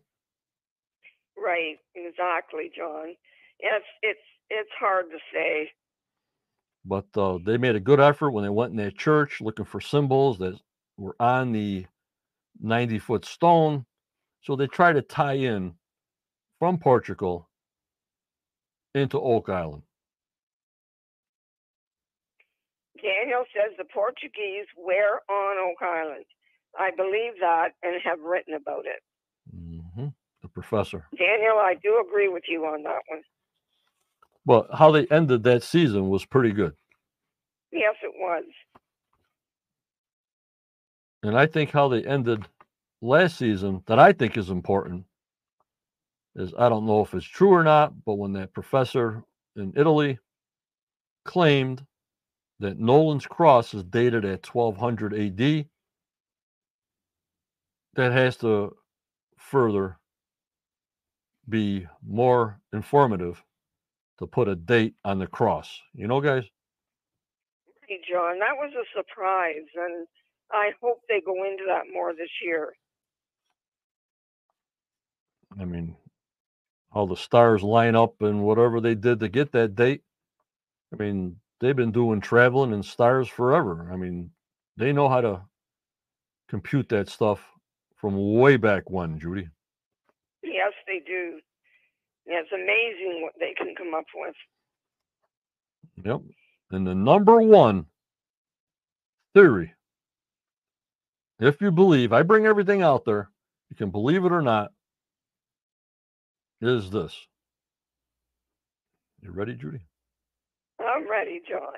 Right. 1.42 1.78
Exactly, 1.94 2.70
John. 2.76 3.14
It's 3.58 3.86
it's 4.02 4.20
it's 4.50 4.70
hard 4.78 5.06
to 5.10 5.18
say. 5.32 5.70
But 6.84 7.06
uh, 7.16 7.38
they 7.44 7.56
made 7.58 7.76
a 7.76 7.80
good 7.80 8.00
effort 8.00 8.30
when 8.30 8.44
they 8.44 8.50
went 8.50 8.72
in 8.72 8.76
that 8.78 8.98
church 8.98 9.40
looking 9.40 9.64
for 9.64 9.80
symbols 9.80 10.38
that 10.38 10.58
were 10.96 11.16
on 11.20 11.52
the 11.52 11.86
90 12.60 12.98
foot 12.98 13.24
stone. 13.24 13.86
So 14.42 14.56
they 14.56 14.66
try 14.66 14.92
to 14.92 15.02
tie 15.02 15.34
in 15.34 15.74
from 16.58 16.78
Portugal 16.78 17.48
into 18.94 19.20
Oak 19.20 19.48
Island. 19.48 19.82
Daniel 23.00 23.44
says 23.54 23.74
the 23.78 23.84
Portuguese 23.84 24.66
were 24.76 25.20
on 25.28 25.70
Oak 25.70 25.82
Island. 25.82 26.24
I 26.78 26.90
believe 26.96 27.34
that 27.40 27.70
and 27.82 28.00
have 28.02 28.20
written 28.20 28.54
about 28.54 28.86
it. 28.86 29.02
Professor. 30.54 31.06
Daniel, 31.16 31.56
I 31.58 31.74
do 31.82 32.02
agree 32.06 32.28
with 32.28 32.44
you 32.48 32.64
on 32.64 32.82
that 32.82 33.02
one. 33.08 33.22
Well, 34.44 34.66
how 34.72 34.90
they 34.90 35.06
ended 35.06 35.44
that 35.44 35.62
season 35.62 36.08
was 36.08 36.24
pretty 36.24 36.52
good. 36.52 36.74
Yes, 37.70 37.94
it 38.02 38.12
was. 38.16 38.44
And 41.22 41.38
I 41.38 41.46
think 41.46 41.70
how 41.70 41.88
they 41.88 42.02
ended 42.02 42.44
last 43.00 43.38
season 43.38 43.82
that 43.86 43.98
I 43.98 44.12
think 44.12 44.36
is 44.36 44.50
important 44.50 45.04
is 46.34 46.52
I 46.58 46.68
don't 46.68 46.86
know 46.86 47.02
if 47.02 47.14
it's 47.14 47.26
true 47.26 47.52
or 47.52 47.62
not, 47.62 48.04
but 48.04 48.14
when 48.14 48.32
that 48.32 48.52
professor 48.52 49.22
in 49.56 49.72
Italy 49.76 50.18
claimed 51.24 51.84
that 52.58 52.78
Nolan's 52.78 53.26
cross 53.26 53.74
is 53.74 53.84
dated 53.84 54.24
at 54.24 54.46
1200 54.46 55.14
AD, 55.14 55.66
that 57.94 58.12
has 58.12 58.36
to 58.38 58.74
further 59.36 59.98
be 61.48 61.86
more 62.06 62.60
informative 62.72 63.42
to 64.18 64.26
put 64.26 64.48
a 64.48 64.54
date 64.54 64.94
on 65.04 65.18
the 65.18 65.26
cross. 65.26 65.80
You 65.94 66.06
know, 66.06 66.20
guys? 66.20 66.44
Hey, 67.88 68.00
John, 68.10 68.38
that 68.38 68.56
was 68.56 68.72
a 68.74 68.84
surprise, 68.96 69.66
and 69.74 70.06
I 70.50 70.70
hope 70.80 71.00
they 71.08 71.20
go 71.20 71.44
into 71.44 71.64
that 71.66 71.84
more 71.92 72.12
this 72.12 72.30
year. 72.44 72.74
I 75.60 75.64
mean, 75.64 75.96
how 76.92 77.06
the 77.06 77.16
stars 77.16 77.62
line 77.62 77.96
up 77.96 78.20
and 78.20 78.42
whatever 78.42 78.80
they 78.80 78.94
did 78.94 79.20
to 79.20 79.28
get 79.28 79.52
that 79.52 79.74
date. 79.74 80.02
I 80.92 81.02
mean, 81.02 81.36
they've 81.60 81.76
been 81.76 81.92
doing 81.92 82.20
traveling 82.20 82.72
and 82.72 82.84
stars 82.84 83.28
forever. 83.28 83.90
I 83.92 83.96
mean, 83.96 84.30
they 84.76 84.92
know 84.92 85.08
how 85.08 85.20
to 85.20 85.42
compute 86.48 86.88
that 86.90 87.08
stuff 87.08 87.42
from 87.96 88.34
way 88.38 88.56
back 88.56 88.90
when, 88.90 89.18
Judy. 89.18 89.48
They 90.92 91.00
do. 91.06 91.40
Yeah, 92.26 92.40
it's 92.40 92.52
amazing 92.52 93.22
what 93.22 93.32
they 93.40 93.54
can 93.56 93.74
come 93.74 93.94
up 93.94 94.04
with. 94.14 94.34
Yep. 96.04 96.20
And 96.70 96.86
the 96.86 96.94
number 96.94 97.40
one 97.40 97.86
theory, 99.34 99.72
if 101.40 101.62
you 101.62 101.70
believe, 101.70 102.12
I 102.12 102.22
bring 102.22 102.44
everything 102.44 102.82
out 102.82 103.06
there, 103.06 103.30
you 103.70 103.76
can 103.76 103.90
believe 103.90 104.24
it 104.26 104.32
or 104.32 104.42
not, 104.42 104.70
is 106.60 106.90
this. 106.90 107.16
You 109.22 109.32
ready, 109.32 109.54
Judy? 109.54 109.80
I'm 110.78 111.10
ready, 111.10 111.40
John. 111.48 111.72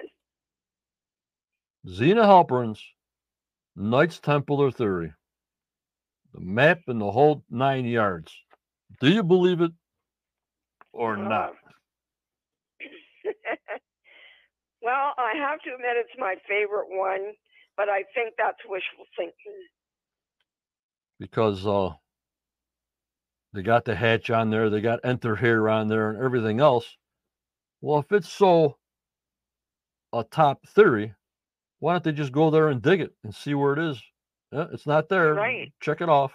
Zena 1.88 2.26
Halpern's 2.26 2.82
Knights 3.76 4.18
Templar 4.18 4.72
theory. 4.72 5.12
The 6.32 6.40
map 6.40 6.80
and 6.88 7.00
the 7.00 7.12
whole 7.12 7.44
nine 7.48 7.84
yards. 7.84 8.34
Do 9.00 9.10
you 9.10 9.22
believe 9.22 9.60
it 9.60 9.72
or 10.92 11.16
not? 11.16 11.50
Uh, 11.50 11.52
well, 14.82 15.12
I 15.18 15.32
have 15.36 15.60
to 15.62 15.70
admit 15.74 15.96
it's 15.96 16.18
my 16.18 16.36
favorite 16.48 16.88
one, 16.90 17.32
but 17.76 17.88
I 17.88 18.04
think 18.14 18.34
that's 18.38 18.58
wishful 18.68 19.04
thinking. 19.16 19.34
Because 21.18 21.66
uh, 21.66 21.90
They 23.54 23.62
got 23.62 23.84
the 23.84 23.94
hatch 23.94 24.30
on 24.30 24.50
there. 24.50 24.68
They 24.68 24.80
got 24.80 25.00
enter 25.04 25.36
here 25.36 25.68
on 25.68 25.88
there 25.88 26.10
and 26.10 26.22
everything 26.22 26.60
else. 26.60 26.96
Well, 27.80 28.00
if 28.00 28.10
it's 28.12 28.28
so 28.28 28.78
a 30.12 30.24
top 30.24 30.66
theory, 30.68 31.14
why 31.78 31.92
don't 31.94 32.04
they 32.04 32.12
just 32.12 32.32
go 32.32 32.50
there 32.50 32.68
and 32.68 32.82
dig 32.82 33.00
it 33.00 33.14
and 33.22 33.34
see 33.34 33.54
where 33.54 33.74
it 33.74 33.78
is? 33.78 34.02
Yeah, 34.52 34.66
it's 34.72 34.86
not 34.86 35.08
there. 35.08 35.34
Right. 35.34 35.72
Check 35.80 36.00
it 36.00 36.08
off. 36.08 36.32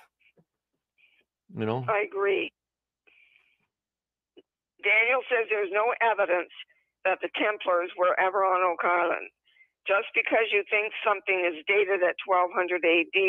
You 1.56 1.66
know, 1.66 1.86
I 1.88 2.06
agree. 2.06 2.52
Daniel 4.84 5.22
says 5.28 5.48
there's 5.50 5.74
no 5.74 5.92
evidence 6.00 6.52
that 7.06 7.20
the 7.22 7.30
Templars 7.36 7.92
were 7.98 8.16
ever 8.20 8.46
on 8.46 8.64
Oak 8.64 8.84
Island. 8.84 9.30
Just 9.88 10.08
because 10.14 10.52
you 10.52 10.64
think 10.70 10.94
something 11.04 11.42
is 11.48 11.64
dated 11.68 12.04
at 12.04 12.16
1200 12.26 12.86
AD 12.86 13.20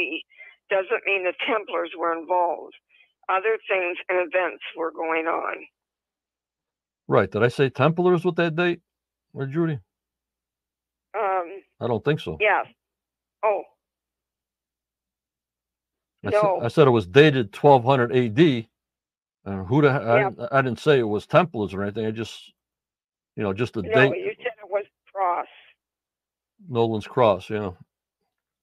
doesn't 0.69 1.03
mean 1.07 1.25
the 1.25 1.35
Templars 1.47 1.91
were 1.99 2.13
involved. 2.13 2.75
Other 3.29 3.59
things 3.69 3.97
and 4.09 4.19
events 4.27 4.63
were 4.77 4.93
going 4.93 5.27
on. 5.27 5.57
right. 7.09 7.31
Did 7.31 7.43
I 7.43 7.49
say 7.49 7.71
Templars 7.71 8.25
with 8.25 8.37
that 8.37 8.55
date? 8.57 8.81
Or 9.33 9.47
Judy? 9.47 9.79
Um, 11.17 11.63
I 11.81 11.87
don't 11.87 12.05
think 12.05 12.21
so. 12.21 12.37
yes. 12.41 12.67
Oh, 13.45 13.63
I, 16.25 16.31
said, 16.31 16.43
No. 16.43 16.61
I 16.63 16.69
said 16.69 16.87
it 16.87 16.91
was 16.91 17.07
dated 17.07 17.55
1200 17.57 18.13
AD. 18.15 18.67
And 19.47 19.67
who 19.67 19.81
the 19.83 19.91
he- 19.93 20.45
I, 20.45 20.59
I 20.59 20.63
didn't 20.63 20.81
say 20.81 20.99
it 20.99 21.03
was 21.09 21.27
Templars 21.27 21.73
or 21.73 21.83
anything. 21.83 22.05
I 22.07 22.11
just, 22.11 22.53
you 23.37 23.43
know, 23.43 23.53
just 23.53 23.73
the 23.75 23.83
date. 23.83 23.95
no, 23.95 24.13
date, 24.13 24.25
you 24.25 24.35
said 24.39 24.53
it 24.63 24.71
was 24.71 24.85
Cross. 25.13 25.47
Nolan's 26.69 27.07
Cross. 27.07 27.49
You 27.51 27.59
know, 27.59 27.77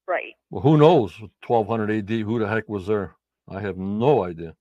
Right. 0.08 0.34
well, 0.52 0.62
who 0.62 0.78
knows? 0.78 1.20
1200 1.46 1.92
AD, 1.92 2.10
who 2.10 2.40
the 2.40 2.48
heck 2.48 2.70
was 2.70 2.86
there? 2.88 3.16
I 3.50 3.60
have 3.62 3.78
no 3.78 4.24
idea. 4.24 4.56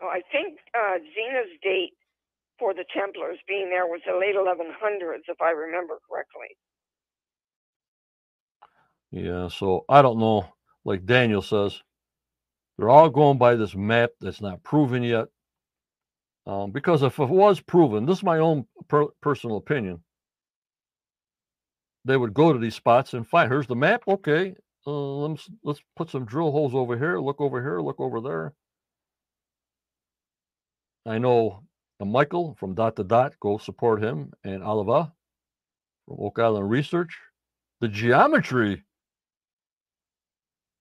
Oh, 0.00 0.08
I 0.08 0.22
think 0.32 0.58
uh, 0.74 0.98
Zena's 1.14 1.50
date 1.62 1.94
for 2.58 2.74
the 2.74 2.84
Templars 2.94 3.38
being 3.46 3.70
there 3.70 3.86
was 3.86 4.00
the 4.06 4.14
late 4.18 4.34
1100s, 4.34 5.22
if 5.28 5.40
I 5.40 5.50
remember 5.50 5.98
correctly. 6.08 6.56
Yeah, 9.10 9.48
so 9.48 9.84
I 9.88 10.02
don't 10.02 10.18
know. 10.18 10.52
Like 10.84 11.06
Daniel 11.06 11.42
says, 11.42 11.80
they're 12.76 12.90
all 12.90 13.10
going 13.10 13.38
by 13.38 13.56
this 13.56 13.74
map 13.74 14.10
that's 14.20 14.40
not 14.40 14.62
proven 14.62 15.02
yet. 15.02 15.28
Um, 16.46 16.70
because 16.70 17.02
if 17.02 17.18
it 17.18 17.28
was 17.28 17.60
proven, 17.60 18.06
this 18.06 18.18
is 18.18 18.24
my 18.24 18.38
own 18.38 18.66
per- 18.88 19.10
personal 19.20 19.56
opinion. 19.58 20.02
They 22.04 22.16
would 22.16 22.32
go 22.32 22.52
to 22.52 22.58
these 22.58 22.74
spots 22.74 23.12
and 23.12 23.26
find. 23.26 23.50
Here's 23.50 23.66
the 23.66 23.76
map. 23.76 24.02
Okay, 24.08 24.54
uh, 24.86 24.90
let's 24.90 25.50
let's 25.62 25.82
put 25.94 26.08
some 26.08 26.24
drill 26.24 26.50
holes 26.50 26.74
over 26.74 26.96
here. 26.96 27.18
Look 27.18 27.40
over 27.40 27.60
here. 27.60 27.80
Look 27.80 28.00
over 28.00 28.22
there. 28.22 28.54
I 31.04 31.18
know 31.18 31.64
Michael 32.00 32.56
from 32.58 32.74
Dot 32.74 32.96
to 32.96 33.04
Dot. 33.04 33.34
Go 33.40 33.58
support 33.58 34.02
him 34.02 34.32
and 34.44 34.62
Oliva 34.62 35.12
from 36.06 36.16
Oak 36.20 36.38
Island 36.38 36.70
Research. 36.70 37.18
The 37.80 37.88
geometry 37.88 38.84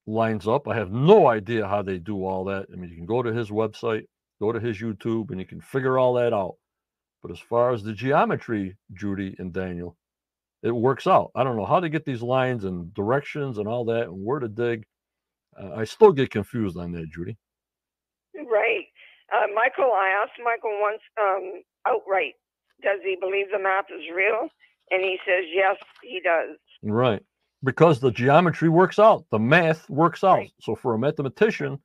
lines 0.07 0.47
up. 0.47 0.67
I 0.67 0.75
have 0.75 0.91
no 0.91 1.27
idea 1.27 1.67
how 1.67 1.81
they 1.81 1.99
do 1.99 2.25
all 2.25 2.45
that. 2.45 2.67
I 2.71 2.75
mean, 2.75 2.89
you 2.89 2.95
can 2.95 3.05
go 3.05 3.21
to 3.21 3.33
his 3.33 3.49
website, 3.49 4.05
go 4.41 4.51
to 4.51 4.59
his 4.59 4.77
YouTube, 4.79 5.29
and 5.31 5.39
you 5.39 5.45
can 5.45 5.61
figure 5.61 5.99
all 5.99 6.13
that 6.15 6.33
out. 6.33 6.55
But 7.21 7.31
as 7.31 7.39
far 7.39 7.73
as 7.73 7.83
the 7.83 7.93
geometry, 7.93 8.77
Judy 8.93 9.35
and 9.37 9.51
Daniel, 9.53 9.97
it 10.63 10.71
works 10.71 11.07
out. 11.07 11.31
I 11.35 11.43
don't 11.43 11.57
know 11.57 11.65
how 11.65 11.79
to 11.79 11.89
get 11.89 12.05
these 12.05 12.21
lines 12.21 12.63
and 12.63 12.93
directions 12.93 13.57
and 13.57 13.67
all 13.67 13.85
that 13.85 14.03
and 14.03 14.25
where 14.25 14.39
to 14.39 14.47
dig. 14.47 14.85
Uh, 15.59 15.71
I 15.75 15.83
still 15.83 16.11
get 16.11 16.31
confused 16.31 16.77
on 16.77 16.91
that, 16.93 17.09
Judy. 17.11 17.37
Right. 18.35 18.85
Uh, 19.33 19.47
Michael, 19.53 19.91
I 19.93 20.23
asked 20.23 20.39
Michael 20.43 20.79
once 20.79 21.01
um, 21.19 21.63
outright, 21.85 22.33
does 22.81 22.99
he 23.03 23.17
believe 23.19 23.47
the 23.51 23.59
map 23.59 23.87
is 23.93 24.03
real? 24.15 24.49
And 24.89 25.03
he 25.03 25.17
says, 25.25 25.45
yes, 25.53 25.75
he 26.01 26.21
does. 26.23 26.57
Right. 26.81 27.21
Because 27.63 27.99
the 27.99 28.11
geometry 28.11 28.69
works 28.69 28.99
out, 28.99 29.25
the 29.31 29.39
math 29.39 29.89
works 29.89 30.23
out. 30.23 30.37
Right. 30.37 30.51
So 30.61 30.75
for 30.75 30.93
a 30.93 30.99
mathematician, 30.99 31.79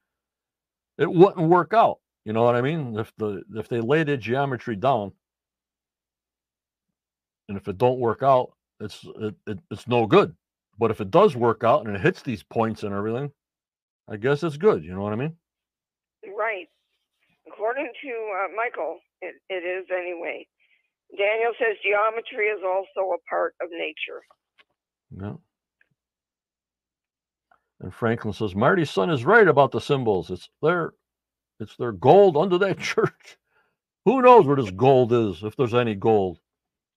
it 0.99 1.11
wouldn't 1.11 1.49
work 1.49 1.73
out. 1.73 1.99
You 2.25 2.33
know 2.33 2.45
what 2.45 2.57
I 2.57 2.61
mean? 2.61 2.99
If 2.99 3.13
the 3.17 3.43
if 3.55 3.69
they 3.69 3.81
lay 3.81 4.05
the 4.05 4.17
geometry 4.17 4.77
down, 4.77 5.13
and 7.49 7.57
if 7.57 7.67
it 7.69 7.79
don't 7.79 7.99
work 7.99 8.23
out, 8.23 8.53
it's 8.81 9.05
it, 9.17 9.35
it, 9.47 9.59
it's 9.71 9.89
no 9.89 10.07
good. 10.07 10.35
But 10.79 10.91
if 10.91 11.01
it 11.01 11.11
does 11.11 11.37
work 11.37 11.65
out 11.65 11.87
and 11.87 11.97
it 11.97 12.01
hits 12.01 12.23
these 12.23 12.43
points 12.43 12.83
and 12.83 12.95
everything, 12.95 13.31
I 14.09 14.17
guess 14.17 14.43
it's 14.43 14.57
good. 14.57 14.85
You 14.85 14.95
know 14.95 15.03
what 15.03 15.13
I 15.13 15.17
mean? 15.17 15.37
Right. 16.37 16.69
According 17.47 17.91
to 18.03 18.09
uh, 18.11 18.49
Michael, 18.57 18.99
it, 19.21 19.35
it 19.49 19.65
is 19.65 19.87
anyway. 19.91 20.47
Daniel 21.17 21.53
says 21.59 21.77
geometry 21.85 22.47
is 22.47 22.61
also 22.65 23.13
a 23.13 23.19
part 23.29 23.55
of 23.61 23.69
nature. 23.71 24.23
Yeah. 25.21 25.35
And 27.83 27.93
Franklin 27.93 28.33
says 28.33 28.55
Marty's 28.55 28.91
son 28.91 29.11
is 29.11 29.25
right 29.25 29.47
about 29.47 29.73
the 29.73 29.81
symbols. 29.81 30.31
It's 30.31 30.49
their 30.63 30.95
it's 31.61 31.77
their 31.77 31.93
gold 31.93 32.37
under 32.37 32.57
that 32.59 32.79
church. 32.81 33.39
Who 34.05 34.23
knows 34.23 34.47
where 34.47 34.57
this 34.57 34.71
gold 34.71 35.13
is, 35.13 35.43
if 35.43 35.57
there's 35.57 35.75
any 35.75 35.95
gold. 35.95 36.39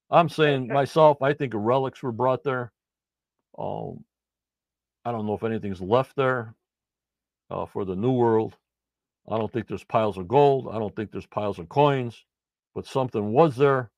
I'm 0.09 0.29
saying 0.29 0.67
myself, 0.73 1.21
I 1.21 1.33
think 1.33 1.53
relics 1.55 2.03
were 2.03 2.11
brought 2.11 2.43
there. 2.43 2.71
Um, 3.57 4.05
I 5.03 5.11
don't 5.11 5.25
know 5.25 5.33
if 5.33 5.43
anything's 5.43 5.81
left 5.81 6.15
there 6.15 6.55
uh, 7.49 7.65
for 7.65 7.85
the 7.85 7.95
New 7.95 8.11
World. 8.11 8.55
I 9.29 9.37
don't 9.37 9.51
think 9.51 9.67
there's 9.67 9.83
piles 9.83 10.17
of 10.17 10.27
gold. 10.27 10.67
I 10.71 10.77
don't 10.77 10.95
think 10.95 11.11
there's 11.11 11.25
piles 11.25 11.57
of 11.57 11.69
coins, 11.69 12.23
but 12.75 12.85
something 12.85 13.31
was 13.31 13.55
there. 13.55 13.89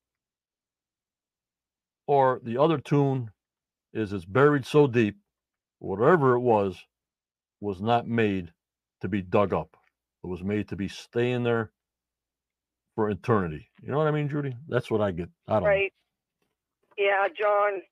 Or 2.06 2.40
the 2.42 2.56
other 2.56 2.78
tune 2.78 3.30
is 3.92 4.12
it's 4.12 4.24
buried 4.24 4.64
so 4.64 4.86
deep, 4.86 5.18
whatever 5.78 6.34
it 6.34 6.40
was, 6.40 6.76
was 7.60 7.80
not 7.80 8.06
made 8.06 8.52
to 9.00 9.08
be 9.08 9.22
dug 9.22 9.52
up. 9.52 9.76
It 10.24 10.26
was 10.26 10.42
made 10.42 10.68
to 10.68 10.76
be 10.76 10.88
staying 10.88 11.44
there 11.44 11.70
for 12.94 13.10
eternity. 13.10 13.70
You 13.82 13.92
know 13.92 13.98
what 13.98 14.08
I 14.08 14.10
mean, 14.10 14.28
Judy? 14.28 14.56
That's 14.68 14.90
what 14.90 15.00
I 15.00 15.12
get. 15.12 15.28
I 15.46 15.54
don't 15.54 15.62
know. 15.62 15.68
Right. 15.68 15.92
Yeah, 16.96 17.28
John, 17.28 17.82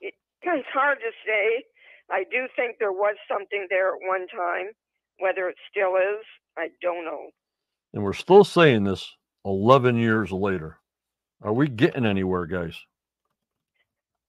it, 0.00 0.14
it's 0.42 0.68
hard 0.72 0.98
to 0.98 1.10
say. 1.26 1.64
I 2.10 2.24
do 2.30 2.46
think 2.54 2.76
there 2.78 2.92
was 2.92 3.16
something 3.28 3.66
there 3.70 3.88
at 3.88 4.00
one 4.06 4.26
time. 4.28 4.72
Whether 5.20 5.48
it 5.48 5.56
still 5.70 5.96
is, 5.96 6.24
I 6.58 6.68
don't 6.82 7.04
know. 7.04 7.28
And 7.92 8.02
we're 8.02 8.12
still 8.14 8.42
saying 8.42 8.84
this 8.84 9.12
11 9.44 9.96
years 9.96 10.32
later. 10.32 10.78
Are 11.40 11.52
we 11.52 11.68
getting 11.68 12.04
anywhere, 12.04 12.46
guys? 12.46 12.76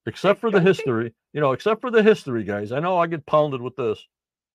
Except 0.06 0.40
for 0.40 0.50
the 0.52 0.60
history, 0.60 1.12
you 1.32 1.40
know, 1.40 1.52
except 1.52 1.80
for 1.80 1.90
the 1.90 2.02
history, 2.02 2.44
guys. 2.44 2.70
I 2.72 2.80
know 2.80 2.98
I 2.98 3.08
get 3.08 3.26
pounded 3.26 3.60
with 3.60 3.76
this. 3.76 4.06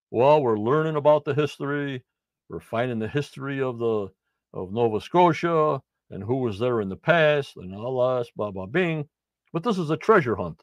Well, 0.09 0.41
we're 0.41 0.57
learning 0.57 0.95
about 0.95 1.25
the 1.25 1.33
history. 1.33 2.03
We're 2.49 2.61
finding 2.61 2.99
the 2.99 3.07
history 3.07 3.61
of 3.61 3.77
the 3.77 4.07
of 4.53 4.73
Nova 4.73 4.99
Scotia 5.01 5.81
and 6.09 6.23
who 6.23 6.37
was 6.37 6.59
there 6.59 6.81
in 6.81 6.89
the 6.89 6.95
past 6.97 7.57
and 7.57 7.73
all 7.75 8.17
this, 8.17 8.29
blah 8.35 8.51
blah 8.51 8.65
bing. 8.65 9.07
But 9.53 9.63
this 9.63 9.77
is 9.77 9.89
a 9.89 9.97
treasure 9.97 10.35
hunt. 10.35 10.61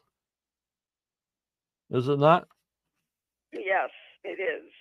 Is 1.91 2.07
it 2.07 2.19
not? 2.19 2.47
Yes, 3.53 3.89
it 4.23 4.39
is. 4.39 4.71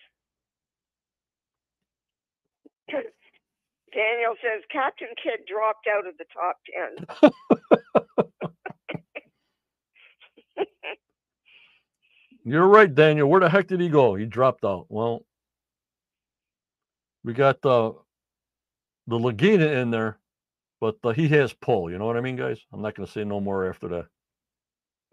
Daniel 3.95 4.35
says 4.43 4.63
Captain 4.71 5.09
Kidd 5.23 5.47
dropped 5.47 5.87
out 5.87 6.07
of 6.07 6.15
the 6.19 6.27
top 6.33 6.59
10. 7.23 8.27
You're 12.49 12.67
right, 12.67 12.93
Daniel. 12.93 13.29
Where 13.29 13.41
the 13.41 13.51
heck 13.51 13.67
did 13.67 13.79
he 13.79 13.91
go? 13.91 14.15
He 14.15 14.25
dropped 14.25 14.65
out. 14.65 14.87
Well, 14.89 15.23
we 17.23 17.35
got 17.35 17.57
uh, 17.63 17.93
the 19.07 19.17
Laguna 19.17 19.67
in 19.67 19.91
there, 19.91 20.19
but 20.81 20.97
uh, 21.05 21.11
he 21.11 21.29
has 21.29 21.53
pull. 21.53 21.91
You 21.91 21.99
know 21.99 22.07
what 22.07 22.17
I 22.17 22.23
mean, 22.23 22.37
guys? 22.37 22.59
I'm 22.73 22.81
not 22.81 22.95
going 22.95 23.07
to 23.07 23.13
say 23.13 23.23
no 23.23 23.39
more 23.39 23.69
after 23.69 23.89
that. 23.89 24.07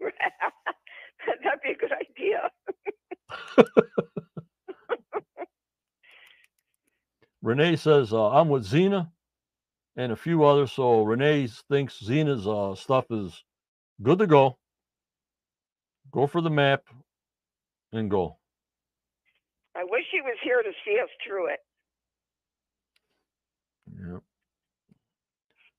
That'd 0.00 1.60
be 1.62 1.72
a 1.72 1.76
good 1.76 1.92
idea. 1.92 2.50
Renee 7.42 7.76
says 7.76 8.14
uh, 8.14 8.30
I'm 8.30 8.48
with 8.48 8.64
Zena 8.64 9.12
and 9.94 10.10
a 10.10 10.16
few 10.16 10.42
others. 10.44 10.72
So 10.72 11.02
Renee 11.02 11.50
thinks 11.68 12.02
Zena's 12.02 12.46
uh, 12.48 12.74
stuff 12.74 13.04
is 13.10 13.44
good 14.02 14.20
to 14.20 14.26
go. 14.26 14.56
Go 16.10 16.26
for 16.26 16.40
the 16.40 16.48
map 16.48 16.80
and 17.96 18.10
go. 18.10 18.38
I 19.74 19.84
wish 19.84 20.04
he 20.10 20.20
was 20.20 20.36
here 20.42 20.62
to 20.62 20.70
see 20.84 20.98
us 21.02 21.08
through 21.26 21.48
it. 21.48 21.60
Yeah. 23.98 24.18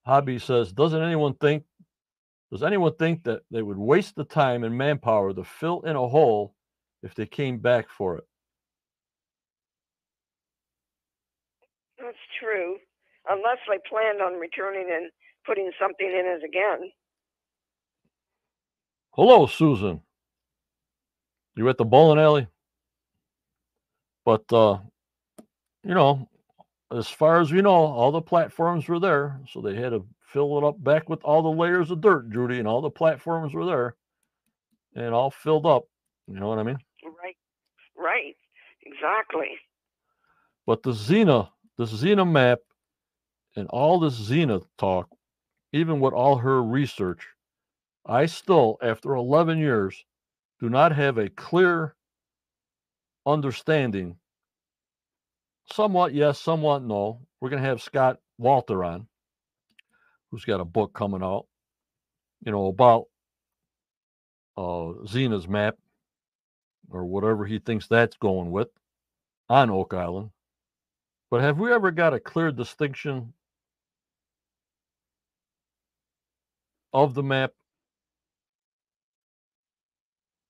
Hobby 0.06 0.40
says, 0.40 0.72
doesn't 0.72 1.02
anyone 1.02 1.34
think 1.36 1.64
does 2.52 2.64
anyone 2.64 2.96
think 2.96 3.24
that 3.24 3.42
they 3.52 3.62
would 3.62 3.78
waste 3.78 4.16
the 4.16 4.24
time 4.24 4.64
and 4.64 4.78
manpower 4.78 5.34
to 5.34 5.44
fill 5.44 5.82
in 5.82 5.96
a 5.98 6.08
hole 6.08 6.54
if 7.04 7.14
they 7.14 7.26
came 7.26 7.60
back 7.60 7.90
for 7.90 8.18
it? 8.18 8.24
That's 12.00 12.16
true. 12.40 12.78
Unless 13.30 13.58
they 13.68 13.80
planned 13.90 14.22
on 14.22 14.40
returning 14.40 14.88
and 14.90 15.12
putting 15.46 15.72
something 15.80 16.08
in 16.08 16.26
it 16.26 16.46
again. 16.46 16.90
Hello, 19.12 19.46
Susan. 19.46 20.02
You 21.58 21.68
at 21.70 21.78
the 21.78 21.86
bowling 21.86 22.20
alley? 22.20 22.48
But 24.24 24.52
uh, 24.54 24.78
you 25.84 25.96
know, 25.96 26.30
as 26.92 27.08
far 27.08 27.42
as 27.42 27.52
we 27.52 27.62
know, 27.64 27.72
all 27.72 28.12
the 28.12 28.22
platforms 28.22 28.88
were 28.88 29.00
there, 29.00 29.42
so 29.52 29.62
they 29.62 29.76
had 29.76 29.90
to 29.90 30.06
fill 30.22 30.58
it 30.60 30.64
up 30.64 30.84
back 30.84 31.10
with 31.10 31.24
all 31.24 31.42
the 31.42 31.50
layers 31.50 31.90
of 31.90 32.02
dirt, 32.02 32.30
Judy, 32.30 32.60
and 32.60 32.68
all 32.68 32.82
the 32.82 32.92
platforms 32.92 33.56
were 33.56 33.66
there, 33.66 33.96
and 34.96 35.16
all 35.16 35.32
filled 35.32 35.66
up. 35.66 35.86
You 36.28 36.40
know 36.40 36.48
what 36.48 36.60
I 36.60 36.64
mean? 36.64 36.78
Right. 37.04 37.38
Right. 37.98 38.36
Exactly. 38.86 39.50
But 40.68 40.84
the 40.84 40.94
Zena, 40.94 41.50
the 41.78 41.88
Zena 41.88 42.26
map, 42.26 42.60
and 43.56 43.68
all 43.70 44.00
this 44.00 44.14
Zena 44.14 44.60
talk, 44.78 45.10
even 45.74 46.00
with 46.00 46.14
all 46.14 46.38
her 46.38 46.62
research, 46.62 47.26
I 48.06 48.28
still, 48.28 48.78
after 48.84 49.16
11 49.16 49.58
years, 49.58 50.06
do 50.60 50.70
not 50.70 50.92
have 50.94 51.18
a 51.18 51.30
clear 51.30 51.96
understanding. 53.26 54.18
Somewhat 55.72 56.14
yes, 56.14 56.40
somewhat 56.40 56.84
no. 56.84 57.22
We're 57.42 57.50
going 57.50 57.62
to 57.62 57.70
have 57.70 57.82
Scott 57.82 58.20
Walter 58.38 58.84
on, 58.84 59.08
who's 60.32 60.46
got 60.46 60.62
a 60.62 60.66
book 60.66 60.94
coming 60.94 61.24
out, 61.24 61.46
you 62.46 62.52
know, 62.52 62.68
about 62.68 63.06
uh, 64.58 64.94
Zena's 65.08 65.48
map 65.48 65.76
or 66.90 67.06
whatever 67.06 67.46
he 67.46 67.60
thinks 67.60 67.88
that's 67.88 68.18
going 68.18 68.52
with 68.52 68.70
on 69.50 69.70
Oak 69.70 69.94
Island. 69.94 70.32
But 71.30 71.42
have 71.42 71.60
we 71.60 71.72
ever 71.74 71.92
got 71.92 72.14
a 72.14 72.20
clear 72.20 72.52
distinction 72.52 73.34
of 76.94 77.14
the 77.14 77.24
map? 77.24 77.52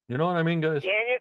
You 0.08 0.18
know 0.18 0.28
what 0.28 0.38
I 0.38 0.44
mean, 0.44 0.62
guys? 0.62 0.84
Daniel, 0.84 1.20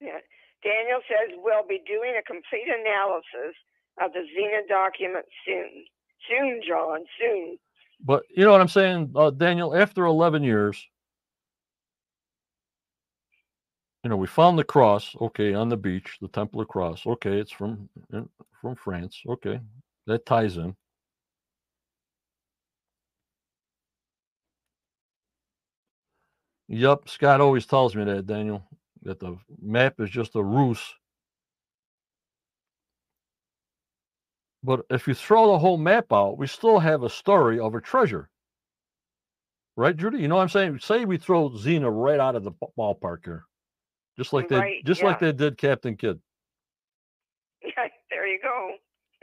yeah, 0.00 0.20
Daniel 0.62 1.00
says 1.08 1.36
we'll 1.42 1.66
be 1.66 1.80
doing 1.86 2.14
a 2.18 2.22
complete 2.22 2.68
analysis 2.68 3.56
of 4.02 4.12
the 4.12 4.22
Zena 4.34 4.66
document 4.68 5.24
soon. 5.46 5.84
Soon, 6.28 6.60
John, 6.66 7.04
soon. 7.18 7.58
But 8.04 8.24
you 8.30 8.44
know 8.44 8.52
what 8.52 8.60
I'm 8.60 8.68
saying, 8.68 9.12
uh, 9.16 9.30
Daniel? 9.30 9.74
After 9.74 10.04
11 10.04 10.42
years, 10.42 10.86
you 14.04 14.10
know, 14.10 14.16
we 14.16 14.26
found 14.26 14.58
the 14.58 14.64
cross, 14.64 15.16
okay, 15.20 15.54
on 15.54 15.68
the 15.68 15.76
beach, 15.76 16.18
the 16.20 16.28
Templar 16.28 16.64
cross. 16.64 17.06
Okay, 17.06 17.38
it's 17.38 17.52
from 17.52 17.88
from 18.60 18.76
France. 18.76 19.20
Okay, 19.28 19.60
that 20.06 20.26
ties 20.26 20.56
in. 20.56 20.76
Yep, 26.68 27.08
Scott 27.08 27.40
always 27.40 27.66
tells 27.66 27.96
me 27.96 28.04
that, 28.04 28.26
Daniel, 28.26 28.62
that 29.02 29.18
the 29.18 29.38
map 29.60 30.00
is 30.00 30.10
just 30.10 30.36
a 30.36 30.42
ruse. 30.42 30.82
But 34.62 34.84
if 34.90 35.08
you 35.08 35.14
throw 35.14 35.52
the 35.52 35.58
whole 35.58 35.78
map 35.78 36.12
out, 36.12 36.36
we 36.36 36.46
still 36.46 36.78
have 36.78 37.02
a 37.02 37.10
story 37.10 37.58
of 37.58 37.74
a 37.74 37.80
treasure. 37.80 38.28
Right, 39.76 39.96
Judy? 39.96 40.18
You 40.18 40.28
know 40.28 40.34
what 40.34 40.42
I'm 40.42 40.48
saying? 40.48 40.80
Say 40.80 41.04
we 41.04 41.18
throw 41.18 41.56
Zena 41.56 41.90
right 41.90 42.18
out 42.18 42.34
of 42.34 42.42
the 42.42 42.52
ballpark 42.76 43.24
here. 43.24 43.44
Just 44.18 44.32
like 44.32 44.48
they 44.48 44.56
Right, 44.56 44.84
just 44.84 45.04
like 45.04 45.20
they 45.20 45.32
did 45.32 45.56
Captain 45.56 45.96
Kidd. 45.96 46.20
Yeah, 47.62 47.88
there 48.08 48.26
you 48.26 48.38
go. 48.40 48.74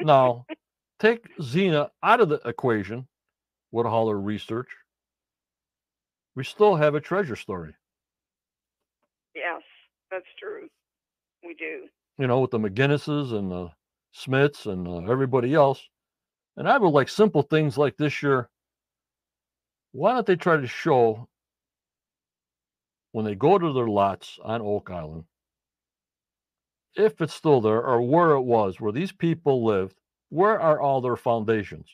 Now, 0.01 0.45
take 0.99 1.25
Zena 1.41 1.89
out 2.03 2.19
of 2.19 2.29
the 2.29 2.41
equation 2.45 3.07
with 3.71 3.85
all 3.85 4.09
her 4.09 4.19
research. 4.19 4.67
We 6.35 6.43
still 6.43 6.75
have 6.75 6.95
a 6.95 7.01
treasure 7.01 7.35
story. 7.35 7.73
Yes, 9.35 9.61
that's 10.11 10.25
true. 10.39 10.67
We 11.43 11.53
do. 11.53 11.87
you 12.17 12.27
know, 12.27 12.39
with 12.39 12.51
the 12.51 12.59
McGinnises 12.59 13.33
and 13.33 13.51
the 13.51 13.69
Smiths 14.11 14.65
and 14.65 14.87
uh, 14.87 15.11
everybody 15.11 15.53
else. 15.53 15.81
And 16.57 16.67
I 16.69 16.77
would 16.77 16.89
like 16.89 17.09
simple 17.09 17.41
things 17.41 17.77
like 17.77 17.97
this 17.97 18.23
year. 18.23 18.49
Why 19.91 20.13
don't 20.13 20.25
they 20.25 20.35
try 20.35 20.57
to 20.57 20.67
show 20.67 21.27
when 23.11 23.25
they 23.25 23.35
go 23.35 23.57
to 23.57 23.73
their 23.73 23.87
lots 23.87 24.39
on 24.43 24.61
Oak 24.61 24.89
Island, 24.89 25.25
if 26.95 27.21
it's 27.21 27.33
still 27.33 27.61
there 27.61 27.81
or 27.81 28.01
where 28.01 28.31
it 28.31 28.41
was, 28.41 28.79
where 28.79 28.91
these 28.91 29.11
people 29.11 29.63
lived, 29.65 29.95
where 30.29 30.59
are 30.59 30.81
all 30.81 31.01
their 31.01 31.15
foundations? 31.15 31.87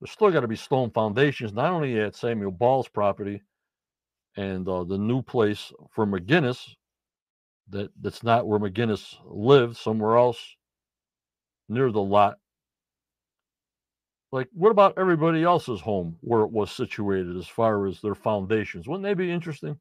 There's 0.00 0.12
still 0.12 0.30
got 0.30 0.40
to 0.40 0.48
be 0.48 0.56
stone 0.56 0.90
foundations, 0.90 1.52
not 1.52 1.72
only 1.72 1.98
at 2.00 2.14
Samuel 2.14 2.52
Ball's 2.52 2.88
property 2.88 3.42
and 4.36 4.68
uh, 4.68 4.84
the 4.84 4.98
new 4.98 5.22
place 5.22 5.72
for 5.90 6.06
McGinnis, 6.06 6.68
that 7.70 7.90
that's 8.00 8.22
not 8.22 8.46
where 8.46 8.60
McGinnis 8.60 9.16
lived, 9.24 9.76
somewhere 9.76 10.16
else 10.16 10.56
near 11.68 11.90
the 11.90 12.00
lot. 12.00 12.38
Like, 14.30 14.48
what 14.52 14.70
about 14.70 14.98
everybody 14.98 15.42
else's 15.42 15.80
home 15.80 16.16
where 16.20 16.42
it 16.42 16.50
was 16.50 16.70
situated 16.70 17.36
as 17.36 17.48
far 17.48 17.86
as 17.86 18.00
their 18.00 18.14
foundations? 18.14 18.86
Wouldn't 18.86 19.04
they 19.04 19.14
be 19.14 19.30
interesting? 19.30 19.78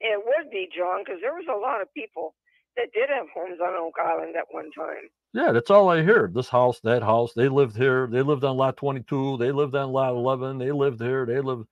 It 0.00 0.20
would 0.24 0.50
be, 0.50 0.68
John, 0.76 1.02
because 1.04 1.20
there 1.22 1.34
was 1.34 1.46
a 1.48 1.58
lot 1.58 1.80
of 1.80 1.92
people 1.94 2.34
that 2.78 2.92
did 2.94 3.10
have 3.10 3.26
homes 3.34 3.60
on 3.62 3.74
Oak 3.74 3.96
Island 4.02 4.36
at 4.36 4.46
one 4.52 4.70
time. 4.72 5.10
Yeah, 5.34 5.52
that's 5.52 5.70
all 5.70 5.90
I 5.90 6.02
hear. 6.02 6.30
This 6.34 6.48
house, 6.48 6.80
that 6.84 7.02
house, 7.02 7.34
they 7.34 7.48
lived 7.48 7.76
here. 7.76 8.08
They 8.10 8.22
lived 8.22 8.44
on 8.44 8.56
lot 8.56 8.78
22. 8.78 9.38
They 9.38 9.52
lived 9.52 9.76
on 9.76 9.92
lot 9.92 10.14
11. 10.14 10.58
They 10.58 10.72
lived 10.72 11.02
here. 11.02 11.26
They 11.26 11.40
lived. 11.42 11.66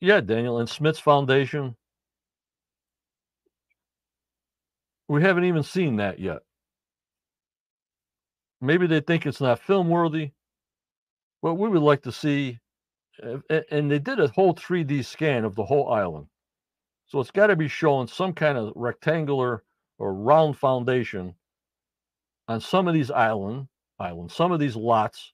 Yeah, 0.00 0.20
Daniel. 0.22 0.60
And 0.60 0.68
Smith's 0.68 1.00
Foundation. 1.00 1.76
We 5.08 5.22
haven't 5.22 5.44
even 5.44 5.64
seen 5.64 5.96
that 5.96 6.20
yet. 6.20 6.40
Maybe 8.62 8.86
they 8.86 9.00
think 9.00 9.26
it's 9.26 9.40
not 9.40 9.60
film 9.60 9.88
worthy. 9.90 10.32
But 11.42 11.54
we 11.56 11.68
would 11.68 11.82
like 11.82 12.02
to 12.04 12.12
see. 12.12 12.58
uh, 13.22 13.38
And 13.70 13.90
they 13.90 13.98
did 14.00 14.20
a 14.20 14.28
whole 14.28 14.54
3D 14.54 15.04
scan 15.04 15.44
of 15.44 15.54
the 15.56 15.64
whole 15.64 15.92
island. 15.92 16.28
So 17.10 17.18
it's 17.18 17.32
got 17.32 17.48
to 17.48 17.56
be 17.56 17.66
showing 17.66 18.06
some 18.06 18.32
kind 18.32 18.56
of 18.56 18.72
rectangular 18.76 19.64
or 19.98 20.14
round 20.14 20.56
foundation 20.56 21.34
on 22.46 22.60
some 22.60 22.86
of 22.86 22.94
these 22.94 23.10
island 23.10 23.66
islands, 23.98 24.34
some 24.34 24.52
of 24.52 24.60
these 24.60 24.76
lots 24.76 25.32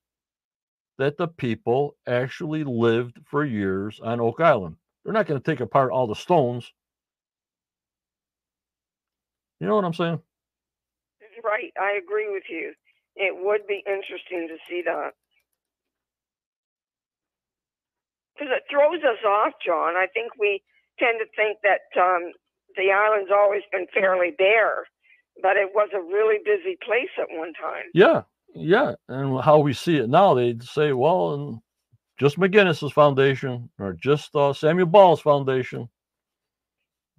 that 0.97 1.18
the 1.18 1.29
people 1.29 1.95
actually 2.07 2.64
lived 2.64 3.20
for 3.27 3.45
years 3.45 4.01
on 4.03 4.20
Oak 4.20 4.41
Island. 4.41 4.77
They're 5.05 5.12
not 5.12 5.27
going 5.27 5.39
to 5.39 5.51
take 5.51 5.61
apart 5.61 5.93
all 5.93 6.07
the 6.07 6.14
stones. 6.14 6.72
You 9.61 9.66
know 9.66 9.77
what 9.77 9.85
I'm 9.85 9.93
saying? 9.93 10.20
Right, 11.45 11.72
I 11.79 11.99
agree 12.03 12.33
with 12.33 12.45
you. 12.49 12.72
It 13.16 13.37
would 13.37 13.66
be 13.66 13.85
interesting 13.87 14.49
to 14.49 14.57
see 14.68 14.83
that. 14.87 15.11
Because 18.35 18.53
it 18.57 18.64
throws 18.70 19.03
us 19.05 19.22
off, 19.27 19.53
John. 19.64 19.95
I 19.95 20.07
think 20.12 20.33
we 20.39 20.62
tend 20.99 21.18
to 21.20 21.26
think 21.36 21.59
that 21.62 22.01
um, 22.01 22.32
the 22.76 22.92
island's 22.92 23.30
always 23.32 23.62
been 23.72 23.86
fairly 23.92 24.32
bare, 24.36 24.84
but 25.42 25.57
it 25.57 25.70
was 25.74 25.88
a 25.94 26.01
really 26.01 26.38
busy 26.44 26.76
place 26.84 27.11
at 27.18 27.28
one 27.30 27.53
time. 27.55 27.84
Yeah, 27.94 28.22
yeah. 28.55 28.94
And 29.09 29.40
how 29.42 29.59
we 29.59 29.72
see 29.72 29.97
it 29.97 30.09
now, 30.09 30.34
they'd 30.34 30.62
say, 30.62 30.92
well, 30.92 31.34
and 31.34 31.59
just 32.18 32.38
McGinnis's 32.38 32.92
foundation 32.92 33.70
or 33.78 33.92
just 33.92 34.34
uh, 34.34 34.53
Samuel 34.53 34.86
Ball's 34.86 35.20
foundation. 35.20 35.88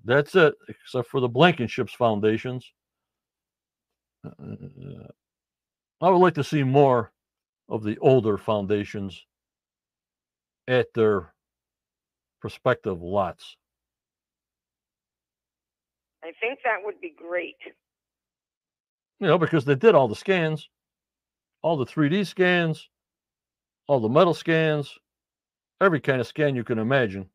That's 0.03 0.35
it, 0.35 0.55
except 0.69 1.09
for 1.09 1.19
the 1.19 1.27
Blankenship's 1.27 1.93
foundations. 1.93 2.71
Uh, 4.25 5.07
I 6.01 6.09
would 6.09 6.17
like 6.17 6.35
to 6.35 6.43
see 6.43 6.63
more 6.63 7.11
of 7.69 7.83
the 7.83 7.97
older 7.99 8.37
foundations 8.37 9.25
at 10.67 10.93
their 10.93 11.33
prospective 12.39 13.01
lots. 13.01 13.57
I 16.27 16.31
think 16.41 16.59
that 16.65 16.83
would 16.83 16.99
be 16.99 17.13
great. 17.17 17.55
You 19.19 19.27
know, 19.27 19.37
because 19.37 19.63
they 19.63 19.75
did 19.75 19.95
all 19.95 20.09
the 20.09 20.15
scans, 20.15 20.69
all 21.61 21.77
the 21.77 21.85
3D 21.85 22.27
scans, 22.27 22.89
all 23.87 24.01
the 24.01 24.09
metal 24.09 24.33
scans, 24.33 24.97
every 25.79 26.01
kind 26.01 26.19
of 26.19 26.27
scan 26.27 26.53
you 26.53 26.65
can 26.65 26.79
imagine. 26.79 27.29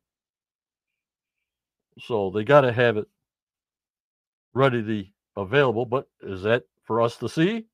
So 1.99 2.29
they 2.29 2.43
got 2.43 2.61
to 2.61 2.71
have 2.71 2.97
it 2.97 3.07
readily 4.53 5.11
available. 5.35 5.85
But 5.85 6.07
is 6.21 6.43
that 6.43 6.63
for 6.83 7.01
us 7.01 7.17
to 7.17 7.27
see? 7.27 7.65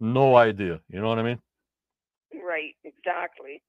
No 0.00 0.34
idea. 0.34 0.80
You 0.88 1.02
know 1.02 1.08
what 1.08 1.18
I 1.18 1.24
mean? 1.24 1.40
Right, 2.32 2.74
exactly. 2.84 3.62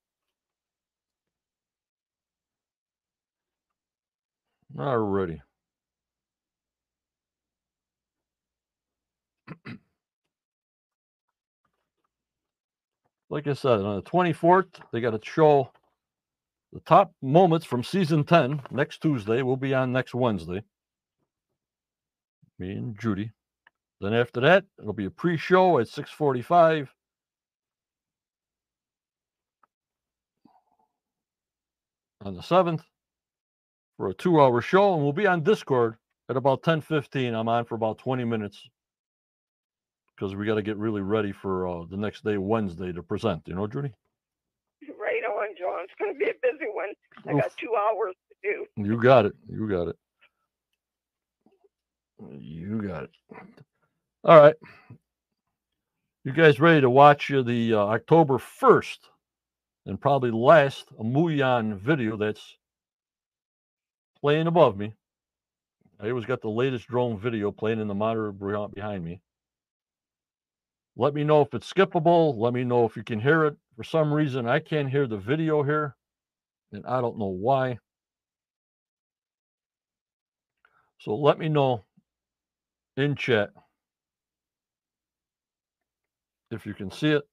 Alrighty. 4.77 5.39
like 13.31 13.47
I 13.47 13.53
said, 13.53 13.79
on 13.79 13.95
the 13.95 14.01
24th, 14.03 14.67
they 14.91 15.01
got 15.01 15.13
a 15.13 15.19
show. 15.23 15.71
The 16.73 16.81
top 16.81 17.13
moments 17.21 17.65
from 17.65 17.83
season 17.83 18.23
10 18.23 18.61
next 18.71 19.01
Tuesday 19.01 19.41
will 19.41 19.57
be 19.57 19.73
on 19.73 19.91
next 19.91 20.13
Wednesday. 20.13 20.63
Me 22.59 22.71
and 22.71 22.99
Judy. 22.99 23.31
Then 24.01 24.13
after 24.13 24.41
that, 24.41 24.65
it'll 24.79 24.93
be 24.93 25.05
a 25.05 25.11
pre-show 25.11 25.79
at 25.79 25.87
645. 25.87 26.93
On 32.23 32.35
the 32.35 32.41
7th, 32.41 32.81
for 34.01 34.09
a 34.09 34.13
two-hour 34.15 34.61
show, 34.61 34.95
and 34.95 35.03
we'll 35.03 35.13
be 35.13 35.27
on 35.27 35.43
Discord 35.43 35.95
at 36.27 36.35
about 36.35 36.63
10:15. 36.63 37.35
I'm 37.35 37.47
on 37.47 37.65
for 37.65 37.75
about 37.75 37.99
20 37.99 38.23
minutes 38.23 38.67
because 40.15 40.33
we 40.33 40.47
got 40.47 40.55
to 40.55 40.63
get 40.63 40.75
really 40.77 41.01
ready 41.01 41.31
for 41.31 41.67
uh, 41.67 41.85
the 41.87 41.97
next 41.97 42.23
day, 42.23 42.39
Wednesday, 42.39 42.91
to 42.93 43.03
present. 43.03 43.43
You 43.45 43.53
know, 43.53 43.67
Judy. 43.67 43.93
Right 44.99 45.23
on, 45.23 45.49
John. 45.55 45.83
It's 45.83 45.93
going 45.99 46.13
to 46.13 46.17
be 46.17 46.25
a 46.25 46.33
busy 46.41 46.65
one. 46.73 46.89
I 47.27 47.39
got 47.39 47.55
two 47.57 47.75
hours 47.75 48.15
to 48.29 48.35
do. 48.41 48.65
You 48.75 48.99
got 48.99 49.27
it. 49.27 49.33
You 49.47 49.69
got 49.69 49.89
it. 49.89 49.95
You 52.39 52.81
got 52.81 53.03
it. 53.03 53.11
All 54.23 54.41
right. 54.41 54.55
You 56.23 56.31
guys 56.31 56.59
ready 56.59 56.81
to 56.81 56.89
watch 56.89 57.31
uh, 57.31 57.43
the 57.43 57.75
uh, 57.75 57.77
October 57.77 58.39
1st 58.39 58.97
and 59.85 60.01
probably 60.01 60.31
last 60.31 60.87
Muon 60.99 61.77
video 61.77 62.17
that's 62.17 62.57
playing 64.21 64.47
above 64.47 64.77
me? 64.77 64.93
I 65.99 66.09
always 66.09 66.25
got 66.25 66.41
the 66.41 66.49
latest 66.49 66.87
drone 66.87 67.19
video 67.19 67.51
playing 67.51 67.79
in 67.79 67.87
the 67.87 67.93
monitor 67.93 68.31
behind 68.31 69.03
me. 69.03 69.21
Let 70.95 71.13
me 71.13 71.23
know 71.23 71.41
if 71.41 71.53
it's 71.53 71.71
skippable. 71.71 72.37
Let 72.37 72.53
me 72.53 72.63
know 72.63 72.85
if 72.85 72.95
you 72.95 73.03
can 73.03 73.19
hear 73.19 73.45
it. 73.45 73.55
For 73.75 73.83
some 73.83 74.13
reason, 74.13 74.47
I 74.47 74.59
can't 74.59 74.89
hear 74.89 75.07
the 75.07 75.17
video 75.17 75.63
here, 75.63 75.95
and 76.71 76.85
I 76.85 77.01
don't 77.01 77.17
know 77.17 77.27
why. 77.27 77.79
So 80.99 81.15
let 81.15 81.39
me 81.39 81.49
know 81.49 81.83
in 82.97 83.15
chat 83.15 83.49
if 86.51 86.65
you 86.65 86.73
can 86.73 86.91
see 86.91 87.11
it, 87.11 87.23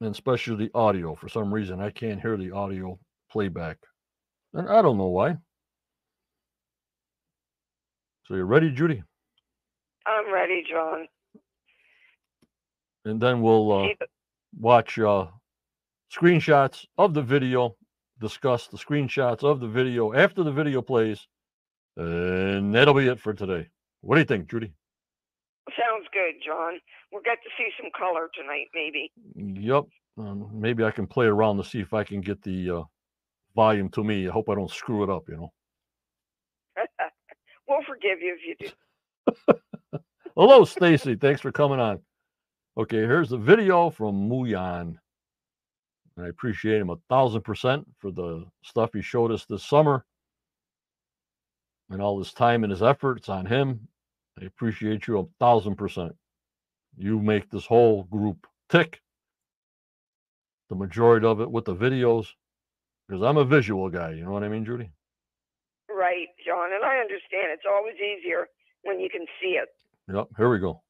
and 0.00 0.10
especially 0.10 0.56
the 0.56 0.70
audio. 0.74 1.14
For 1.14 1.28
some 1.28 1.54
reason, 1.54 1.80
I 1.80 1.90
can't 1.90 2.20
hear 2.20 2.36
the 2.36 2.50
audio 2.50 2.98
playback, 3.30 3.78
and 4.54 4.68
I 4.68 4.82
don't 4.82 4.98
know 4.98 5.06
why. 5.06 5.36
So 8.26 8.34
you're 8.34 8.46
ready, 8.46 8.70
Judy? 8.70 9.02
I'm 10.06 10.32
ready, 10.32 10.64
John. 10.68 11.06
And 13.04 13.20
then 13.20 13.42
we'll 13.42 13.72
uh, 13.72 13.88
watch 14.58 14.98
uh, 14.98 15.26
screenshots 16.14 16.84
of 16.98 17.14
the 17.14 17.22
video, 17.22 17.76
discuss 18.20 18.66
the 18.68 18.76
screenshots 18.76 19.42
of 19.42 19.60
the 19.60 19.66
video 19.66 20.12
after 20.12 20.42
the 20.42 20.52
video 20.52 20.82
plays, 20.82 21.26
and 21.96 22.74
that'll 22.74 22.94
be 22.94 23.08
it 23.08 23.20
for 23.20 23.32
today. 23.32 23.68
What 24.02 24.16
do 24.16 24.20
you 24.20 24.26
think, 24.26 24.50
Judy? 24.50 24.72
Sounds 25.70 26.06
good, 26.12 26.34
John. 26.44 26.74
We'll 27.12 27.22
get 27.22 27.38
to 27.42 27.50
see 27.56 27.68
some 27.80 27.90
color 27.96 28.28
tonight, 28.34 28.66
maybe. 28.74 29.12
Yep. 29.34 29.84
Um, 30.18 30.50
maybe 30.52 30.84
I 30.84 30.90
can 30.90 31.06
play 31.06 31.26
around 31.26 31.56
to 31.58 31.64
see 31.64 31.80
if 31.80 31.94
I 31.94 32.04
can 32.04 32.20
get 32.20 32.42
the 32.42 32.70
uh, 32.70 32.82
volume 33.54 33.88
to 33.90 34.04
me. 34.04 34.28
I 34.28 34.32
hope 34.32 34.48
I 34.48 34.54
don't 34.54 34.70
screw 34.70 35.02
it 35.02 35.10
up, 35.10 35.28
you 35.28 35.36
know. 35.36 35.52
we'll 37.68 37.82
forgive 37.86 38.20
you 38.20 38.36
if 38.38 38.58
you 38.58 38.68
do. 38.68 40.00
Hello, 40.36 40.64
Stacy. 40.64 41.16
Thanks 41.16 41.40
for 41.40 41.52
coming 41.52 41.80
on. 41.80 42.00
Okay, 42.78 42.98
here's 42.98 43.30
the 43.30 43.36
video 43.36 43.90
from 43.90 44.28
Muon. 44.28 44.96
And 46.16 46.26
I 46.26 46.28
appreciate 46.28 46.80
him 46.80 46.90
a 46.90 46.96
thousand 47.08 47.42
percent 47.42 47.86
for 47.98 48.10
the 48.10 48.44
stuff 48.62 48.90
he 48.92 49.02
showed 49.02 49.32
us 49.32 49.44
this 49.44 49.64
summer 49.64 50.04
and 51.90 52.00
all 52.00 52.18
his 52.18 52.32
time 52.32 52.62
and 52.64 52.70
his 52.70 52.82
efforts 52.82 53.28
on 53.28 53.46
him. 53.46 53.88
I 54.40 54.44
appreciate 54.44 55.06
you 55.06 55.18
a 55.18 55.26
thousand 55.38 55.76
percent. 55.76 56.14
You 56.96 57.18
make 57.20 57.50
this 57.50 57.66
whole 57.66 58.04
group 58.04 58.46
tick. 58.68 59.00
The 60.68 60.76
majority 60.76 61.26
of 61.26 61.40
it 61.40 61.50
with 61.50 61.64
the 61.64 61.74
videos, 61.74 62.28
because 63.10 63.24
I'm 63.26 63.38
a 63.38 63.44
visual 63.44 63.90
guy. 63.90 64.12
You 64.12 64.24
know 64.24 64.30
what 64.30 64.44
I 64.44 64.48
mean, 64.48 64.64
Judy? 64.64 64.88
Right, 65.88 66.28
John. 66.46 66.72
And 66.72 66.84
I 66.84 66.98
understand 66.98 67.50
it's 67.50 67.64
always 67.68 67.96
easier 67.96 68.46
when 68.84 69.00
you 69.00 69.10
can 69.10 69.26
see 69.42 69.58
it. 69.58 69.68
Yep. 70.12 70.28
Here 70.36 70.48
we 70.48 70.60
go. 70.60 70.82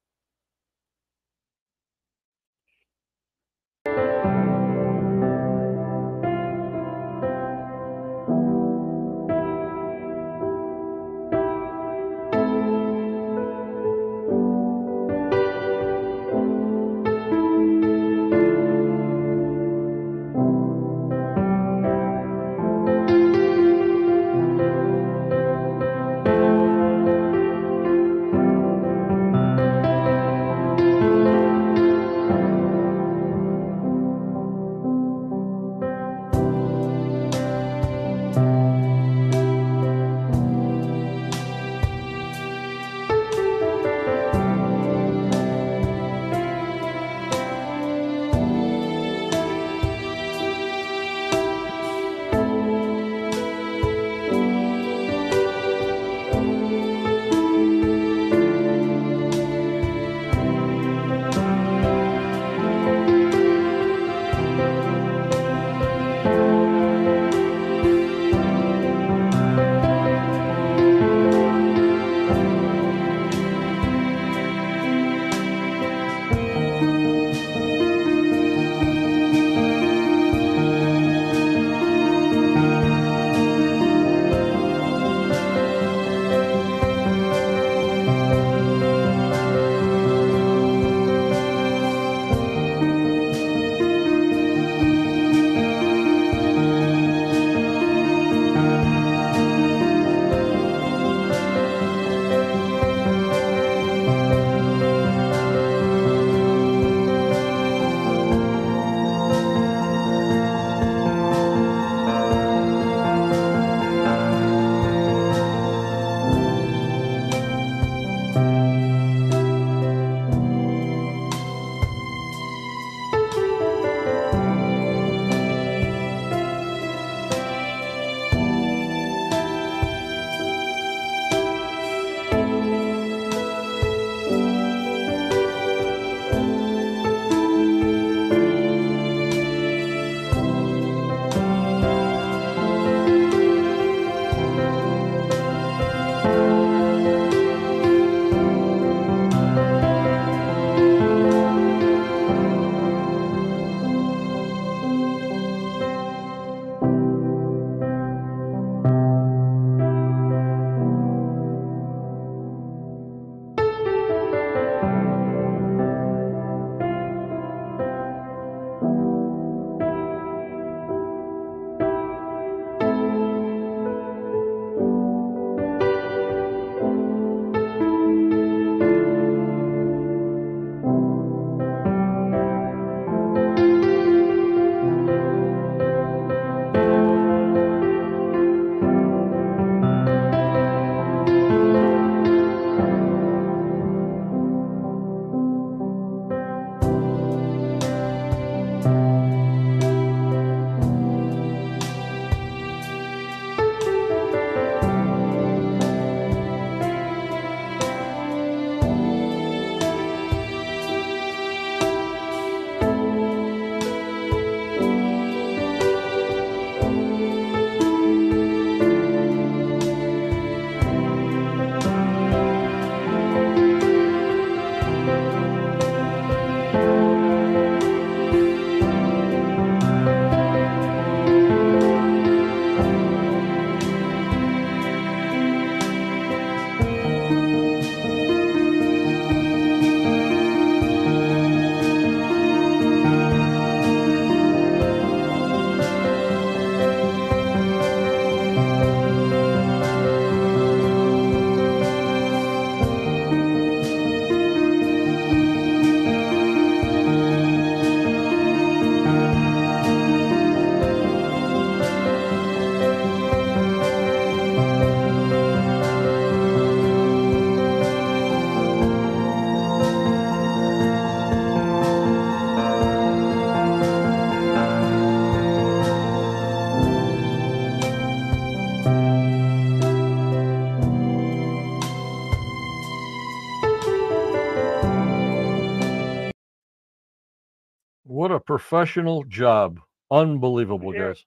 Professional 288.61 289.25
job. 289.25 289.81
Unbelievable, 290.11 290.95
Yeah. 290.95 291.09
guys. 291.09 291.25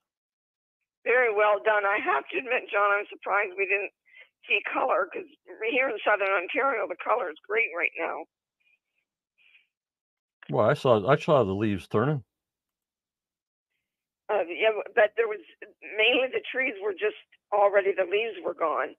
Very 1.03 1.33
well 1.33 1.59
done. 1.63 1.83
I 1.85 1.97
have 1.97 2.27
to 2.29 2.37
admit, 2.37 2.69
John, 2.69 2.91
I'm 2.91 3.05
surprised 3.07 3.53
we 3.57 3.65
didn't 3.65 3.91
see 4.47 4.61
color 4.71 5.09
because 5.11 5.27
here 5.69 5.89
in 5.89 5.97
Southern 6.05 6.29
Ontario, 6.29 6.87
the 6.87 6.95
color 7.03 7.29
is 7.29 7.37
great 7.47 7.69
right 7.75 7.91
now. 7.97 8.25
Well, 10.49 10.69
I 10.69 10.73
saw 10.73 11.05
I 11.09 11.15
saw 11.17 11.43
the 11.43 11.53
leaves 11.55 11.87
turning. 11.87 12.23
Uh, 14.29 14.43
yeah, 14.47 14.71
but- 14.71 14.93
but 14.95 15.13
there 15.17 15.27
was 15.27 15.39
mainly 15.81 16.27
the 16.27 16.41
trees 16.51 16.75
were 16.81 16.93
just 16.93 17.15
already 17.51 17.91
the 17.93 18.05
leaves 18.05 18.39
were 18.41 18.53
gone, 18.53 18.95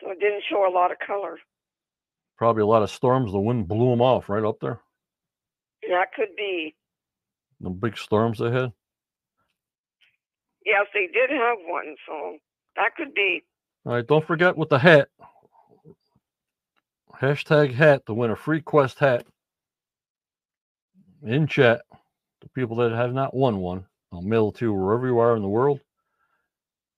so 0.00 0.10
it 0.10 0.20
didn't 0.20 0.44
show 0.44 0.66
a 0.66 0.70
lot 0.70 0.92
of 0.92 0.98
color. 1.00 1.40
Probably 2.36 2.62
a 2.62 2.66
lot 2.66 2.82
of 2.82 2.90
storms. 2.90 3.32
The 3.32 3.40
wind 3.40 3.66
blew 3.68 3.90
them 3.90 4.00
off 4.02 4.28
right 4.28 4.44
up 4.44 4.60
there. 4.60 4.80
That 5.88 6.12
could 6.12 6.34
be. 6.36 6.74
The 7.60 7.70
big 7.70 7.96
storms 7.96 8.38
they 8.38 8.50
had. 8.50 8.72
Yes, 10.64 10.86
they 10.92 11.06
did 11.06 11.30
have 11.30 11.58
one, 11.66 11.94
so 12.06 12.36
that 12.76 12.96
could 12.96 13.14
be. 13.14 13.44
All 13.84 13.94
right, 13.94 14.06
don't 14.06 14.26
forget 14.26 14.56
with 14.56 14.68
the 14.68 14.78
hat. 14.78 15.08
Hashtag 17.20 17.72
hat 17.72 18.04
to 18.06 18.14
win 18.14 18.30
a 18.30 18.36
free 18.36 18.60
quest 18.60 18.98
hat. 18.98 19.24
In 21.22 21.46
chat, 21.46 21.82
the 22.42 22.48
people 22.48 22.76
that 22.76 22.92
have 22.92 23.14
not 23.14 23.34
won 23.34 23.58
one, 23.58 23.86
I'll 24.12 24.22
mail 24.22 24.50
it 24.50 24.56
to 24.56 24.66
you 24.66 24.72
wherever 24.72 25.06
you 25.06 25.18
are 25.18 25.34
in 25.34 25.42
the 25.42 25.48
world. 25.48 25.80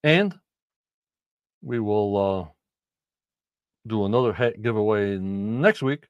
And 0.03 0.35
we 1.63 1.79
will 1.79 2.17
uh, 2.17 2.49
do 3.87 4.05
another 4.05 4.33
hat 4.33 4.61
giveaway 4.63 5.19
next 5.19 5.83
week. 5.83 6.07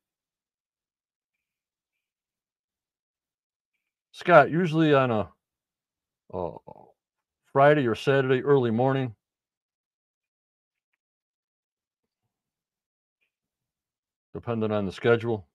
Scott, 4.18 4.50
usually 4.50 4.92
on 4.94 5.12
a 5.12 5.28
Friday 7.52 7.86
or 7.86 7.94
Saturday 7.94 8.42
early 8.42 8.72
morning, 8.72 9.14
depending 14.34 14.72
on 14.72 14.86
the 14.86 14.92
schedule. 14.92 15.46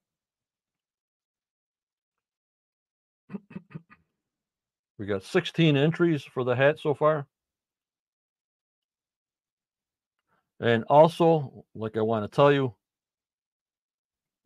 we 4.97 5.07
got 5.07 5.23
16 5.23 5.75
entries 5.75 6.23
for 6.23 6.45
the 6.45 6.55
hat 6.55 6.79
so 6.79 6.93
far. 6.93 7.27
And 10.61 10.85
also, 10.85 11.65
like 11.75 11.97
I 11.97 12.01
want 12.01 12.31
to 12.31 12.33
tell 12.33 12.53
you, 12.53 12.73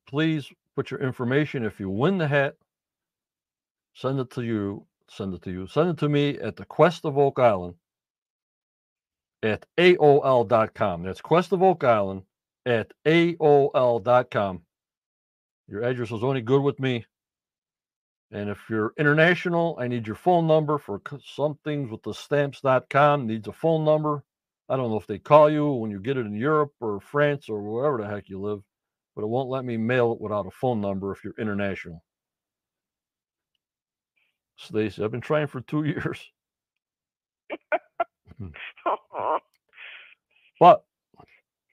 please 0.08 0.52
put 0.76 0.90
your 0.90 1.02
information. 1.02 1.64
If 1.64 1.80
you 1.80 1.92
win 1.92 2.18
the 2.18 2.28
hat, 2.28 2.56
send 3.98 4.20
it 4.20 4.30
to 4.32 4.44
you. 4.44 4.86
Send 5.10 5.34
it 5.34 5.42
to 5.44 5.52
you. 5.52 5.68
Send 5.68 5.90
it 5.90 5.98
to 5.98 6.10
me 6.10 6.38
at 6.38 6.56
the 6.56 6.66
Quest 6.66 7.06
of 7.06 7.18
Oak 7.18 7.40
Island 7.40 7.76
at 9.42 9.66
AOL.com. 9.78 11.04
That's 11.04 11.22
Quest 11.22 11.52
of 11.52 11.64
Oak 11.64 11.84
Island 11.84 12.24
at 12.66 12.92
AOL.com. 13.06 14.62
Your 15.68 15.84
address 15.84 16.12
is 16.12 16.24
only 16.24 16.42
good 16.42 16.62
with 16.62 16.80
me. 16.80 17.06
And 18.32 18.50
if 18.50 18.60
you're 18.70 18.94
international, 19.00 19.78
I 19.80 19.88
need 19.88 20.06
your 20.06 20.18
phone 20.18 20.48
number 20.48 20.78
for 20.78 21.02
some 21.26 21.58
things 21.64 21.90
with 21.90 22.04
the 22.04 22.14
stamps.com 22.14 23.26
needs 23.26 23.48
a 23.48 23.54
phone 23.54 23.86
number. 23.86 24.24
I 24.70 24.76
don't 24.76 24.92
know 24.92 25.00
if 25.00 25.08
they 25.08 25.18
call 25.18 25.50
you 25.50 25.72
when 25.72 25.92
you 25.92 26.02
get 26.02 26.18
it 26.18 26.26
in 26.26 26.34
Europe 26.34 26.74
or 26.82 27.00
France 27.00 27.48
or 27.48 27.62
wherever 27.62 27.98
the 27.98 28.08
heck 28.08 28.28
you 28.28 28.40
live, 28.42 28.62
but 29.16 29.24
it 29.24 29.28
won't 29.28 29.50
let 29.50 29.64
me 29.64 29.78
mail 29.78 30.12
it 30.12 30.20
without 30.20 30.46
a 30.46 30.52
phone 30.52 30.82
number 30.82 31.14
if 31.14 31.24
you're 31.24 31.40
international. 31.40 32.04
Stacy, 34.58 35.04
I've 35.04 35.12
been 35.12 35.22
trying 35.22 35.48
for 35.48 35.62
two 35.62 35.84
years. 35.86 36.20
Hmm. 38.38 38.48
But 40.60 40.84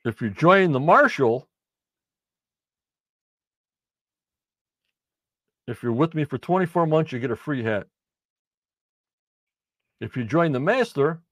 if 0.04 0.20
you 0.20 0.28
join 0.28 0.72
the 0.72 0.80
marshal, 0.80 1.48
if 5.66 5.82
you're 5.82 5.92
with 5.92 6.14
me 6.14 6.24
for 6.24 6.36
24 6.36 6.86
months, 6.86 7.10
you 7.10 7.18
get 7.18 7.30
a 7.30 7.36
free 7.36 7.62
hat. 7.62 7.86
If 10.02 10.18
you 10.18 10.24
join 10.24 10.52
the 10.52 10.60
Master, 10.60 11.22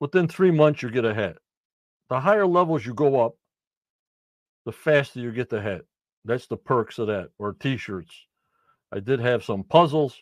within 0.00 0.26
three 0.26 0.50
months, 0.50 0.82
you 0.82 0.90
get 0.90 1.04
a 1.04 1.14
hat. 1.14 1.36
The 2.08 2.18
higher 2.18 2.46
levels 2.46 2.84
you 2.84 2.94
go 2.94 3.24
up, 3.24 3.36
the 4.66 4.72
faster 4.72 5.20
you 5.20 5.30
get 5.30 5.50
the 5.50 5.62
hat. 5.62 5.82
That's 6.24 6.46
the 6.48 6.56
perks 6.56 6.98
of 6.98 7.06
that, 7.06 7.30
or 7.38 7.52
t 7.52 7.76
shirts. 7.76 8.26
I 8.94 9.00
did 9.00 9.18
have 9.18 9.42
some 9.42 9.64
puzzles, 9.64 10.14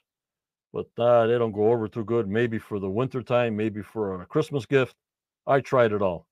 but 0.72 0.86
uh, 0.98 1.26
they 1.26 1.36
don't 1.36 1.52
go 1.52 1.70
over 1.70 1.88
too 1.88 2.04
good. 2.04 2.26
Maybe 2.26 2.58
for 2.58 2.78
the 2.78 2.88
winter 2.88 3.22
time, 3.22 3.54
maybe 3.54 3.82
for 3.82 4.22
a 4.22 4.26
Christmas 4.26 4.64
gift. 4.64 4.96
I 5.46 5.60
tried 5.60 5.92
it 5.92 6.00
all. 6.00 6.26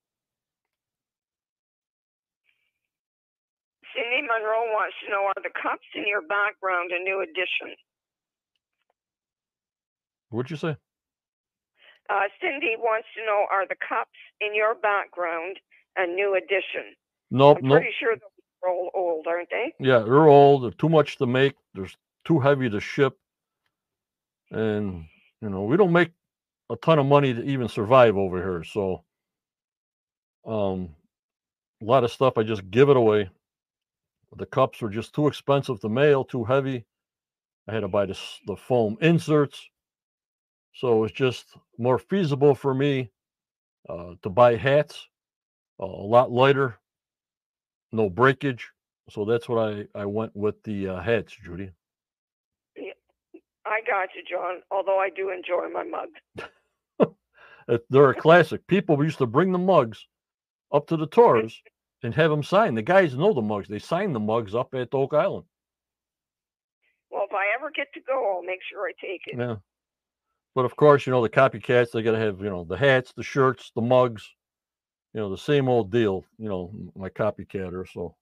Cindy 3.95 4.22
Monroe 4.22 4.72
wants 4.72 4.97
to 5.05 5.11
know 5.12 5.26
are 5.26 5.43
the 5.43 5.51
cups 5.62 5.84
in 5.95 6.09
your 6.09 6.22
background 6.22 6.93
a 6.93 7.03
new 7.03 7.20
addition? 7.20 7.76
What'd 10.30 10.51
you 10.51 10.57
say? 10.57 10.76
Uh, 12.09 12.20
Cindy 12.41 12.76
wants 12.78 13.09
to 13.18 13.26
know 13.26 13.45
are 13.53 13.68
the 13.68 13.76
cups 13.86 14.16
in 14.41 14.55
your 14.55 14.74
background 14.76 15.59
a 15.99 16.07
new 16.07 16.36
addition? 16.36 16.97
Nope, 17.30 17.59
I'm 17.61 17.68
nope. 17.68 17.78
pretty 17.80 17.95
sure 18.01 18.16
they're 18.16 18.70
all 18.72 18.91
old, 18.95 19.26
aren't 19.26 19.51
they? 19.51 19.74
Yeah, 19.78 19.99
they're 19.99 20.26
old. 20.26 20.64
They're 20.64 20.70
too 20.70 20.88
much 20.88 21.18
to 21.18 21.26
make. 21.26 21.57
They're 21.74 21.91
too 22.30 22.38
heavy 22.38 22.70
to 22.70 22.78
ship. 22.78 23.18
And, 24.52 25.06
you 25.40 25.50
know, 25.50 25.64
we 25.64 25.76
don't 25.76 25.92
make 25.92 26.12
a 26.70 26.76
ton 26.76 27.00
of 27.00 27.06
money 27.06 27.34
to 27.34 27.42
even 27.42 27.68
survive 27.68 28.16
over 28.16 28.38
here. 28.38 28.62
So, 28.62 29.04
um, 30.46 30.90
a 31.82 31.84
lot 31.84 32.04
of 32.04 32.12
stuff 32.12 32.38
I 32.38 32.44
just 32.44 32.70
give 32.70 32.88
it 32.88 32.96
away. 32.96 33.30
The 34.36 34.46
cups 34.46 34.80
were 34.80 34.90
just 34.90 35.12
too 35.12 35.26
expensive 35.26 35.80
to 35.80 35.88
mail, 35.88 36.24
too 36.24 36.44
heavy. 36.44 36.84
I 37.66 37.74
had 37.74 37.80
to 37.80 37.88
buy 37.88 38.06
the, 38.06 38.18
the 38.46 38.54
foam 38.54 38.96
inserts. 39.00 39.60
So 40.74 41.02
it's 41.02 41.12
just 41.12 41.46
more 41.78 41.98
feasible 41.98 42.54
for 42.54 42.72
me 42.72 43.10
uh, 43.88 44.12
to 44.22 44.30
buy 44.30 44.54
hats, 44.56 45.08
uh, 45.82 45.86
a 45.86 46.06
lot 46.06 46.30
lighter, 46.30 46.78
no 47.90 48.08
breakage. 48.08 48.70
So 49.10 49.24
that's 49.24 49.48
what 49.48 49.58
I, 49.58 49.86
I 49.96 50.04
went 50.04 50.36
with 50.36 50.62
the 50.62 50.90
uh, 50.90 51.00
hats, 51.00 51.36
Judy. 51.44 51.72
I 53.66 53.80
got 53.86 54.08
you, 54.14 54.22
John. 54.28 54.62
Although 54.70 54.98
I 54.98 55.11
do 55.11 55.30
enjoy 55.30 55.68
my 55.72 55.84
mug. 55.84 56.08
Uh, 57.68 57.78
They're 57.88 58.11
a 58.11 58.14
classic. 58.14 58.66
People 58.66 59.04
used 59.04 59.18
to 59.18 59.26
bring 59.26 59.52
the 59.52 59.58
mugs 59.58 60.04
up 60.72 60.88
to 60.88 60.96
the 60.96 61.06
tours 61.06 61.62
and 62.02 62.12
have 62.14 62.30
them 62.30 62.42
signed. 62.42 62.76
The 62.76 62.82
guys 62.82 63.14
know 63.14 63.32
the 63.32 63.42
mugs. 63.42 63.68
They 63.68 63.78
sign 63.78 64.12
the 64.12 64.18
mugs 64.18 64.56
up 64.56 64.74
at 64.74 64.92
Oak 64.92 65.14
Island. 65.14 65.44
Well, 67.11 67.26
if 67.28 67.32
I 67.32 67.44
ever 67.56 67.70
get 67.70 67.86
to 67.94 68.00
go, 68.00 68.34
I'll 68.34 68.42
make 68.42 68.61
sure 68.68 68.88
I 68.88 68.92
take 69.00 69.22
it. 69.26 69.38
Yeah. 69.38 69.56
But 70.54 70.64
of 70.64 70.74
course, 70.74 71.06
you 71.06 71.12
know, 71.12 71.22
the 71.22 71.28
copycats, 71.28 71.92
they 71.92 72.02
got 72.02 72.12
to 72.12 72.18
have, 72.18 72.40
you 72.40 72.50
know, 72.50 72.64
the 72.64 72.76
hats, 72.76 73.12
the 73.16 73.22
shirts, 73.22 73.70
the 73.74 73.82
mugs, 73.82 74.28
you 75.14 75.20
know, 75.20 75.30
the 75.30 75.38
same 75.38 75.68
old 75.68 75.92
deal, 75.92 76.24
you 76.38 76.48
know, 76.48 76.72
my 76.96 77.08
copycatter. 77.08 77.86
So 77.92 78.16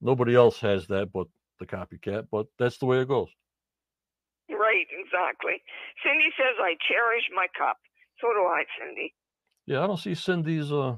nobody 0.00 0.34
else 0.34 0.58
has 0.60 0.86
that 0.88 1.12
but 1.12 1.28
the 1.58 1.66
copycat, 1.66 2.26
but 2.30 2.46
that's 2.58 2.78
the 2.78 2.86
way 2.86 3.00
it 3.00 3.08
goes. 3.08 3.28
Right, 4.50 4.86
exactly. 4.90 5.62
Cindy 6.04 6.30
says 6.36 6.56
I 6.60 6.74
cherish 6.88 7.24
my 7.34 7.46
cup. 7.56 7.78
So 8.20 8.28
do 8.34 8.40
I, 8.46 8.64
Cindy. 8.78 9.14
Yeah, 9.66 9.84
I 9.84 9.86
don't 9.86 9.96
see 9.98 10.14
Cindy's, 10.14 10.72
uh, 10.72 10.96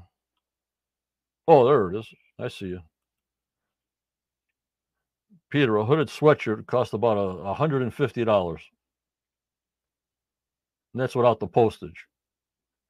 oh, 1.48 1.66
there 1.66 1.90
it 1.90 1.98
is. 1.98 2.08
I 2.38 2.48
see 2.48 2.66
you. 2.66 2.80
Peter, 5.50 5.76
a 5.76 5.84
hooded 5.84 6.08
sweatshirt 6.08 6.66
cost 6.66 6.94
about 6.94 7.18
a 7.18 7.48
a 7.50 7.54
hundred 7.54 7.82
and 7.82 7.92
fifty 7.92 8.24
dollars. 8.24 8.62
And 10.94 11.00
that's 11.02 11.14
without 11.14 11.40
the 11.40 11.46
postage. 11.46 12.06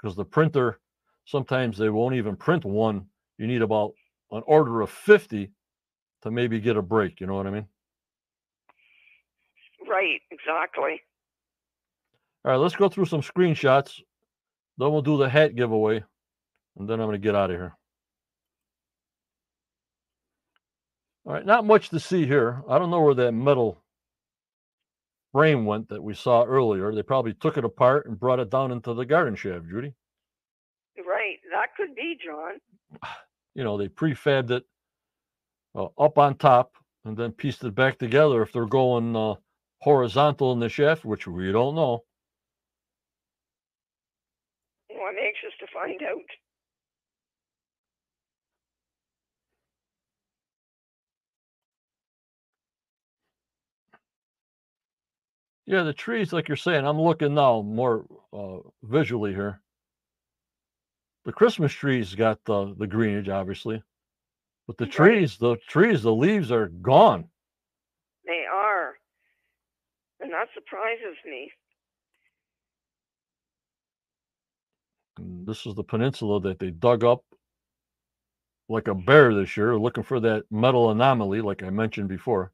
Because 0.01 0.17
the 0.17 0.25
printer, 0.25 0.81
sometimes 1.25 1.79
they 1.79 1.91
won't 1.91 2.15
even 2.15 2.37
print 2.37 2.65
one. 2.65 3.07
You 3.39 3.47
need 3.47 3.63
about 3.63 3.93
an 4.31 4.43
order 4.47 4.81
of 4.81 4.91
50 4.91 5.51
to 6.23 6.31
maybe 6.31 6.61
get 6.61 6.77
a 6.77 6.83
break. 6.83 7.21
You 7.21 7.27
know 7.27 7.35
what 7.35 7.47
I 7.47 7.51
mean? 7.51 7.67
Right, 10.03 10.21
exactly. 10.33 11.01
All 12.45 12.51
right, 12.51 12.57
let's 12.57 12.75
go 12.75 12.89
through 12.89 13.05
some 13.05 13.21
screenshots. 13.21 14.01
Then 14.77 14.91
we'll 14.91 15.03
do 15.03 15.17
the 15.17 15.29
hat 15.29 15.55
giveaway. 15.55 16.03
And 16.77 16.89
then 16.89 17.01
I'm 17.01 17.07
going 17.07 17.21
to 17.21 17.25
get 17.25 17.37
out 17.37 17.51
of 17.51 17.57
here. 17.57 17.77
All 21.25 21.35
right, 21.35 21.47
not 21.47 21.65
much 21.65 21.91
to 21.91 22.01
see 22.01 22.27
here. 22.27 22.63
I 22.69 22.79
don't 22.79 22.91
know 22.91 23.01
where 23.01 23.15
that 23.15 23.33
metal 23.33 23.81
frame 25.31 25.67
went 25.67 25.89
that 25.91 26.03
we 26.03 26.15
saw 26.15 26.45
earlier. 26.45 26.93
They 26.93 27.05
probably 27.05 27.35
took 27.35 27.57
it 27.57 27.65
apart 27.65 28.07
and 28.07 28.19
brought 28.19 28.41
it 28.41 28.51
down 28.51 28.73
into 28.73 28.95
the 28.95 29.07
garden 29.07 29.37
shaft, 29.37 29.69
Judy. 29.71 29.95
Right, 30.99 31.39
that 31.53 31.77
could 31.77 31.95
be, 31.95 32.19
John. 32.25 32.55
You 33.55 33.65
know, 33.65 33.77
they 33.77 33.89
prefabbed 33.89 34.51
it 34.51 34.65
uh, 35.75 35.89
up 35.99 36.17
on 36.17 36.37
top 36.37 36.73
and 37.05 37.15
then 37.15 37.33
pieced 37.33 37.63
it 37.65 37.75
back 37.75 37.99
together 37.99 38.41
if 38.41 38.51
they're 38.51 38.65
going 38.65 39.15
uh, 39.15 39.35
horizontal 39.83 40.53
in 40.53 40.61
the 40.61 40.69
shaft, 40.69 41.05
which 41.05 41.27
we 41.27 41.51
don't 41.51 41.75
know. 41.75 42.05
Well, 44.89 45.09
I'm 45.09 45.17
anxious 45.19 45.53
to 45.59 45.67
find 45.75 46.01
out. 46.03 46.21
Yeah, 55.67 55.83
the 55.83 55.93
trees, 55.93 56.33
like 56.33 56.49
you're 56.49 56.57
saying, 56.57 56.87
I'm 56.87 57.01
looking 57.01 57.35
now 57.35 57.63
more 57.63 58.05
uh, 58.33 58.59
visually 58.83 59.33
here. 59.33 59.61
The 61.25 61.33
Christmas 61.33 61.73
trees 61.73 62.15
got 62.15 62.45
the 62.45 62.75
the 62.77 62.87
greenage, 62.87 63.29
obviously, 63.29 63.83
but 64.67 64.77
the 64.77 64.87
trees, 64.87 65.39
the 65.39 65.57
trees, 65.69 66.03
the 66.03 66.15
leaves 66.15 66.53
are 66.53 66.69
gone. 66.69 67.32
And 70.23 70.33
that 70.33 70.49
surprises 70.55 71.19
me. 71.27 71.53
And 75.19 75.47
this 75.47 75.67
is 75.67 75.75
the 75.75 75.85
peninsula 75.85 76.41
that 76.43 76.59
they 76.61 76.71
dug 76.71 77.05
up 77.05 77.25
like 78.69 78.89
a 78.89 78.95
bear 78.95 79.35
this 79.35 79.57
year, 79.57 79.77
looking 79.79 80.05
for 80.05 80.21
that 80.21 80.45
metal 80.51 80.91
anomaly, 80.91 81.43
like 81.43 81.63
I 81.63 81.71
mentioned 81.71 82.09
before. 82.09 82.53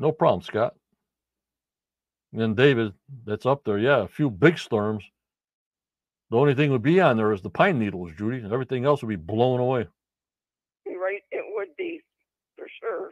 No 0.00 0.12
problem, 0.12 0.42
Scott. 0.42 0.74
And 2.32 2.40
then 2.40 2.54
David, 2.54 2.94
that's 3.26 3.46
up 3.46 3.64
there. 3.64 3.78
Yeah, 3.78 4.02
a 4.04 4.08
few 4.08 4.30
big 4.30 4.58
storms. 4.58 5.04
The 6.30 6.38
only 6.38 6.54
thing 6.54 6.70
would 6.72 6.82
be 6.82 7.00
on 7.00 7.16
there 7.16 7.32
is 7.32 7.42
the 7.42 7.50
pine 7.50 7.78
needles, 7.78 8.12
Judy. 8.18 8.38
and 8.38 8.52
Everything 8.52 8.84
else 8.84 9.02
would 9.02 9.08
be 9.08 9.16
blown 9.16 9.60
away. 9.60 9.88
You're 10.86 11.00
right, 11.02 11.22
it 11.32 11.44
would 11.56 11.76
be 11.78 12.00
for 12.56 12.66
sure. 12.80 13.10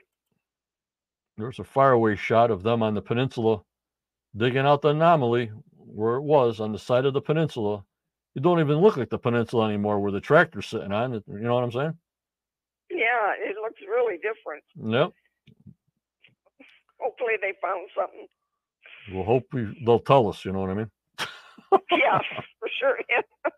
There's 1.39 1.61
a 1.61 1.65
faraway 1.65 2.17
shot 2.17 2.51
of 2.51 2.63
them 2.65 2.83
on 2.83 2.95
the 2.95 3.01
peninsula 3.01 3.63
digging 4.37 4.67
out 4.67 4.83
the 4.83 4.89
anomaly 4.89 5.51
where 5.77 6.17
it 6.17 6.23
was 6.23 6.59
on 6.61 6.73
the 6.73 6.79
side 6.79 7.07
of 7.07 7.15
the 7.15 7.21
peninsula. 7.21 7.85
It 8.35 8.43
don't 8.43 8.61
even 8.61 8.79
look 8.79 8.97
like 8.97 9.09
the 9.09 9.19
peninsula 9.19 9.69
anymore 9.69 10.01
where 10.01 10.13
the 10.13 10.21
tractor's 10.21 10.67
sitting 10.67 10.93
on. 10.93 11.15
it- 11.15 11.25
You 11.29 11.39
know 11.39 11.55
what 11.55 11.65
I'm 11.65 11.73
saying? 11.73 11.97
Yeah, 12.91 13.33
it 13.39 13.57
looks 13.63 13.81
really 13.89 14.17
different. 14.17 14.65
Yep. 14.77 15.13
Hopefully 17.01 17.35
they 17.41 17.55
found 17.63 17.89
something. 17.97 18.27
We'll 19.13 19.25
hope 19.25 19.45
we, 19.53 19.81
they'll 19.87 20.01
tell 20.01 20.29
us. 20.29 20.45
You 20.45 20.53
know 20.53 20.61
what 20.61 20.71
I 20.71 20.75
mean? 20.75 20.91
yes, 21.91 22.25
for 22.59 22.69
sure. 22.81 22.99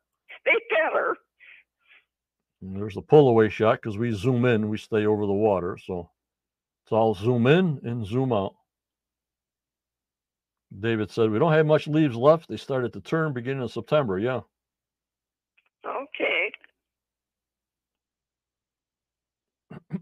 they 0.44 0.52
better. 0.70 1.16
And 2.60 2.76
there's 2.76 2.96
a 2.98 3.02
pull 3.02 3.28
away 3.28 3.48
shot 3.48 3.80
because 3.80 3.96
we 3.96 4.12
zoom 4.12 4.44
in, 4.44 4.68
we 4.68 4.76
stay 4.76 5.06
over 5.06 5.24
the 5.26 5.32
water. 5.32 5.78
So 5.84 6.10
it's 6.90 6.96
all 6.96 7.14
zoom 7.14 7.46
in 7.46 7.78
and 7.84 8.04
zoom 8.04 8.32
out. 8.32 8.56
David 10.76 11.08
said, 11.08 11.30
We 11.30 11.38
don't 11.38 11.52
have 11.52 11.64
much 11.64 11.86
leaves 11.86 12.16
left. 12.16 12.48
They 12.48 12.56
started 12.56 12.92
to 12.94 13.00
turn 13.00 13.32
beginning 13.32 13.62
of 13.62 13.70
September. 13.70 14.18
Yeah. 14.18 14.40
Okay. 15.86 16.50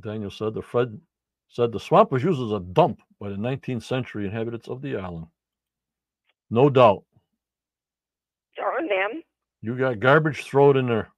Daniel 0.00 0.30
said 0.30 0.54
the 0.54 0.62
Fred 0.62 0.96
said 1.48 1.72
the 1.72 1.80
swamp 1.80 2.12
was 2.12 2.22
used 2.22 2.40
as 2.40 2.52
a 2.52 2.60
dump 2.60 3.00
by 3.20 3.30
the 3.30 3.36
19th 3.36 3.82
century 3.82 4.26
inhabitants 4.26 4.68
of 4.68 4.80
the 4.80 4.94
island. 4.94 5.26
No 6.50 6.70
doubt. 6.70 7.02
Darn 8.56 8.86
them. 8.86 9.22
You 9.60 9.76
got 9.76 9.98
garbage, 9.98 10.44
thrown 10.44 10.76
in 10.76 10.86
there. 10.86 11.10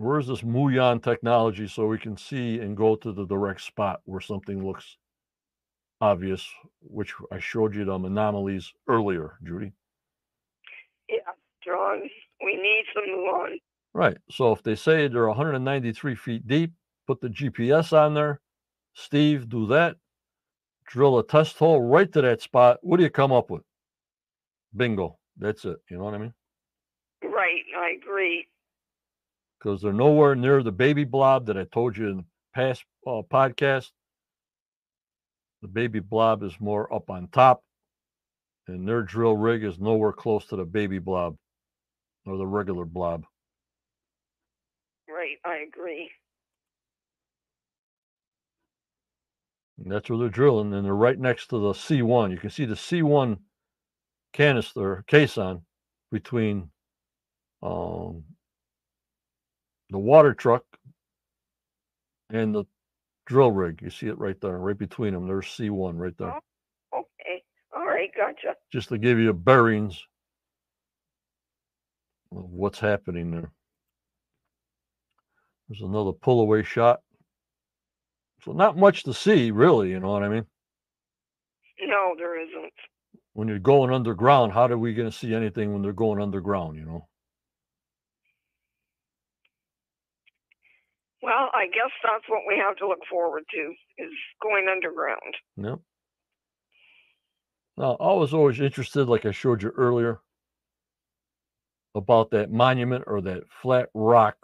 Where's 0.00 0.26
this 0.26 0.40
Muon 0.40 1.02
technology 1.02 1.68
so 1.68 1.86
we 1.86 1.98
can 1.98 2.16
see 2.16 2.58
and 2.60 2.74
go 2.74 2.96
to 2.96 3.12
the 3.12 3.26
direct 3.26 3.60
spot 3.60 4.00
where 4.06 4.22
something 4.22 4.66
looks 4.66 4.96
obvious, 6.00 6.48
which 6.80 7.12
I 7.30 7.38
showed 7.38 7.74
you 7.74 7.84
them 7.84 8.06
anomalies 8.06 8.72
earlier, 8.88 9.34
Judy. 9.44 9.72
Yeah, 11.06 11.18
John. 11.62 12.00
We 12.42 12.56
need 12.56 12.84
some 12.94 13.04
muon. 13.10 13.56
Right. 13.92 14.16
So 14.30 14.52
if 14.52 14.62
they 14.62 14.74
say 14.74 15.06
they're 15.06 15.28
193 15.28 16.14
feet 16.14 16.48
deep, 16.48 16.72
put 17.06 17.20
the 17.20 17.28
GPS 17.28 17.92
on 17.92 18.14
there. 18.14 18.40
Steve, 18.94 19.50
do 19.50 19.66
that. 19.66 19.96
Drill 20.86 21.18
a 21.18 21.26
test 21.26 21.58
hole 21.58 21.82
right 21.82 22.10
to 22.14 22.22
that 22.22 22.40
spot. 22.40 22.78
What 22.80 22.96
do 22.96 23.02
you 23.02 23.10
come 23.10 23.32
up 23.32 23.50
with? 23.50 23.64
Bingo. 24.74 25.18
That's 25.36 25.66
it. 25.66 25.76
You 25.90 25.98
know 25.98 26.04
what 26.04 26.14
I 26.14 26.18
mean? 26.18 26.32
Right, 27.22 27.64
I 27.76 27.90
agree. 28.02 28.46
Because 29.60 29.82
they're 29.82 29.92
nowhere 29.92 30.34
near 30.34 30.62
the 30.62 30.72
baby 30.72 31.04
blob 31.04 31.46
that 31.46 31.58
I 31.58 31.64
told 31.64 31.96
you 31.96 32.08
in 32.08 32.16
the 32.18 32.24
past 32.54 32.84
uh, 33.06 33.22
podcast. 33.30 33.90
The 35.62 35.68
baby 35.68 36.00
blob 36.00 36.42
is 36.42 36.58
more 36.58 36.92
up 36.92 37.10
on 37.10 37.28
top, 37.28 37.62
and 38.66 38.88
their 38.88 39.02
drill 39.02 39.36
rig 39.36 39.62
is 39.62 39.78
nowhere 39.78 40.12
close 40.12 40.46
to 40.46 40.56
the 40.56 40.64
baby 40.64 40.98
blob 40.98 41.36
or 42.24 42.38
the 42.38 42.46
regular 42.46 42.86
blob. 42.86 43.24
Right, 45.08 45.36
I 45.44 45.56
agree. 45.68 46.10
And 49.78 49.92
that's 49.92 50.08
where 50.08 50.18
they're 50.18 50.28
drilling, 50.28 50.72
and 50.72 50.84
they're 50.84 50.94
right 50.94 51.18
next 51.18 51.48
to 51.48 51.58
the 51.58 51.72
C1. 51.72 52.30
You 52.30 52.38
can 52.38 52.50
see 52.50 52.64
the 52.64 52.74
C1 52.74 53.38
canister 54.32 55.04
caisson 55.06 55.62
between 56.10 56.70
um, 57.62 58.24
the 59.90 59.98
water 59.98 60.34
truck 60.34 60.64
and 62.30 62.54
the 62.54 62.64
drill 63.26 63.50
rig. 63.52 63.80
You 63.82 63.90
see 63.90 64.06
it 64.08 64.18
right 64.18 64.40
there, 64.40 64.58
right 64.58 64.78
between 64.78 65.14
them. 65.14 65.26
There's 65.26 65.46
C1 65.46 65.98
right 65.98 66.16
there, 66.18 66.34
oh, 66.94 66.98
Okay. 66.98 67.42
All 67.76 67.86
right, 67.86 68.10
gotcha. 68.16 68.56
just 68.72 68.88
to 68.90 68.98
give 68.98 69.18
you 69.18 69.32
bearings 69.32 70.00
of 72.32 72.50
what's 72.50 72.78
happening 72.80 73.30
there. 73.30 73.50
There's 75.68 75.82
another 75.82 76.12
pull 76.12 76.40
away 76.40 76.62
shot. 76.64 77.00
So 78.44 78.52
not 78.52 78.76
much 78.76 79.04
to 79.04 79.14
see, 79.14 79.50
really. 79.50 79.90
You 79.90 80.00
know 80.00 80.10
what 80.10 80.22
I 80.22 80.28
mean? 80.28 80.46
No, 81.80 82.14
there 82.16 82.40
isn't. 82.40 82.72
when 83.34 83.48
you're 83.48 83.58
going 83.58 83.92
underground, 83.92 84.52
how 84.52 84.66
are 84.66 84.78
we 84.78 84.94
going 84.94 85.10
to 85.10 85.16
see 85.16 85.34
anything 85.34 85.72
when 85.72 85.82
they're 85.82 85.92
going 85.92 86.20
underground? 86.20 86.76
You 86.76 86.84
know, 86.84 87.08
Well, 91.22 91.50
I 91.54 91.66
guess 91.66 91.90
that's 92.02 92.24
what 92.28 92.42
we 92.48 92.56
have 92.56 92.76
to 92.76 92.88
look 92.88 93.00
forward 93.10 93.44
to 93.52 93.74
is 93.98 94.12
going 94.42 94.66
underground. 94.70 95.36
yep. 95.56 95.78
Now, 97.76 97.96
I 98.00 98.12
was 98.14 98.34
always 98.34 98.60
interested, 98.60 99.06
like 99.08 99.24
I 99.26 99.30
showed 99.30 99.62
you 99.62 99.70
earlier, 99.70 100.20
about 101.94 102.30
that 102.30 102.50
monument 102.50 103.04
or 103.06 103.20
that 103.22 103.44
flat 103.50 103.88
rock 103.94 104.36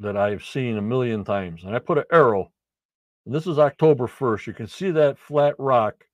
that 0.00 0.16
I've 0.16 0.44
seen 0.44 0.76
a 0.76 0.82
million 0.82 1.24
times, 1.24 1.64
and 1.64 1.74
I 1.74 1.78
put 1.78 1.98
an 1.98 2.04
arrow. 2.12 2.50
And 3.26 3.34
this 3.34 3.46
is 3.46 3.58
October 3.58 4.06
first. 4.06 4.46
You 4.46 4.52
can 4.54 4.66
see 4.66 4.90
that 4.92 5.18
flat 5.18 5.54
rock 5.58 6.06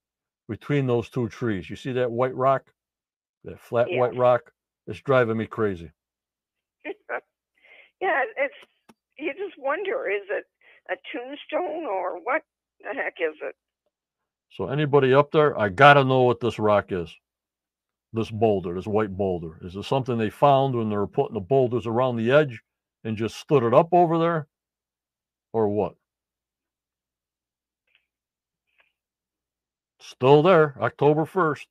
between 0.48 0.86
those 0.86 1.08
two 1.08 1.28
trees. 1.28 1.70
You 1.70 1.76
see 1.76 1.92
that 1.92 2.10
white 2.10 2.34
rock, 2.34 2.72
that 3.44 3.60
flat 3.60 3.88
Yeah. 3.90 4.00
white 4.00 4.16
rock. 4.16 4.52
It's 4.86 5.00
driving 5.00 5.36
me 5.36 5.46
crazy. 5.46 5.90
yeah, 6.84 8.22
it's 8.36 8.54
you 9.18 9.32
just 9.34 9.58
wonder 9.58 10.08
is 10.08 10.28
it 10.30 10.44
a 10.90 10.96
tombstone 11.12 11.86
or 11.86 12.18
what 12.22 12.42
the 12.80 12.94
heck 12.94 13.14
is 13.20 13.36
it? 13.42 13.54
So 14.50 14.68
anybody 14.68 15.12
up 15.12 15.32
there, 15.32 15.58
I 15.58 15.68
gotta 15.68 16.04
know 16.04 16.22
what 16.22 16.40
this 16.40 16.58
rock 16.58 16.86
is. 16.90 17.14
This 18.12 18.30
boulder, 18.30 18.74
this 18.74 18.86
white 18.86 19.16
boulder. 19.16 19.58
Is 19.62 19.76
it 19.76 19.84
something 19.84 20.16
they 20.16 20.30
found 20.30 20.74
when 20.74 20.88
they 20.88 20.96
were 20.96 21.06
putting 21.06 21.34
the 21.34 21.40
boulders 21.40 21.86
around 21.86 22.16
the 22.16 22.30
edge 22.30 22.60
and 23.04 23.16
just 23.16 23.36
stood 23.36 23.62
it 23.62 23.74
up 23.74 23.88
over 23.92 24.18
there? 24.18 24.46
Or 25.52 25.68
what? 25.68 25.94
Still 30.00 30.42
there, 30.42 30.76
October 30.80 31.24
1st. 31.24 31.66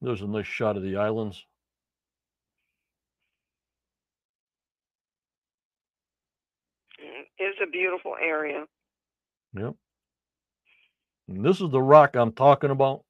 There's 0.00 0.22
a 0.22 0.26
nice 0.26 0.46
shot 0.46 0.76
of 0.76 0.82
the 0.82 0.96
islands. 0.96 1.44
Mm, 7.00 7.24
It's 7.46 7.58
a 7.62 7.70
beautiful 7.70 8.14
area. 8.22 8.64
Yep. 9.52 9.74
And 11.28 11.44
this 11.44 11.60
is 11.60 11.70
the 11.70 11.82
rock 11.82 12.16
I'm 12.16 12.32
talking 12.32 12.70
about 12.70 13.04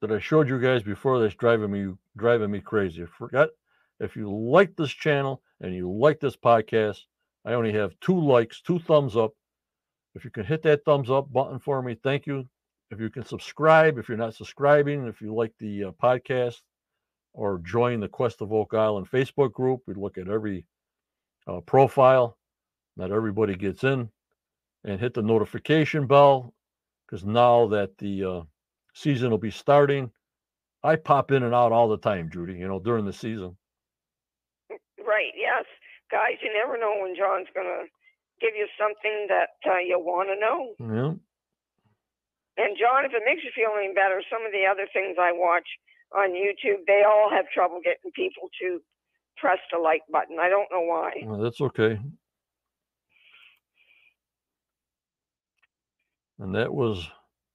that 0.00 0.12
I 0.12 0.20
showed 0.20 0.48
you 0.48 0.60
guys 0.60 0.84
before 0.84 1.18
that's 1.18 1.34
driving 1.34 1.72
me 1.72 1.92
driving 2.16 2.52
me 2.52 2.60
crazy. 2.60 3.02
I 3.02 3.06
forgot 3.06 3.48
if 3.98 4.14
you 4.14 4.30
like 4.30 4.76
this 4.76 4.92
channel 4.92 5.42
and 5.60 5.74
you 5.74 5.90
like 5.90 6.20
this 6.20 6.36
podcast, 6.36 7.00
I 7.44 7.54
only 7.54 7.72
have 7.72 7.98
two 8.00 8.20
likes, 8.20 8.60
two 8.60 8.78
thumbs 8.78 9.16
up. 9.16 9.32
If 10.14 10.24
you 10.24 10.30
can 10.30 10.44
hit 10.44 10.62
that 10.62 10.84
thumbs 10.84 11.10
up 11.10 11.32
button 11.32 11.58
for 11.58 11.82
me, 11.82 11.96
thank 12.00 12.26
you. 12.26 12.48
if 12.90 13.00
you 13.00 13.10
can 13.10 13.24
subscribe, 13.24 13.98
if 13.98 14.08
you're 14.08 14.16
not 14.16 14.34
subscribing, 14.34 15.06
if 15.06 15.20
you 15.20 15.34
like 15.34 15.52
the 15.58 15.84
uh, 15.84 15.90
podcast, 16.02 16.60
or 17.34 17.58
join 17.58 18.00
the 18.00 18.08
Quest 18.08 18.40
of 18.40 18.52
Oak 18.52 18.74
Island 18.74 19.10
Facebook 19.10 19.52
group. 19.52 19.82
We 19.86 19.94
look 19.94 20.16
at 20.16 20.28
every 20.28 20.64
uh, 21.46 21.60
profile 21.60 22.38
that 22.98 23.10
everybody 23.10 23.56
gets 23.56 23.84
in 23.84 24.10
and 24.84 25.00
hit 25.00 25.14
the 25.14 25.22
notification 25.22 26.06
bell 26.06 26.52
because 27.06 27.24
now 27.24 27.66
that 27.68 27.96
the 27.98 28.24
uh, 28.24 28.42
season 28.92 29.30
will 29.30 29.38
be 29.38 29.50
starting, 29.50 30.10
I 30.82 30.96
pop 30.96 31.30
in 31.32 31.42
and 31.42 31.54
out 31.54 31.72
all 31.72 31.88
the 31.88 31.98
time, 31.98 32.30
Judy, 32.30 32.54
you 32.54 32.68
know, 32.68 32.78
during 32.78 33.04
the 33.04 33.12
season. 33.12 33.56
Right, 34.98 35.32
yes. 35.34 35.64
Guys, 36.10 36.36
you 36.42 36.52
never 36.52 36.78
know 36.78 36.94
when 37.00 37.16
John's 37.16 37.48
going 37.54 37.66
to 37.66 37.86
give 38.40 38.54
you 38.54 38.66
something 38.78 39.26
that 39.28 39.56
uh, 39.66 39.78
you 39.78 39.98
want 39.98 40.28
to 40.28 40.38
know. 40.38 40.74
Yeah. 40.78 41.14
And 42.58 42.76
John, 42.76 43.04
if 43.04 43.12
it 43.14 43.22
makes 43.24 43.42
you 43.44 43.50
feel 43.54 43.70
any 43.78 43.94
better, 43.94 44.20
some 44.30 44.44
of 44.44 44.52
the 44.52 44.66
other 44.66 44.86
things 44.92 45.16
I 45.18 45.30
watch 45.32 45.66
on 46.14 46.30
YouTube, 46.34 46.84
they 46.86 47.02
all 47.06 47.30
have 47.30 47.46
trouble 47.54 47.80
getting 47.82 48.10
people 48.12 48.50
to 48.60 48.80
press 49.36 49.58
the 49.70 49.78
like 49.78 50.02
button. 50.10 50.38
I 50.40 50.48
don't 50.48 50.68
know 50.70 50.82
why. 50.82 51.12
Well, 51.24 51.40
that's 51.40 51.60
okay. 51.60 51.98
And 56.38 56.54
that 56.54 56.72
was 56.72 57.06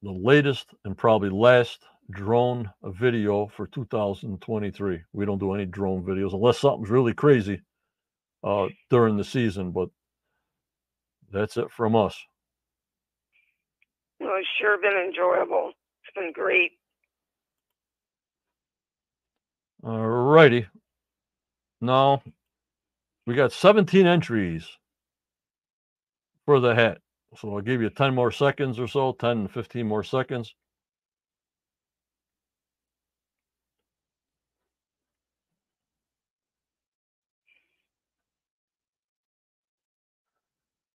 the 0.01 0.11
latest 0.11 0.68
and 0.84 0.97
probably 0.97 1.30
last 1.30 1.80
drone 2.11 2.69
video 2.84 3.47
for 3.47 3.68
2023. 3.68 5.01
We 5.14 5.26
don't 5.26 5.39
do 5.39 5.53
any 5.53 5.65
drone 5.65 6.03
videos 6.03 6.34
unless 6.34 6.60
something's 6.60 6.89
really 6.89 7.14
crazy 7.14 7.61
uh, 8.43 8.68
during 8.89 9.18
the 9.18 9.23
season, 9.23 9.72
but 9.72 9.89
that's 11.31 11.57
it 11.57 11.72
from 11.72 11.95
us. 11.95 12.15
Well, 14.19 14.35
it's 14.38 14.47
sure 14.60 14.77
been 14.80 14.97
enjoyable. 14.97 15.72
It's 16.03 16.14
been 16.15 16.34
great. 16.34 16.72
All 19.84 20.07
righty. 20.07 20.65
Now 21.81 22.23
we 23.26 23.35
got 23.35 23.51
17 23.51 24.05
entries 24.05 24.68
for 26.45 26.60
the 26.60 26.73
hat. 26.76 26.99
So 27.38 27.55
I'll 27.55 27.61
give 27.61 27.81
you 27.81 27.89
10 27.89 28.14
more 28.15 28.31
seconds 28.31 28.80
or 28.80 28.88
so, 28.88 29.11
10 29.14 29.47
15 29.47 29.88
more 29.88 30.03
seconds. 30.03 30.55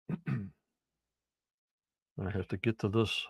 I 0.28 0.62
have 2.32 2.48
to 2.50 2.58
get 2.58 2.80
to 2.80 2.90
this 2.90 3.26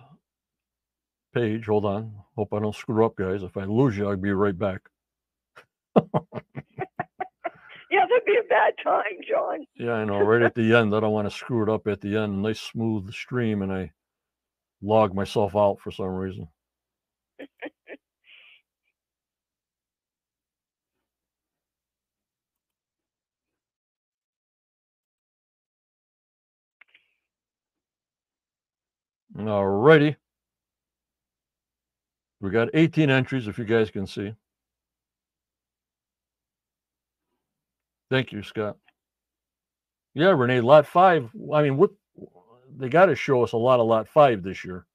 page. 1.33 1.67
Hold 1.67 1.85
on. 1.85 2.13
Hope 2.37 2.53
I 2.53 2.59
don't 2.59 2.75
screw 2.75 3.05
up, 3.05 3.15
guys. 3.17 3.43
If 3.43 3.57
I 3.57 3.65
lose 3.65 3.97
you, 3.97 4.09
I'll 4.09 4.17
be 4.17 4.31
right 4.33 4.57
back. 4.57 4.81
Be 8.25 8.37
a 8.39 8.47
bad 8.47 8.73
time, 8.83 9.19
John. 9.27 9.65
Yeah, 9.75 9.93
I 9.93 10.05
know. 10.05 10.19
Right 10.19 10.41
at 10.41 10.55
the 10.55 10.75
end, 10.75 10.95
I 10.95 10.99
don't 10.99 11.11
want 11.11 11.29
to 11.29 11.35
screw 11.35 11.63
it 11.63 11.69
up 11.69 11.87
at 11.87 12.01
the 12.01 12.17
end. 12.17 12.41
Nice 12.41 12.59
smooth 12.59 13.11
stream, 13.13 13.61
and 13.61 13.71
I 13.71 13.91
log 14.81 15.13
myself 15.15 15.55
out 15.55 15.79
for 15.79 15.91
some 15.91 16.07
reason. 16.07 16.47
All 29.39 29.67
righty. 29.67 30.17
We 32.41 32.49
got 32.51 32.69
18 32.73 33.09
entries, 33.09 33.47
if 33.47 33.57
you 33.57 33.65
guys 33.65 33.91
can 33.91 34.07
see. 34.07 34.33
Thank 38.09 38.31
you, 38.31 38.43
Scott. 38.43 38.77
Yeah, 40.13 40.29
Renee, 40.29 40.61
lot 40.61 40.87
five. 40.87 41.29
I 41.53 41.63
mean, 41.63 41.77
what 41.77 41.91
they 42.77 42.89
got 42.89 43.07
to 43.07 43.15
show 43.15 43.43
us 43.43 43.53
a 43.53 43.57
lot 43.57 43.79
of 43.79 43.87
lot 43.87 44.07
five 44.07 44.43
this 44.43 44.65
year. 44.65 44.85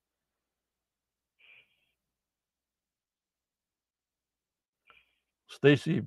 Stacy 5.48 6.02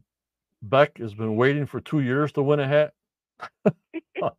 Beck 0.61 0.97
has 0.99 1.13
been 1.13 1.35
waiting 1.35 1.65
for 1.65 1.81
two 1.81 2.01
years 2.01 2.31
to 2.33 2.43
win 2.43 2.59
a 2.59 2.67
hat. 2.67 2.93
oh 4.21 4.31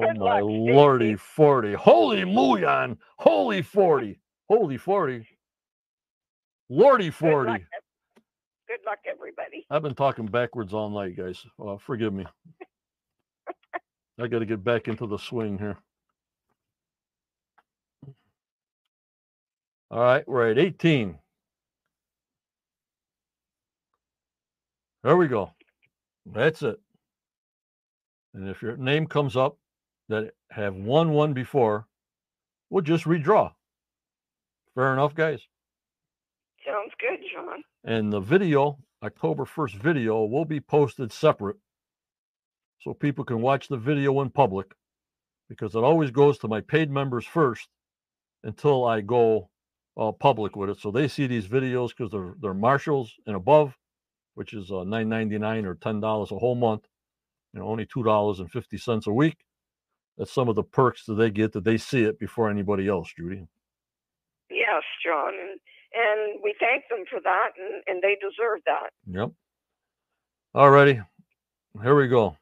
Good 0.00 0.18
my 0.18 0.40
luck, 0.42 0.42
lordy, 0.42 1.16
40. 1.16 1.74
Holy 1.74 2.22
Muyan. 2.22 2.98
Holy 3.18 3.62
40. 3.62 4.20
Holy 4.48 4.78
40. 4.78 5.26
Lordy 6.70 7.10
40. 7.10 7.52
luck, 7.52 7.62
ev- 7.74 7.81
good 8.68 8.80
luck, 8.86 8.98
everybody. 9.08 9.66
I've 9.70 9.82
been 9.82 9.94
talking 9.94 10.26
backwards 10.26 10.72
all 10.72 10.90
night, 10.90 11.16
guys. 11.16 11.44
Uh, 11.64 11.76
forgive 11.78 12.12
me. 12.12 12.26
I 14.20 14.26
got 14.26 14.40
to 14.40 14.46
get 14.46 14.62
back 14.62 14.88
into 14.88 15.06
the 15.06 15.18
swing 15.18 15.58
here. 15.58 15.78
All 19.90 20.00
right, 20.00 20.26
we're 20.26 20.50
at 20.50 20.58
18. 20.58 21.18
There 25.04 25.16
we 25.16 25.28
go. 25.28 25.50
That's 26.24 26.62
it. 26.62 26.80
And 28.34 28.48
if 28.48 28.62
your 28.62 28.76
name 28.76 29.06
comes 29.06 29.36
up 29.36 29.58
that 30.08 30.32
have 30.50 30.74
won 30.74 31.10
one 31.10 31.34
before, 31.34 31.86
we'll 32.70 32.82
just 32.82 33.04
redraw. 33.04 33.52
Fair 34.74 34.92
enough, 34.94 35.14
guys. 35.14 35.40
Sounds 36.66 36.92
good, 37.00 37.18
John. 37.32 37.62
And 37.84 38.12
the 38.12 38.20
video, 38.20 38.78
October 39.02 39.44
1st 39.44 39.74
video, 39.74 40.24
will 40.24 40.44
be 40.44 40.60
posted 40.60 41.12
separate 41.12 41.56
so 42.80 42.94
people 42.94 43.24
can 43.24 43.40
watch 43.40 43.68
the 43.68 43.76
video 43.76 44.20
in 44.20 44.30
public 44.30 44.72
because 45.48 45.74
it 45.74 45.84
always 45.84 46.10
goes 46.10 46.38
to 46.38 46.48
my 46.48 46.60
paid 46.60 46.90
members 46.90 47.26
first 47.26 47.68
until 48.44 48.84
I 48.84 49.00
go 49.00 49.50
uh, 49.96 50.12
public 50.12 50.56
with 50.56 50.70
it. 50.70 50.78
So 50.78 50.90
they 50.90 51.08
see 51.08 51.26
these 51.26 51.46
videos 51.46 51.90
because 51.90 52.10
they're, 52.10 52.34
they're 52.40 52.54
marshals 52.54 53.12
and 53.26 53.36
above, 53.36 53.76
which 54.34 54.54
is 54.54 54.70
uh, 54.70 54.84
$9.99 54.84 55.64
or 55.64 55.74
$10 55.74 56.30
a 56.30 56.38
whole 56.38 56.54
month, 56.54 56.86
you 57.52 57.60
know, 57.60 57.66
only 57.66 57.86
$2.50 57.86 59.06
a 59.06 59.12
week. 59.12 59.36
That's 60.16 60.32
some 60.32 60.48
of 60.48 60.56
the 60.56 60.62
perks 60.62 61.06
that 61.06 61.14
they 61.14 61.30
get 61.30 61.52
that 61.52 61.64
they 61.64 61.76
see 61.76 62.02
it 62.02 62.18
before 62.18 62.50
anybody 62.50 62.88
else, 62.88 63.12
Judy. 63.16 63.46
Yes, 64.50 64.82
John, 65.04 65.32
and 65.40 65.60
and 65.94 66.40
we 66.42 66.54
thank 66.60 66.84
them 66.88 67.04
for 67.10 67.20
that, 67.22 67.50
and, 67.58 67.82
and 67.86 68.02
they 68.02 68.16
deserve 68.20 68.60
that. 68.66 68.90
Yep. 69.06 69.30
All 70.54 70.70
righty. 70.70 71.00
Here 71.82 71.94
we 71.96 72.08
go. 72.08 72.36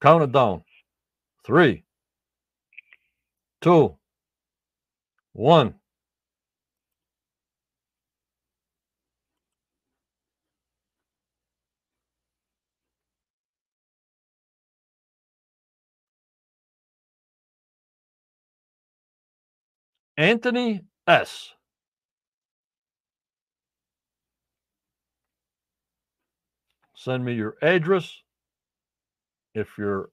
Count 0.00 0.22
it 0.22 0.32
down. 0.32 0.64
Three, 1.44 1.84
two, 3.60 3.96
one. 5.32 5.74
Anthony 20.16 20.82
S. 21.06 21.54
Send 27.00 27.24
me 27.24 27.32
your 27.32 27.56
address. 27.62 28.14
If 29.54 29.78
you're 29.78 30.10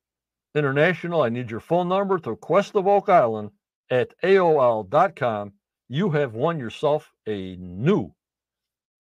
international, 0.56 1.22
I 1.22 1.28
need 1.28 1.52
your 1.52 1.60
phone 1.60 1.90
number 1.90 2.18
to 2.20 2.38
Quest 2.38 2.76
of 2.76 2.88
Oak 2.88 3.10
Island 3.10 3.52
at 3.92 4.14
AOL.com. 4.24 5.52
You 5.90 6.12
have 6.12 6.34
won 6.34 6.60
yourself 6.60 7.12
a 7.28 7.58
new 7.58 8.14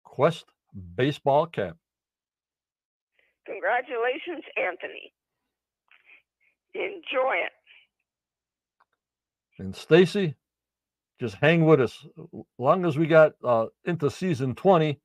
Quest 0.04 0.44
baseball 0.94 1.46
cap. 1.46 1.78
Congratulations, 3.46 4.44
Anthony. 4.58 5.14
Enjoy 6.74 7.34
it. 7.46 7.52
And 9.58 9.74
Stacy, 9.74 10.34
just 11.18 11.36
hang 11.36 11.64
with 11.64 11.80
us. 11.80 12.06
Long 12.58 12.84
as 12.84 12.98
we 12.98 13.06
got 13.06 13.32
uh, 13.42 13.66
into 13.86 14.10
season 14.10 14.54
20, 14.54 15.00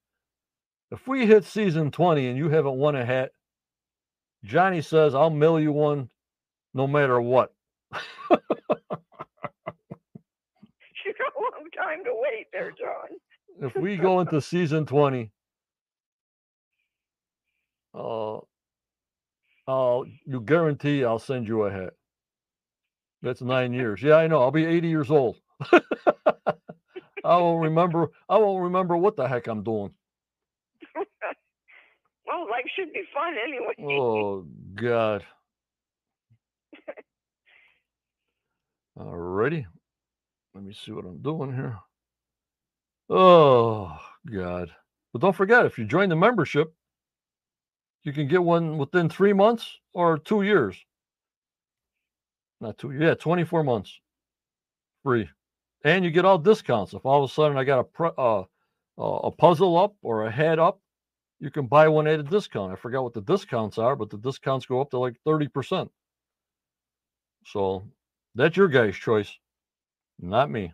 if 0.95 1.07
we 1.07 1.25
hit 1.25 1.45
season 1.45 1.91
20 1.91 2.27
and 2.27 2.37
you 2.37 2.49
haven't 2.49 2.77
won 2.77 2.95
a 2.95 3.05
hat, 3.05 3.31
Johnny 4.43 4.81
says, 4.81 5.13
I'll 5.15 5.29
mail 5.29 5.59
you 5.59 5.71
one 5.71 6.09
no 6.73 6.87
matter 6.87 7.19
what. 7.21 7.53
You 11.05 11.13
got 11.13 11.33
a 11.37 11.39
long 11.41 11.69
time 11.71 12.03
to 12.05 12.11
wait 12.13 12.47
there, 12.51 12.71
John. 12.71 13.19
if 13.61 13.75
we 13.75 13.95
go 13.97 14.21
into 14.21 14.41
season 14.41 14.85
20, 14.85 15.31
uh, 17.93 18.37
I'll 19.67 20.05
you 20.25 20.41
guarantee 20.41 21.03
I'll 21.05 21.19
send 21.19 21.47
you 21.47 21.63
a 21.63 21.71
hat. 21.71 21.93
That's 23.21 23.41
nine 23.41 23.73
years. 23.75 24.01
Yeah, 24.01 24.15
I 24.15 24.27
know. 24.27 24.41
I'll 24.41 24.51
be 24.51 24.65
80 24.65 24.87
years 24.87 25.11
old. 25.11 25.37
I 25.71 25.81
won't 27.23 27.63
remember. 27.63 28.09
I 28.29 28.37
won't 28.37 28.63
remember 28.63 28.97
what 28.97 29.15
the 29.15 29.27
heck 29.27 29.47
I'm 29.47 29.63
doing. 29.63 29.91
Well, 32.27 32.47
life 32.49 32.65
should 32.75 32.91
be 32.93 33.03
fun 33.13 33.35
anyway. 33.41 33.75
Oh 33.79 34.45
God. 34.75 35.25
Alrighty. 38.97 39.65
Let 40.53 40.63
me 40.63 40.73
see 40.73 40.91
what 40.91 41.05
I'm 41.05 41.21
doing 41.21 41.53
here. 41.53 41.77
Oh 43.09 43.97
God. 44.31 44.71
But 45.13 45.21
don't 45.21 45.35
forget, 45.35 45.65
if 45.65 45.77
you 45.77 45.85
join 45.85 46.09
the 46.09 46.15
membership, 46.15 46.73
you 48.03 48.13
can 48.13 48.27
get 48.27 48.43
one 48.43 48.77
within 48.77 49.09
three 49.09 49.33
months 49.33 49.79
or 49.93 50.17
two 50.17 50.43
years. 50.43 50.75
Not 52.61 52.77
two, 52.77 52.91
yeah, 52.91 53.15
24 53.15 53.63
months 53.63 53.99
free. 55.03 55.29
And 55.83 56.03
you 56.03 56.11
get 56.11 56.25
all 56.25 56.37
discounts. 56.37 56.93
If 56.93 57.05
all 57.05 57.23
of 57.23 57.29
a 57.29 57.33
sudden 57.33 57.57
I 57.57 57.63
got 57.63 57.87
a 57.99 58.03
uh, 58.03 58.43
uh, 58.97 59.01
a 59.01 59.31
puzzle 59.31 59.77
up 59.77 59.95
or 60.01 60.25
a 60.25 60.31
head 60.31 60.57
up, 60.57 60.79
you 61.39 61.51
can 61.51 61.67
buy 61.67 61.87
one 61.87 62.07
at 62.07 62.19
a 62.19 62.23
discount. 62.23 62.71
I 62.71 62.75
forgot 62.75 63.03
what 63.03 63.13
the 63.13 63.21
discounts 63.21 63.77
are, 63.77 63.95
but 63.95 64.09
the 64.09 64.17
discounts 64.17 64.65
go 64.65 64.81
up 64.81 64.91
to 64.91 64.99
like 64.99 65.15
30%. 65.27 65.89
So 67.45 67.83
that's 68.35 68.57
your 68.57 68.67
guy's 68.67 68.95
choice, 68.95 69.31
not 70.19 70.49
me. 70.49 70.73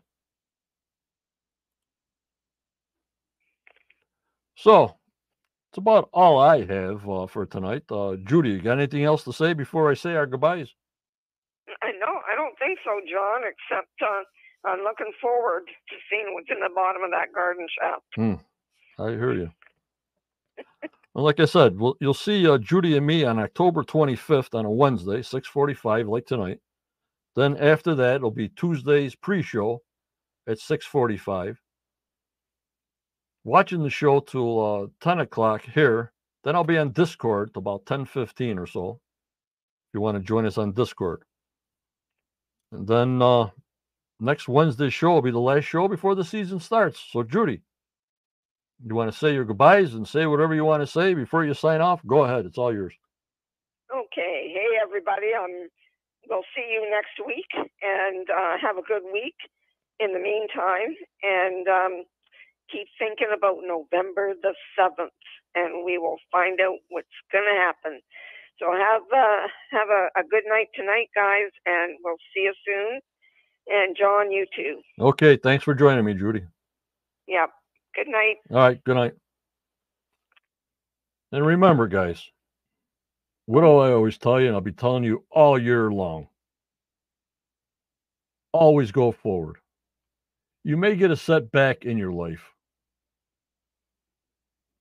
So 4.55 4.95
it's 5.71 5.77
about 5.77 6.09
all 6.13 6.39
I 6.39 6.65
have 6.65 7.07
uh, 7.09 7.27
for 7.27 7.45
tonight. 7.45 7.83
Uh, 7.89 8.15
Judy, 8.25 8.51
you 8.51 8.61
got 8.61 8.77
anything 8.77 9.03
else 9.03 9.23
to 9.25 9.33
say 9.33 9.53
before 9.53 9.89
I 9.89 9.95
say 9.95 10.15
our 10.15 10.27
goodbyes? 10.27 10.69
I 11.81 11.91
know. 11.99 12.13
I 12.31 12.35
don't 12.35 12.57
think 12.59 12.79
so, 12.85 12.99
John. 13.11 13.41
Except 13.43 13.89
uh, 14.01 14.69
I'm 14.69 14.83
looking 14.83 15.11
forward 15.21 15.63
to 15.67 15.95
seeing 16.09 16.33
what's 16.33 16.49
in 16.51 16.59
the 16.59 16.69
bottom 16.75 17.03
of 17.03 17.11
that 17.11 17.33
garden 17.33 17.67
shaft. 17.79 18.03
I 18.99 19.09
hear 19.11 19.33
you. 19.33 19.51
Well, 21.13 21.25
like 21.25 21.39
I 21.39 21.45
said, 21.45 21.77
we'll, 21.77 21.95
you'll 21.99 22.13
see 22.13 22.47
uh, 22.47 22.57
Judy 22.57 22.95
and 22.95 23.05
me 23.05 23.25
on 23.25 23.39
October 23.39 23.83
25th 23.83 24.55
on 24.57 24.65
a 24.65 24.71
Wednesday, 24.71 25.21
6:45, 25.21 26.09
like 26.09 26.25
tonight. 26.25 26.59
Then 27.35 27.57
after 27.57 27.95
that, 27.95 28.15
it'll 28.15 28.31
be 28.31 28.49
Tuesday's 28.49 29.15
pre-show 29.15 29.81
at 30.47 30.57
6:45. 30.59 31.57
Watching 33.43 33.83
the 33.83 33.89
show 33.89 34.19
till 34.19 34.83
uh, 34.83 34.87
10 35.01 35.19
o'clock 35.19 35.63
here. 35.63 36.13
Then 36.43 36.55
I'll 36.55 36.63
be 36.63 36.77
on 36.77 36.91
Discord 36.91 37.51
about 37.55 37.85
10:15 37.85 38.57
or 38.57 38.67
so. 38.67 38.99
If 39.89 39.95
you 39.95 40.01
want 40.01 40.17
to 40.17 40.23
join 40.23 40.45
us 40.45 40.57
on 40.57 40.71
Discord. 40.71 41.23
And 42.71 42.87
then 42.87 43.21
uh, 43.21 43.49
next 44.19 44.47
Wednesday's 44.47 44.93
show 44.93 45.13
will 45.13 45.21
be 45.21 45.31
the 45.31 45.39
last 45.39 45.65
show 45.65 45.87
before 45.89 46.15
the 46.15 46.23
season 46.23 46.59
starts. 46.59 47.03
So, 47.11 47.23
Judy, 47.23 47.61
you 48.85 48.95
want 48.95 49.11
to 49.11 49.17
say 49.17 49.33
your 49.33 49.45
goodbyes 49.45 49.93
and 49.93 50.07
say 50.07 50.25
whatever 50.25 50.55
you 50.55 50.65
want 50.65 50.81
to 50.81 50.87
say 50.87 51.13
before 51.13 51.45
you 51.45 51.53
sign 51.53 51.81
off? 51.81 52.05
Go 52.05 52.23
ahead. 52.23 52.45
It's 52.45 52.57
all 52.57 52.73
yours. 52.73 52.93
Okay. 53.93 54.51
Hey, 54.53 54.77
everybody. 54.81 55.33
Um, 55.37 55.67
we'll 56.29 56.47
see 56.55 56.65
you 56.71 56.89
next 56.89 57.19
week 57.25 57.49
and 57.81 58.27
uh, 58.29 58.57
have 58.61 58.77
a 58.77 58.87
good 58.87 59.03
week 59.11 59.35
in 59.99 60.13
the 60.13 60.19
meantime. 60.19 60.95
And 61.23 61.67
um, 61.67 62.03
keep 62.71 62.87
thinking 62.97 63.29
about 63.35 63.57
November 63.65 64.33
the 64.41 64.55
7th, 64.79 65.09
and 65.55 65.85
we 65.85 65.97
will 65.97 66.17
find 66.31 66.59
out 66.61 66.77
what's 66.89 67.07
going 67.31 67.45
to 67.45 67.59
happen. 67.59 67.99
So 68.59 68.71
have 68.71 69.01
uh, 69.11 69.47
have 69.71 69.89
a, 69.89 70.19
a 70.19 70.23
good 70.23 70.43
night 70.47 70.67
tonight, 70.75 71.09
guys, 71.15 71.49
and 71.65 71.97
we'll 72.03 72.21
see 72.33 72.43
you 72.43 72.53
soon. 72.65 72.99
And 73.67 73.95
John, 73.99 74.31
you 74.31 74.45
too. 74.55 74.81
Okay. 74.99 75.37
Thanks 75.37 75.63
for 75.63 75.73
joining 75.73 76.05
me, 76.05 76.13
Judy. 76.13 76.43
Yep. 77.27 77.49
Good 77.95 78.07
night. 78.07 78.37
All 78.51 78.57
right. 78.57 78.83
Good 78.83 78.95
night. 78.95 79.13
And 81.31 81.45
remember, 81.45 81.87
guys, 81.87 82.23
what 83.45 83.61
do 83.61 83.77
I 83.77 83.91
always 83.91 84.17
tell 84.17 84.39
you? 84.39 84.47
And 84.47 84.55
I'll 84.55 84.61
be 84.61 84.71
telling 84.71 85.03
you 85.03 85.23
all 85.31 85.59
year 85.59 85.91
long 85.91 86.27
always 88.53 88.91
go 88.91 89.11
forward. 89.11 89.57
You 90.63 90.77
may 90.77 90.95
get 90.95 91.11
a 91.11 91.15
setback 91.15 91.85
in 91.85 91.97
your 91.97 92.11
life, 92.11 92.51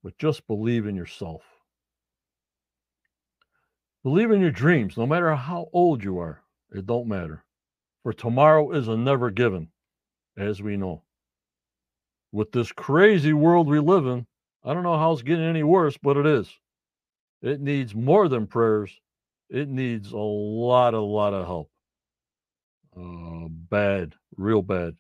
but 0.03 0.19
just 0.19 0.47
believe 0.47 0.87
in 0.87 0.97
yourself. 0.97 1.43
Believe 4.03 4.31
in 4.31 4.41
your 4.41 4.51
dreams, 4.51 4.97
no 4.97 5.07
matter 5.07 5.35
how 5.35 5.69
old 5.73 6.03
you 6.03 6.19
are. 6.19 6.43
It 6.73 6.87
don't 6.87 7.09
matter. 7.09 7.45
For 8.03 8.13
tomorrow 8.13 8.73
is 8.73 8.89
a 8.89 8.97
never 8.97 9.31
given, 9.31 9.69
as 10.37 10.63
we 10.63 10.77
know. 10.77 11.03
With 12.33 12.53
this 12.53 12.71
crazy 12.73 13.33
world 13.33 13.69
we 13.69 13.81
live 13.81 14.07
in, 14.07 14.27
I 14.65 14.73
don't 14.75 14.83
know 14.83 14.99
how 14.99 15.13
it's 15.13 15.23
getting 15.23 15.45
any 15.45 15.63
worse, 15.63 15.97
but 16.01 16.17
it 16.17 16.27
is. 16.27 16.49
It 17.43 17.61
needs 17.61 17.95
more 17.95 18.29
than 18.29 18.47
prayers. 18.47 18.95
It 19.49 19.69
needs 19.69 20.13
a 20.13 20.17
lot, 20.17 20.95
a 20.95 21.01
lot 21.01 21.33
of 21.35 21.47
help. 21.47 21.71
Uh, 22.97 23.49
bad, 23.49 24.15
real 24.37 24.63
bad. 24.63 24.97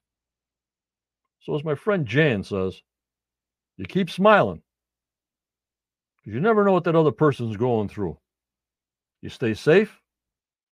So, 1.40 1.54
as 1.54 1.64
my 1.64 1.74
friend 1.74 2.06
Jan 2.06 2.42
says, 2.42 2.82
you 3.76 3.84
keep 3.84 4.10
smiling 4.10 4.62
because 6.16 6.34
you 6.34 6.40
never 6.40 6.64
know 6.64 6.72
what 6.72 6.84
that 6.84 6.96
other 6.96 7.12
person's 7.12 7.56
going 7.56 7.88
through. 7.88 8.18
You 9.22 9.28
stay 9.28 9.54
safe 9.54 10.00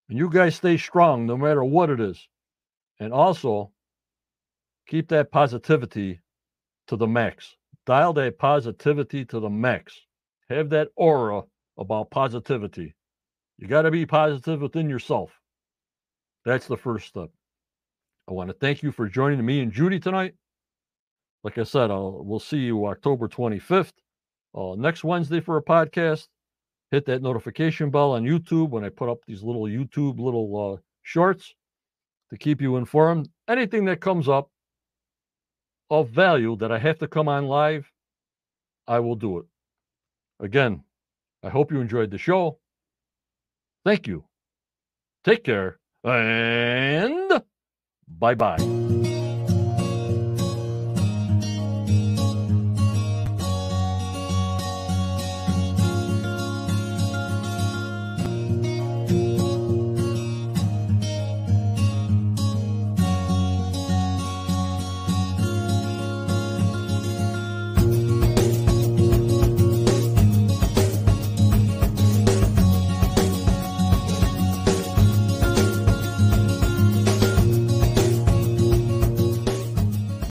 and 0.09 0.19
you 0.19 0.29
guys 0.31 0.57
stay 0.57 0.77
strong 0.77 1.27
no 1.27 1.37
matter 1.37 1.65
what 1.65 1.91
it 1.91 2.01
is. 2.01 2.29
And 3.01 3.13
also, 3.13 3.73
keep 4.87 5.09
that 5.09 5.31
positivity 5.31 6.21
to 6.89 6.97
the 6.97 7.07
max. 7.07 7.57
Dial 7.87 8.13
that 8.15 8.39
positivity 8.39 9.25
to 9.27 9.41
the 9.41 9.49
max. 9.49 9.99
Have 10.51 10.71
that 10.71 10.89
aura 10.97 11.43
about 11.79 12.11
positivity. 12.11 12.95
You 13.59 13.67
got 13.69 13.83
to 13.83 13.91
be 13.91 14.07
positive 14.07 14.61
within 14.61 14.91
yourself. 14.91 15.31
That's 16.45 16.67
the 16.67 16.77
first 16.77 17.09
step. 17.09 17.31
I 18.29 18.33
want 18.33 18.49
to 18.49 18.55
thank 18.55 18.83
you 18.83 18.93
for 18.93 19.09
joining 19.09 19.45
me 19.45 19.61
and 19.61 19.73
Judy 19.73 19.99
tonight. 19.99 20.35
Like 21.45 21.59
I 21.59 21.63
said, 21.63 21.91
I'll, 21.91 22.23
we'll 22.25 22.41
see 22.41 22.59
you 22.59 22.87
October 22.87 23.29
25th, 23.29 23.93
uh, 24.55 24.75
next 24.77 25.05
Wednesday 25.05 25.41
for 25.41 25.57
a 25.57 25.63
podcast. 25.63 26.27
Hit 26.91 27.07
that 27.07 27.23
notification 27.23 27.91
bell 27.91 28.13
on 28.13 28.25
YouTube 28.25 28.71
when 28.71 28.85
I 28.85 28.89
put 28.89 29.11
up 29.11 29.19
these 29.27 29.43
little 29.43 29.63
YouTube 29.63 30.19
little 30.19 30.75
uh, 30.75 30.81
shorts 31.03 31.55
to 32.31 32.39
keep 32.39 32.61
you 32.61 32.77
informed. 32.77 33.29
Anything 33.47 33.85
that 33.87 34.01
comes 34.01 34.29
up 34.29 34.51
of 35.91 36.11
value 36.11 36.57
that 36.57 36.73
I 36.73 36.79
have 36.79 36.99
to 36.99 37.09
come 37.09 37.29
on 37.29 37.47
live, 37.47 37.91
I 38.87 39.01
will 39.01 39.17
do 39.17 39.39
it. 39.39 39.47
Again, 40.41 40.85
I 41.43 41.49
hope 41.49 41.73
you 41.73 41.81
enjoyed 41.81 42.11
the 42.11 42.19
show. 42.19 42.59
Thank 43.85 44.07
you. 44.07 44.25
Take 45.25 45.45
care 45.45 45.79
and 46.05 47.43
bye 48.09 48.35
bye. 48.35 49.18